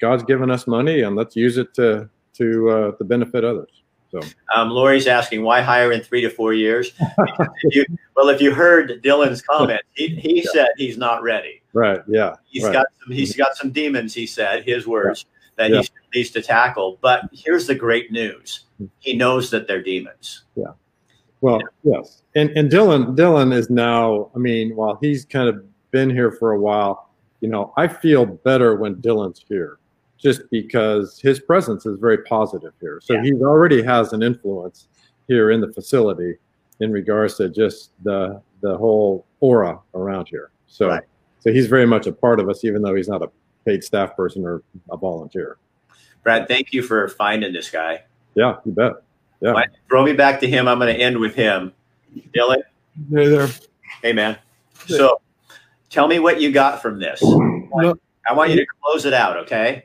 God's 0.00 0.22
given 0.22 0.50
us 0.50 0.66
money 0.66 1.02
and 1.02 1.16
let's 1.16 1.36
use 1.36 1.58
it 1.58 1.74
to 1.74 2.08
to 2.34 2.70
uh, 2.70 2.92
to 2.92 3.04
benefit 3.04 3.44
others. 3.44 3.82
So 4.22 4.28
um, 4.54 4.70
Lori's 4.70 5.06
asking 5.06 5.42
why 5.42 5.60
hire 5.60 5.92
in 5.92 6.00
three 6.00 6.20
to 6.22 6.30
four 6.30 6.54
years. 6.54 6.92
if 7.00 7.74
you, 7.74 7.84
well, 8.14 8.28
if 8.28 8.40
you 8.40 8.54
heard 8.54 9.02
Dylan's 9.02 9.42
comment, 9.42 9.82
he, 9.94 10.08
he 10.08 10.38
yeah. 10.38 10.50
said 10.52 10.68
he's 10.76 10.96
not 10.98 11.22
ready. 11.22 11.62
Right. 11.72 12.00
Yeah. 12.08 12.36
He's 12.46 12.64
right. 12.64 12.72
got 12.72 12.86
some, 13.00 13.12
he's 13.12 13.36
got 13.36 13.56
some 13.56 13.70
demons. 13.70 14.14
He 14.14 14.26
said 14.26 14.64
his 14.64 14.86
words 14.86 15.26
yeah. 15.58 15.68
that 15.68 15.74
yeah. 15.74 15.82
he 15.82 16.18
needs 16.18 16.30
to 16.30 16.42
tackle. 16.42 16.98
But 17.00 17.28
here's 17.32 17.66
the 17.66 17.74
great 17.74 18.10
news: 18.10 18.66
he 18.98 19.14
knows 19.14 19.50
that 19.50 19.66
they're 19.66 19.82
demons. 19.82 20.44
Yeah. 20.54 20.72
Well, 21.42 21.60
yes, 21.82 22.22
and 22.34 22.50
and 22.50 22.70
Dylan 22.70 23.14
Dylan 23.14 23.52
is 23.52 23.68
now. 23.68 24.30
I 24.34 24.38
mean, 24.38 24.74
while 24.74 24.98
he's 25.00 25.26
kind 25.26 25.48
of 25.48 25.64
been 25.90 26.08
here 26.08 26.32
for 26.32 26.52
a 26.52 26.60
while, 26.60 27.10
you 27.40 27.48
know, 27.48 27.74
I 27.76 27.88
feel 27.88 28.24
better 28.24 28.76
when 28.76 28.96
Dylan's 28.96 29.44
here 29.46 29.78
just 30.18 30.42
because 30.50 31.20
his 31.20 31.40
presence 31.40 31.86
is 31.86 31.98
very 31.98 32.18
positive 32.18 32.72
here. 32.80 33.00
So 33.02 33.14
yeah. 33.14 33.22
he 33.22 33.32
already 33.34 33.82
has 33.82 34.12
an 34.12 34.22
influence 34.22 34.88
here 35.28 35.50
in 35.50 35.60
the 35.60 35.72
facility 35.72 36.36
in 36.80 36.92
regards 36.92 37.36
to 37.36 37.48
just 37.48 37.90
the 38.02 38.40
the 38.62 38.76
whole 38.76 39.26
aura 39.40 39.78
around 39.94 40.28
here. 40.28 40.50
So 40.66 40.88
right. 40.88 41.02
so 41.40 41.52
he's 41.52 41.66
very 41.66 41.86
much 41.86 42.06
a 42.06 42.12
part 42.12 42.40
of 42.40 42.48
us, 42.48 42.64
even 42.64 42.82
though 42.82 42.94
he's 42.94 43.08
not 43.08 43.22
a 43.22 43.30
paid 43.64 43.84
staff 43.84 44.16
person 44.16 44.44
or 44.44 44.62
a 44.90 44.96
volunteer. 44.96 45.58
Brad, 46.22 46.48
thank 46.48 46.72
you 46.72 46.82
for 46.82 47.08
finding 47.08 47.52
this 47.52 47.70
guy. 47.70 48.02
Yeah, 48.34 48.56
you 48.64 48.72
bet. 48.72 48.94
Yeah. 49.40 49.64
throw 49.88 50.02
me 50.02 50.12
back 50.12 50.40
to 50.40 50.48
him. 50.48 50.66
I'm 50.66 50.78
going 50.78 50.94
to 50.94 51.00
end 51.00 51.18
with 51.18 51.34
him. 51.34 51.72
Dylan. 52.34 52.62
Hey 53.10 53.28
there. 53.28 53.48
Hey 54.02 54.12
man. 54.12 54.38
So 54.86 55.20
tell 55.90 56.08
me 56.08 56.18
what 56.18 56.40
you 56.40 56.50
got 56.50 56.80
from 56.80 56.98
this. 56.98 57.22
I 57.22 58.32
want 58.32 58.50
you 58.50 58.56
to 58.56 58.66
close 58.82 59.04
it 59.04 59.12
out, 59.12 59.36
okay? 59.38 59.84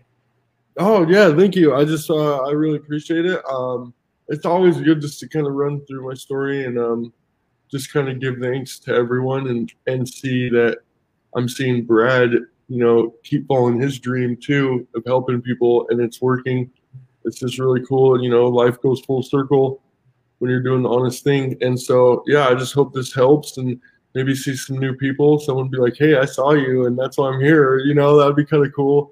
Oh 0.78 1.08
yeah, 1.08 1.34
thank 1.36 1.56
you. 1.56 1.76
I 1.76 1.84
just 1.84 2.10
uh, 2.10 2.38
I 2.44 2.52
really 2.52 2.78
appreciate 2.78 3.26
it. 3.26 3.42
Um, 3.50 3.94
it's 4.30 4.46
always 4.46 4.80
good 4.80 5.02
just 5.02 5.20
to 5.20 5.28
kind 5.28 5.46
of 5.46 5.54
run 5.54 5.86
through 5.86 6.08
my 6.08 6.14
story 6.14 6.66
and 6.66 6.80
um, 6.80 7.14
just 7.70 7.92
kind 7.92 8.08
of 8.10 8.20
give 8.20 8.38
thanks 8.40 8.80
to 8.80 8.94
everyone 8.94 9.48
and 9.48 9.72
and 9.88 10.08
see 10.08 10.50
that 10.50 10.80
I'm 11.36 11.50
seeing 11.50 11.86
Brad, 11.86 12.32
you 12.32 12.78
know, 12.80 13.16
keep 13.24 13.48
following 13.48 13.80
his 13.82 14.00
dream 14.00 14.38
too 14.38 14.88
of 14.96 15.04
helping 15.06 15.42
people, 15.42 15.88
and 15.90 16.00
it's 16.02 16.22
working. 16.22 16.72
It's 17.26 17.40
just 17.40 17.60
really 17.60 17.86
cool. 17.86 18.22
You 18.24 18.30
know, 18.30 18.48
life 18.48 18.82
goes 18.82 19.02
full 19.02 19.24
circle 19.24 19.82
when 20.40 20.50
you're 20.50 20.64
doing 20.64 20.84
the 20.84 20.90
honest 20.90 21.24
thing. 21.24 21.56
And 21.62 21.80
so, 21.80 22.24
yeah, 22.28 22.48
I 22.48 22.56
just 22.56 22.74
hope 22.74 22.94
this 22.94 23.14
helps 23.14 23.58
and 23.58 23.80
maybe 24.16 24.34
see 24.36 24.56
some 24.56 24.80
new 24.80 24.94
people. 24.96 25.40
Someone 25.40 25.70
be 25.70 25.78
like, 25.78 25.96
"Hey, 25.98 26.18
I 26.18 26.26
saw 26.26 26.54
you, 26.54 26.86
and 26.86 26.98
that's 26.98 27.18
why 27.18 27.30
I'm 27.30 27.42
here." 27.42 27.80
You 27.80 27.94
know, 27.94 28.18
that'd 28.18 28.36
be 28.36 28.46
kind 28.46 28.66
of 28.66 28.74
cool. 28.74 29.12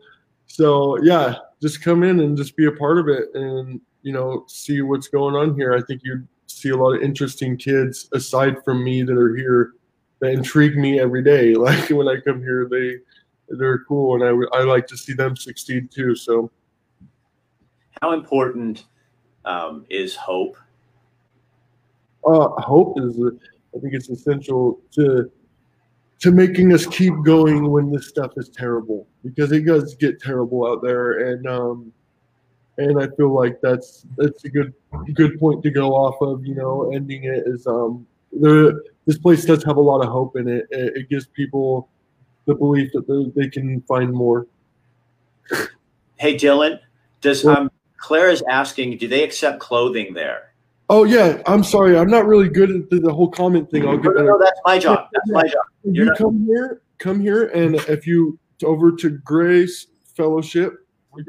So, 0.49 1.01
yeah, 1.01 1.35
just 1.61 1.81
come 1.81 2.03
in 2.03 2.19
and 2.19 2.37
just 2.37 2.57
be 2.57 2.65
a 2.65 2.71
part 2.71 2.97
of 2.97 3.07
it 3.07 3.29
and 3.33 3.79
you 4.01 4.11
know 4.11 4.45
see 4.47 4.81
what's 4.81 5.07
going 5.07 5.35
on 5.35 5.55
here. 5.55 5.73
I 5.73 5.81
think 5.81 6.01
you'd 6.03 6.27
see 6.47 6.69
a 6.69 6.75
lot 6.75 6.95
of 6.95 7.01
interesting 7.01 7.57
kids 7.57 8.09
aside 8.13 8.63
from 8.63 8.83
me 8.83 9.03
that 9.03 9.17
are 9.17 9.35
here 9.35 9.73
that 10.19 10.31
intrigue 10.31 10.77
me 10.77 10.99
every 10.99 11.23
day. 11.23 11.53
Like 11.59 11.89
when 11.89 12.07
i 12.07 12.19
come 12.19 12.39
here 12.39 12.67
they 12.69 12.97
they're 13.57 13.79
cool 13.79 14.15
and 14.15 14.23
i, 14.23 14.57
I 14.57 14.63
like 14.63 14.87
to 14.87 14.97
see 14.97 15.13
them 15.13 15.35
succeed 15.35 15.91
too 15.91 16.15
so. 16.15 16.51
How 18.01 18.13
important 18.13 18.85
um, 19.43 19.85
is 19.89 20.15
hope? 20.15 20.55
Uh, 22.25 22.49
hope 22.61 22.99
is 22.99 23.17
i 23.75 23.79
think 23.79 23.93
it's 23.93 24.09
essential 24.09 24.81
to 24.91 25.31
to 26.19 26.31
making 26.31 26.73
us 26.73 26.85
keep 26.85 27.13
going 27.23 27.71
when 27.71 27.91
this 27.91 28.09
stuff 28.09 28.33
is 28.37 28.49
terrible 28.49 29.07
because 29.23 29.51
it 29.51 29.65
does 29.65 29.95
get 29.95 30.21
terrible 30.21 30.67
out 30.67 30.81
there 30.81 31.31
and 31.31 31.47
um 31.47 31.91
and 32.77 33.01
I 33.01 33.07
feel 33.15 33.33
like 33.33 33.59
that's 33.61 34.05
that's 34.17 34.43
a 34.45 34.49
good 34.49 34.73
good 35.13 35.39
point 35.39 35.63
to 35.63 35.71
go 35.71 35.93
off 35.93 36.21
of 36.21 36.45
you 36.45 36.55
know 36.55 36.91
ending 36.93 37.25
it 37.25 37.43
is 37.45 37.67
um 37.67 38.07
the 38.31 38.81
this 39.05 39.17
place 39.17 39.45
does 39.45 39.63
have 39.63 39.77
a 39.77 39.81
lot 39.81 40.01
of 40.01 40.09
hope 40.09 40.35
in 40.35 40.47
it. 40.47 40.67
It, 40.69 40.95
it 40.95 41.09
gives 41.09 41.25
people 41.25 41.89
the 42.45 42.53
belief 42.53 42.91
that 42.93 43.07
they, 43.07 43.41
they 43.41 43.49
can 43.49 43.81
find 43.81 44.13
more. 44.13 44.47
Hey 46.17 46.35
Dylan 46.35 46.79
does 47.21 47.45
um 47.45 47.71
Claire 47.97 48.29
is 48.29 48.43
asking 48.49 48.97
do 48.97 49.07
they 49.07 49.23
accept 49.23 49.59
clothing 49.59 50.13
there 50.13 50.48
Oh 50.89 51.03
yeah, 51.03 51.41
I'm 51.45 51.63
sorry. 51.63 51.97
I'm 51.97 52.09
not 52.09 52.25
really 52.25 52.49
good 52.49 52.71
at 52.71 52.89
the, 52.89 52.99
the 52.99 53.13
whole 53.13 53.29
comment 53.29 53.69
thing. 53.69 53.87
I'll 53.87 53.97
get 53.97 54.15
no, 54.15 54.23
no, 54.23 54.39
that's 54.39 54.59
my 54.65 54.79
job. 54.79 55.07
That's 55.13 55.29
my 55.29 55.43
job. 55.43 55.61
You're 55.83 55.93
you 55.93 56.05
not- 56.05 56.17
come 56.17 56.45
here, 56.45 56.81
come 56.97 57.19
here, 57.21 57.49
and 57.49 57.75
if 57.75 58.07
you 58.07 58.39
over 58.63 58.91
to 58.91 59.09
Grace 59.09 59.87
Fellowship, 60.17 60.73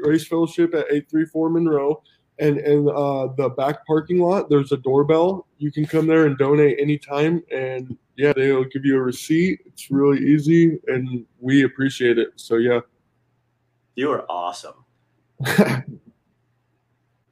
Grace 0.01 0.27
Fellowship 0.27 0.73
at 0.73 0.85
834 0.91 1.49
Monroe, 1.51 2.01
and 2.39 2.57
and 2.57 2.89
uh, 2.89 3.27
the 3.37 3.49
back 3.49 3.85
parking 3.85 4.17
lot, 4.17 4.49
there's 4.49 4.71
a 4.71 4.77
doorbell. 4.77 5.45
You 5.59 5.71
can 5.71 5.85
come 5.85 6.07
there 6.07 6.25
and 6.25 6.35
donate 6.39 6.79
anytime, 6.79 7.43
and 7.51 7.95
yeah, 8.17 8.33
they'll 8.33 8.63
give 8.65 8.83
you 8.83 8.97
a 8.97 9.01
receipt. 9.01 9.59
It's 9.67 9.91
really 9.91 10.25
easy, 10.25 10.79
and 10.87 11.23
we 11.39 11.65
appreciate 11.65 12.17
it. 12.17 12.29
So 12.35 12.55
yeah, 12.55 12.79
you 13.95 14.09
are 14.11 14.25
awesome. 14.27 14.83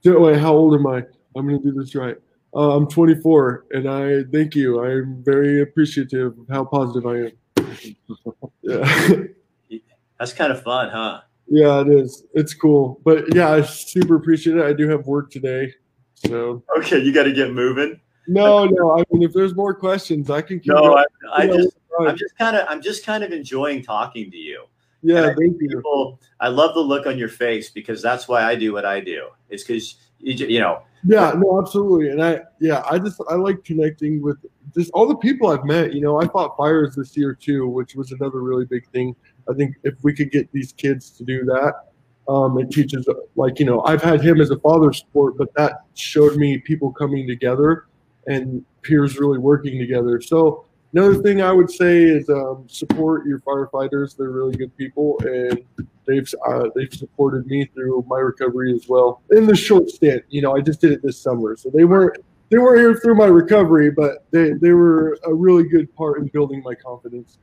Wait, 0.06 0.40
how 0.40 0.54
old 0.54 0.76
am 0.76 0.86
I? 0.86 1.04
I'm 1.36 1.48
going 1.48 1.62
to 1.62 1.72
do 1.72 1.80
this 1.80 1.96
right. 1.96 2.18
Uh, 2.56 2.76
I'm 2.76 2.88
24, 2.88 3.66
and 3.72 3.88
I 3.90 4.24
thank 4.32 4.56
you. 4.56 4.84
I'm 4.84 5.24
very 5.24 5.62
appreciative 5.62 6.38
of 6.40 6.48
how 6.50 6.66
positive 6.66 7.06
I 7.06 7.18
am. 7.18 8.50
yeah. 9.70 9.80
That's 10.20 10.34
kind 10.34 10.52
of 10.52 10.62
fun, 10.64 10.90
huh? 10.90 11.22
Yeah, 11.48 11.82
it 11.82 11.88
is. 11.88 12.24
It's 12.34 12.54
cool. 12.54 13.02
But 13.04 13.34
yeah, 13.34 13.52
I 13.52 13.62
super 13.62 14.16
appreciate 14.16 14.58
it. 14.58 14.64
I 14.64 14.74
do 14.74 14.88
have 14.90 15.06
work 15.08 15.32
today. 15.32 15.74
So 16.16 16.64
Okay, 16.78 17.00
you 17.00 17.14
gotta 17.14 17.32
get 17.32 17.52
moving. 17.52 18.00
No, 18.28 18.66
no. 18.66 19.00
I 19.00 19.04
mean 19.12 19.24
if 19.24 19.34
there's 19.34 19.56
more 19.56 19.74
questions, 19.74 20.30
I 20.30 20.42
can 20.42 20.60
keep 20.60 20.74
No, 20.74 20.96
I, 20.96 21.04
I 21.32 21.48
just 21.48 21.78
I'm 22.00 22.16
just 22.18 22.38
kind 22.38 22.56
of 22.56 22.68
I'm 22.70 22.82
just 22.82 23.04
kind 23.04 23.24
of 23.24 23.32
enjoying 23.32 23.82
talking 23.82 24.30
to 24.30 24.38
you. 24.38 24.66
Yeah, 25.02 25.28
thank 25.28 25.60
you. 25.60 25.70
People, 25.70 26.20
I 26.40 26.50
love 26.50 26.76
the 26.76 26.82
look 26.82 27.08
on 27.08 27.18
your 27.18 27.30
face 27.30 27.70
because 27.70 28.02
that's 28.02 28.28
why 28.28 28.44
I 28.44 28.56
do 28.56 28.74
what 28.74 28.86
I 28.86 29.00
do. 29.00 29.30
It's 29.50 29.64
because 29.64 29.96
you, 30.20 30.34
you 30.46 30.60
know 30.60 30.84
yeah 31.04 31.34
no 31.36 31.62
absolutely. 31.62 32.10
And 32.10 32.24
i 32.24 32.42
yeah 32.60 32.84
i 32.90 33.00
just 33.00 33.22
i 33.30 33.36
like 33.36 33.64
connecting 33.64 34.22
with 34.22 34.38
just 34.76 34.92
all 34.92 35.08
the 35.08 35.16
people 35.16 35.50
i've 35.50 35.66
met. 35.66 35.94
You 35.94 36.02
know 36.02 36.22
i 36.22 36.28
fought 36.28 36.56
fires 36.58 36.96
this 36.96 37.16
year 37.16 37.34
too 37.34 37.68
which 37.68 37.96
was 37.96 38.12
another 38.12 38.42
really 38.42 38.66
big 38.66 38.88
thing. 38.90 39.16
I 39.50 39.54
think 39.54 39.76
if 39.84 39.96
we 40.04 40.14
could 40.14 40.32
get 40.32 40.52
these 40.52 40.74
kids 40.74 41.10
to 41.12 41.24
do 41.24 41.46
that 41.46 41.86
um, 42.28 42.60
it 42.60 42.70
teaches 42.70 43.08
like 43.36 43.60
you 43.60 43.66
know 43.66 43.84
i've 43.86 44.04
had 44.04 44.22
him 44.22 44.40
as 44.40 44.52
a 44.52 44.60
father 44.60 44.94
sport 44.94 45.38
but 45.38 45.54
that 45.56 45.86
showed 45.96 46.36
me 46.36 46.60
people 46.60 46.92
coming 46.92 47.28
together 47.28 47.86
and 48.28 48.64
peers 48.82 49.20
really 49.20 49.40
working 49.40 49.78
together. 49.78 50.22
So 50.22 50.66
another 50.94 51.16
thing 51.22 51.42
i 51.42 51.52
would 51.52 51.70
say 51.70 52.04
is 52.04 52.30
um, 52.30 52.66
support 52.68 53.26
your 53.26 53.40
firefighters 53.40 54.16
they're 54.16 54.30
really 54.30 54.56
good 54.56 54.76
people 54.78 55.18
and 55.22 55.64
they've 56.10 56.34
uh, 56.48 56.70
they've 56.76 56.94
supported 56.94 57.46
me 57.46 57.66
through 57.74 58.04
my 58.08 58.18
recovery 58.18 58.74
as 58.74 58.88
well 58.88 59.22
in 59.32 59.46
the 59.46 59.56
short 59.56 59.90
stint. 59.90 60.24
You 60.30 60.42
know, 60.42 60.56
I 60.56 60.62
just 60.62 60.82
did 60.82 60.92
it 60.92 61.02
this 61.02 61.18
summer, 61.18 61.56
so 61.56 61.70
they 61.70 61.86
weren't 61.86 62.18
they 62.50 62.58
weren't 62.58 62.80
here 62.80 62.96
through 62.96 63.16
my 63.16 63.28
recovery, 63.28 63.92
but 63.92 64.26
they 64.32 64.52
they 64.54 64.72
were 64.72 65.18
a 65.26 65.34
really 65.34 65.64
good 65.64 65.94
part 65.96 66.20
in 66.20 66.28
building 66.28 66.62
my 66.64 66.74
confidence. 66.74 67.38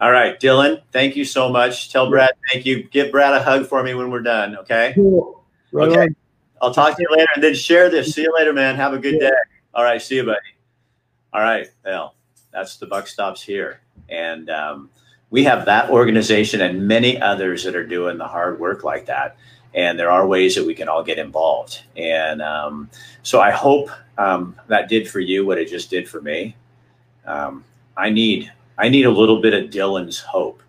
All 0.00 0.12
right, 0.12 0.38
Dylan, 0.38 0.80
thank 0.92 1.16
you 1.16 1.24
so 1.24 1.48
much. 1.48 1.90
Tell 1.90 2.08
Brad 2.08 2.30
thank 2.52 2.64
you. 2.64 2.84
Give 2.84 3.10
Brad 3.10 3.34
a 3.34 3.42
hug 3.42 3.66
for 3.66 3.82
me 3.82 3.94
when 3.94 4.10
we're 4.10 4.22
done. 4.22 4.56
Okay. 4.58 4.92
Cool. 4.94 5.44
Right 5.72 5.88
okay. 5.88 6.02
On. 6.02 6.16
I'll 6.62 6.74
talk 6.74 6.96
to 6.96 7.02
you 7.02 7.08
later, 7.10 7.28
and 7.34 7.42
then 7.42 7.54
share 7.54 7.90
this. 7.90 8.14
See 8.14 8.22
you 8.22 8.32
later, 8.36 8.52
man. 8.52 8.76
Have 8.76 8.92
a 8.92 8.98
good 8.98 9.14
yeah. 9.14 9.30
day. 9.30 9.36
All 9.74 9.82
right. 9.82 10.00
See 10.00 10.16
you, 10.16 10.24
buddy. 10.24 10.38
All 11.32 11.40
right. 11.40 11.68
Well, 11.84 12.14
that's 12.58 12.76
the 12.76 12.86
buck 12.86 13.06
stops 13.06 13.42
here, 13.42 13.80
and. 14.08 14.50
Um, 14.50 14.90
we 15.30 15.44
have 15.44 15.66
that 15.66 15.90
organization 15.90 16.60
and 16.60 16.88
many 16.88 17.20
others 17.20 17.64
that 17.64 17.76
are 17.76 17.86
doing 17.86 18.18
the 18.18 18.26
hard 18.26 18.58
work 18.58 18.84
like 18.84 19.06
that. 19.06 19.36
And 19.74 19.98
there 19.98 20.10
are 20.10 20.26
ways 20.26 20.54
that 20.54 20.66
we 20.66 20.74
can 20.74 20.88
all 20.88 21.04
get 21.04 21.18
involved. 21.18 21.82
And 21.96 22.40
um, 22.40 22.90
so 23.22 23.40
I 23.40 23.50
hope 23.50 23.90
um, 24.16 24.56
that 24.68 24.88
did 24.88 25.08
for 25.08 25.20
you 25.20 25.44
what 25.44 25.58
it 25.58 25.68
just 25.68 25.90
did 25.90 26.08
for 26.08 26.20
me. 26.20 26.56
Um, 27.26 27.64
I 27.96 28.10
need 28.10 28.50
I 28.78 28.88
need 28.88 29.04
a 29.04 29.10
little 29.10 29.42
bit 29.42 29.54
of 29.54 29.70
Dylan's 29.70 30.20
hope 30.20 30.62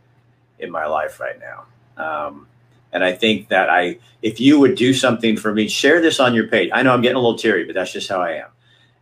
in 0.58 0.72
my 0.72 0.88
life 0.88 1.20
right 1.20 1.40
now. 1.40 1.66
Um, 2.04 2.48
and 2.92 3.04
I 3.04 3.14
think 3.14 3.50
that 3.50 3.70
I, 3.70 4.00
if 4.24 4.40
you 4.40 4.60
would 4.60 4.76
do 4.76 4.96
something 4.96 5.38
for 5.38 5.54
me, 5.54 5.68
share 5.68 6.02
this 6.02 6.20
on 6.20 6.34
your 6.34 6.48
page. 6.48 6.72
I 6.74 6.82
know 6.82 6.92
I'm 6.92 7.02
getting 7.02 7.18
a 7.18 7.20
little 7.20 7.38
teary, 7.38 7.66
but 7.66 7.76
that's 7.76 7.94
just 7.94 8.10
how 8.10 8.20
I 8.20 8.32
am. 8.32 8.50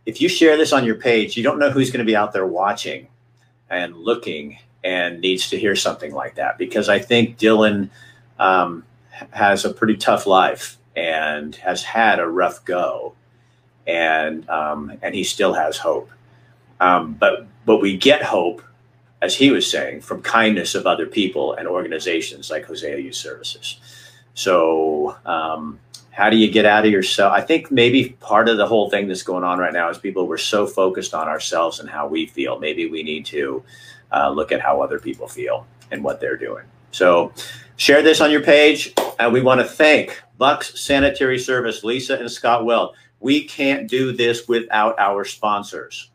If 0.08 0.22
you 0.22 0.28
share 0.30 0.56
this 0.56 0.72
on 0.72 0.86
your 0.86 0.94
page, 0.94 1.36
you 1.36 1.42
don't 1.42 1.58
know 1.58 1.68
who's 1.68 1.90
going 1.90 1.98
to 1.98 2.10
be 2.10 2.16
out 2.16 2.32
there 2.32 2.46
watching 2.46 3.08
and 3.68 3.94
looking 3.94 4.58
and 4.82 5.20
needs 5.20 5.50
to 5.50 5.58
hear 5.58 5.76
something 5.76 6.14
like 6.14 6.36
that 6.36 6.56
because 6.56 6.88
I 6.88 6.98
think 6.98 7.36
Dylan 7.36 7.90
um, 8.38 8.84
has 9.32 9.66
a 9.66 9.74
pretty 9.74 9.98
tough 9.98 10.26
life 10.26 10.78
and 10.96 11.54
has 11.56 11.82
had 11.82 12.20
a 12.20 12.26
rough 12.26 12.64
go, 12.64 13.16
and 13.86 14.48
um, 14.48 14.94
and 15.02 15.14
he 15.14 15.24
still 15.24 15.52
has 15.52 15.76
hope. 15.76 16.10
Um, 16.80 17.12
but 17.12 17.46
but 17.66 17.82
we 17.82 17.94
get 17.98 18.22
hope, 18.22 18.62
as 19.20 19.36
he 19.36 19.50
was 19.50 19.70
saying, 19.70 20.00
from 20.00 20.22
kindness 20.22 20.74
of 20.74 20.86
other 20.86 21.04
people 21.04 21.52
and 21.52 21.68
organizations 21.68 22.50
like 22.50 22.64
Hosea 22.64 22.96
Youth 22.96 23.14
Services. 23.14 23.78
So 24.32 25.18
um, 25.26 25.80
how 26.18 26.28
do 26.28 26.36
you 26.36 26.50
get 26.50 26.66
out 26.66 26.84
of 26.84 26.90
yourself? 26.90 27.32
I 27.32 27.40
think 27.40 27.70
maybe 27.70 28.08
part 28.18 28.48
of 28.48 28.56
the 28.56 28.66
whole 28.66 28.90
thing 28.90 29.06
that's 29.06 29.22
going 29.22 29.44
on 29.44 29.60
right 29.60 29.72
now 29.72 29.88
is 29.88 29.98
people 29.98 30.26
were 30.26 30.36
so 30.36 30.66
focused 30.66 31.14
on 31.14 31.28
ourselves 31.28 31.78
and 31.78 31.88
how 31.88 32.08
we 32.08 32.26
feel. 32.26 32.58
Maybe 32.58 32.90
we 32.90 33.04
need 33.04 33.24
to 33.26 33.62
uh, 34.10 34.28
look 34.28 34.50
at 34.50 34.60
how 34.60 34.82
other 34.82 34.98
people 34.98 35.28
feel 35.28 35.64
and 35.92 36.02
what 36.02 36.20
they're 36.20 36.36
doing. 36.36 36.64
So 36.90 37.32
share 37.76 38.02
this 38.02 38.20
on 38.20 38.32
your 38.32 38.42
page. 38.42 38.92
And 39.20 39.32
we 39.32 39.42
want 39.42 39.60
to 39.60 39.66
thank 39.66 40.20
Bucks 40.38 40.80
Sanitary 40.80 41.38
Service, 41.38 41.84
Lisa 41.84 42.18
and 42.18 42.28
Scott 42.28 42.64
Weld. 42.64 42.96
We 43.20 43.44
can't 43.44 43.86
do 43.88 44.10
this 44.10 44.48
without 44.48 44.98
our 44.98 45.24
sponsors. 45.24 46.10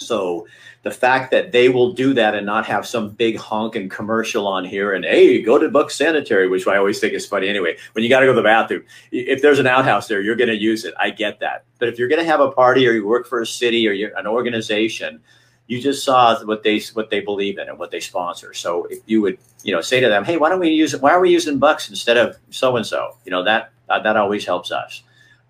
So 0.00 0.46
the 0.82 0.90
fact 0.90 1.30
that 1.30 1.52
they 1.52 1.68
will 1.68 1.92
do 1.92 2.14
that 2.14 2.34
and 2.34 2.46
not 2.46 2.64
have 2.66 2.86
some 2.86 3.10
big 3.10 3.36
honk 3.36 3.76
and 3.76 3.90
commercial 3.90 4.46
on 4.46 4.64
here 4.64 4.94
and 4.94 5.04
hey, 5.04 5.42
go 5.42 5.58
to 5.58 5.68
Buck 5.68 5.90
Sanitary, 5.90 6.48
which 6.48 6.66
I 6.66 6.78
always 6.78 6.98
think 6.98 7.12
is 7.12 7.26
funny 7.26 7.48
anyway. 7.48 7.76
When 7.92 8.02
you 8.02 8.08
got 8.08 8.20
to 8.20 8.26
go 8.26 8.32
to 8.32 8.36
the 8.36 8.42
bathroom, 8.42 8.84
if 9.12 9.42
there's 9.42 9.58
an 9.58 9.66
outhouse 9.66 10.08
there, 10.08 10.22
you're 10.22 10.36
going 10.36 10.48
to 10.48 10.56
use 10.56 10.84
it. 10.84 10.94
I 10.98 11.10
get 11.10 11.38
that. 11.40 11.64
But 11.78 11.88
if 11.88 11.98
you're 11.98 12.08
going 12.08 12.20
to 12.20 12.26
have 12.26 12.40
a 12.40 12.50
party 12.50 12.86
or 12.88 12.92
you 12.92 13.06
work 13.06 13.26
for 13.26 13.42
a 13.42 13.46
city 13.46 13.86
or 13.86 13.92
you're 13.92 14.16
an 14.16 14.26
organization, 14.26 15.20
you 15.66 15.80
just 15.80 16.04
saw 16.04 16.42
what 16.44 16.62
they 16.62 16.80
what 16.94 17.10
they 17.10 17.20
believe 17.20 17.58
in 17.58 17.68
and 17.68 17.78
what 17.78 17.90
they 17.90 18.00
sponsor. 18.00 18.54
So 18.54 18.86
if 18.86 18.98
you 19.06 19.20
would, 19.20 19.38
you 19.62 19.72
know, 19.72 19.80
say 19.82 20.00
to 20.00 20.08
them, 20.08 20.24
hey, 20.24 20.36
why 20.36 20.48
don't 20.48 20.60
we 20.60 20.70
use 20.70 20.94
it? 20.94 21.02
Why 21.02 21.12
are 21.12 21.20
we 21.20 21.30
using 21.30 21.58
Bucks 21.58 21.90
instead 21.90 22.16
of 22.16 22.36
so 22.50 22.76
and 22.76 22.86
so? 22.86 23.16
You 23.24 23.30
know 23.30 23.44
that 23.44 23.70
that 23.88 24.16
always 24.16 24.44
helps 24.46 24.72
us. 24.72 25.02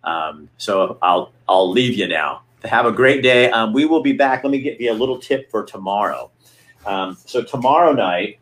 Um, 0.05 0.51
so 0.59 0.99
I'll 1.01 1.33
I'll 1.49 1.71
leave 1.71 1.97
you 1.97 2.09
now 2.09 2.43
have 2.65 2.87
a 2.87 2.93
great 2.93 3.23
day. 3.23 3.51
Um, 3.51 3.73
we 3.73 3.85
will 3.85 4.03
be 4.03 4.13
back. 4.13 4.45
Let 4.45 4.51
me 4.51 4.61
give 4.61 4.81
you 4.81 4.93
a 4.93 4.95
little 4.95 5.19
tip 5.19 5.51
for 5.51 5.65
tomorrow. 5.65 6.31
Um, 6.87 7.17
so 7.27 7.43
tomorrow 7.43 7.93
night, 7.93 8.39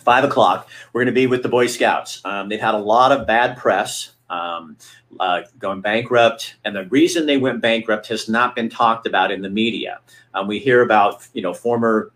five 0.00 0.24
o'clock, 0.24 0.68
we're 0.92 1.02
going 1.02 1.14
to 1.14 1.18
be 1.20 1.26
with 1.26 1.42
the 1.42 1.48
Boy 1.48 1.66
Scouts. 1.66 2.20
Um, 2.24 2.48
they've 2.48 2.60
had 2.60 2.74
a 2.74 2.78
lot 2.78 3.12
of 3.12 3.26
bad 3.26 3.56
press, 3.56 4.12
um, 4.30 4.76
uh, 5.20 5.42
going 5.58 5.80
bankrupt, 5.80 6.56
and 6.64 6.74
the 6.74 6.84
reason 6.86 7.26
they 7.26 7.36
went 7.36 7.60
bankrupt 7.60 8.08
has 8.08 8.28
not 8.28 8.54
been 8.56 8.68
talked 8.68 9.06
about 9.06 9.30
in 9.30 9.42
the 9.42 9.50
media. 9.50 10.00
Um, 10.34 10.48
we 10.48 10.58
hear 10.58 10.82
about 10.82 11.26
you 11.32 11.42
know 11.42 11.54
former 11.54 12.10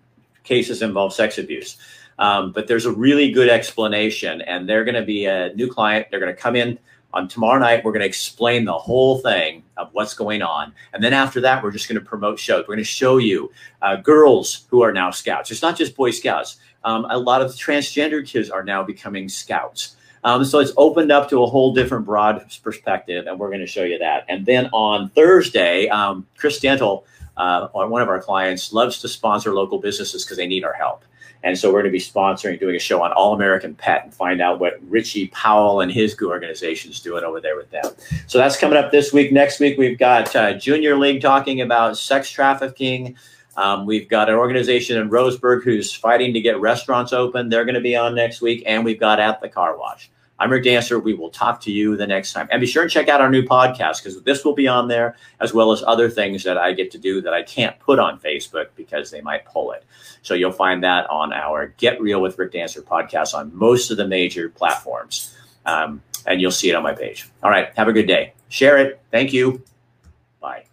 cases 0.45 0.83
involve 0.83 1.13
sex 1.13 1.39
abuse. 1.39 1.77
Um, 2.19 2.51
but 2.51 2.67
there's 2.67 2.87
a 2.87 2.91
really 2.91 3.31
good 3.31 3.49
explanation, 3.49 4.41
and 4.41 4.69
they're 4.69 4.85
going 4.85 4.97
to 4.97 5.05
be 5.05 5.27
a 5.27 5.55
new 5.55 5.69
client. 5.71 6.09
They're 6.11 6.19
going 6.19 6.35
to 6.35 6.41
come 6.41 6.57
in 6.57 6.79
on 7.15 7.27
tomorrow 7.27 7.59
night, 7.59 7.85
we're 7.85 7.93
going 7.93 8.03
to 8.03 8.07
explain 8.07 8.65
the 8.65 8.77
whole 8.77 9.19
thing 9.19 9.65
of 9.77 9.89
what's 9.93 10.15
going 10.15 10.43
on. 10.43 10.73
And 10.93 11.03
then 11.03 11.15
after 11.15 11.41
that, 11.41 11.63
we're 11.63 11.71
just 11.71 11.89
going 11.89 11.99
to 11.99 12.05
promote 12.05 12.39
shows. 12.39 12.63
We're 12.63 12.75
going 12.75 12.79
to 12.79 12.85
show 12.85 13.17
you 13.17 13.51
uh, 13.81 13.97
girls 13.97 14.67
who 14.69 14.83
are 14.83 14.93
now 14.93 15.11
scouts. 15.11 15.51
It's 15.51 15.63
not 15.63 15.77
just 15.77 15.97
Boy 15.97 16.11
Scouts. 16.11 16.59
Um, 16.85 17.07
a 17.09 17.19
lot 17.19 17.41
of 17.43 17.51
transgender 17.53 18.27
kids 18.27 18.51
are 18.51 18.63
now 18.63 18.83
becoming 18.83 19.29
scouts. 19.29 19.97
Um, 20.25 20.45
so 20.45 20.59
it's 20.59 20.73
opened 20.77 21.13
up 21.13 21.29
to 21.31 21.43
a 21.43 21.47
whole 21.47 21.73
different 21.73 22.05
broad 22.05 22.45
perspective, 22.63 23.27
and 23.27 23.39
we're 23.39 23.49
going 23.49 23.61
to 23.61 23.67
show 23.67 23.85
you 23.85 23.99
that. 23.99 24.25
And 24.29 24.45
then 24.45 24.69
on 24.73 25.09
Thursday, 25.11 25.89
um, 25.89 26.27
Chris 26.37 26.61
Dental, 26.61 27.07
uh, 27.37 27.69
one 27.69 28.03
of 28.03 28.09
our 28.09 28.21
clients, 28.21 28.73
loves 28.73 29.01
to 29.01 29.09
sponsor 29.09 29.55
local 29.55 29.79
businesses 29.79 30.25
because 30.25 30.37
they 30.37 30.47
need 30.47 30.65
our 30.65 30.73
help. 30.73 31.05
And 31.45 31.57
so 31.57 31.69
we're 31.69 31.83
going 31.83 31.93
to 31.93 31.99
be 31.99 32.05
sponsoring, 32.05 32.59
doing 32.59 32.75
a 32.75 32.81
show 32.81 33.03
on 33.03 33.13
All 33.13 33.35
American 33.35 33.75
Pet 33.75 34.05
and 34.05 34.13
find 34.13 34.41
out 34.41 34.59
what 34.59 34.79
Richie 34.89 35.29
Powell 35.29 35.81
and 35.81 35.91
his 35.91 36.17
organization 36.21 36.91
is 36.91 37.01
doing 37.01 37.25
over 37.25 37.41
there 37.41 37.57
with 37.57 37.71
them. 37.71 37.85
So 38.27 38.39
that's 38.39 38.59
coming 38.59 38.77
up 38.77 38.91
this 38.91 39.13
week. 39.13 39.33
Next 39.33 39.61
week, 39.61 39.79
we've 39.79 39.99
got 39.99 40.35
uh, 40.35 40.55
Junior 40.55 40.97
League 40.97 41.23
talking 41.23 41.61
about 41.61 41.97
sex 41.97 42.31
trafficking. 42.31 43.17
Um, 43.57 43.87
we've 43.87 44.09
got 44.09 44.29
an 44.29 44.37
organization 44.37 45.01
in 45.01 45.11
Roseburg 45.11 45.65
who's 45.65 45.93
fighting 45.93 46.33
to 46.35 46.41
get 46.41 46.61
restaurants 46.61 47.13
open. 47.13 47.49
They're 47.49 47.65
going 47.65 47.75
to 47.75 47.81
be 47.81 47.97
on 47.97 48.15
next 48.15 48.41
week. 48.41 48.63
And 48.67 48.85
we've 48.85 49.01
got 49.01 49.19
At 49.21 49.41
the 49.41 49.49
Car 49.49 49.77
Wash. 49.79 50.11
I'm 50.41 50.53
Rick 50.53 50.65
Dancer. 50.65 51.01
We 51.01 51.15
will 51.15 51.31
talk 51.31 51.61
to 51.63 51.73
you 51.73 51.97
the 51.97 52.07
next 52.07 52.33
time. 52.33 52.49
And 52.53 52.61
be 52.61 52.67
sure 52.67 52.83
and 52.83 52.91
check 52.91 53.09
out 53.09 53.21
our 53.21 53.29
new 53.29 53.43
podcast 53.43 54.03
because 54.03 54.23
this 54.23 54.45
will 54.45 54.55
be 54.55 54.69
on 54.69 54.87
there 54.87 55.17
as 55.41 55.53
well 55.53 55.73
as 55.73 55.83
other 55.85 56.09
things 56.09 56.45
that 56.45 56.57
I 56.57 56.73
get 56.73 56.93
to 56.93 56.99
do 56.99 57.21
that 57.23 57.35
I 57.35 57.43
can't 57.43 57.79
put 57.81 57.99
on 57.99 58.21
Facebook 58.21 58.69
because 58.77 59.11
they 59.11 59.21
might 59.21 59.45
pull 59.47 59.73
it. 59.73 59.85
So 60.23 60.35
you'll 60.35 60.53
find 60.53 60.85
that 60.85 61.11
on 61.11 61.33
our 61.33 61.75
Get 61.79 62.01
Real 62.01 62.23
with 62.23 62.39
Rick 62.39 62.53
Dancer 62.53 62.83
podcast 62.83 63.35
on 63.35 63.57
most 63.57 63.91
of 63.91 63.97
the 63.97 64.07
major 64.07 64.49
platforms. 64.49 65.37
Um, 65.67 66.03
and 66.25 66.41
you'll 66.41 66.53
see 66.53 66.71
it 66.71 66.75
on 66.75 66.85
my 66.85 66.95
page. 66.95 67.29
All 67.43 67.51
right. 67.51 67.73
Have 67.77 67.89
a 67.89 67.93
good 67.93 68.07
day. 68.07 68.35
Share 68.49 68.79
it. 68.79 69.01
Thank 69.11 69.33
you. 69.33 69.63
Bye. 70.41 70.68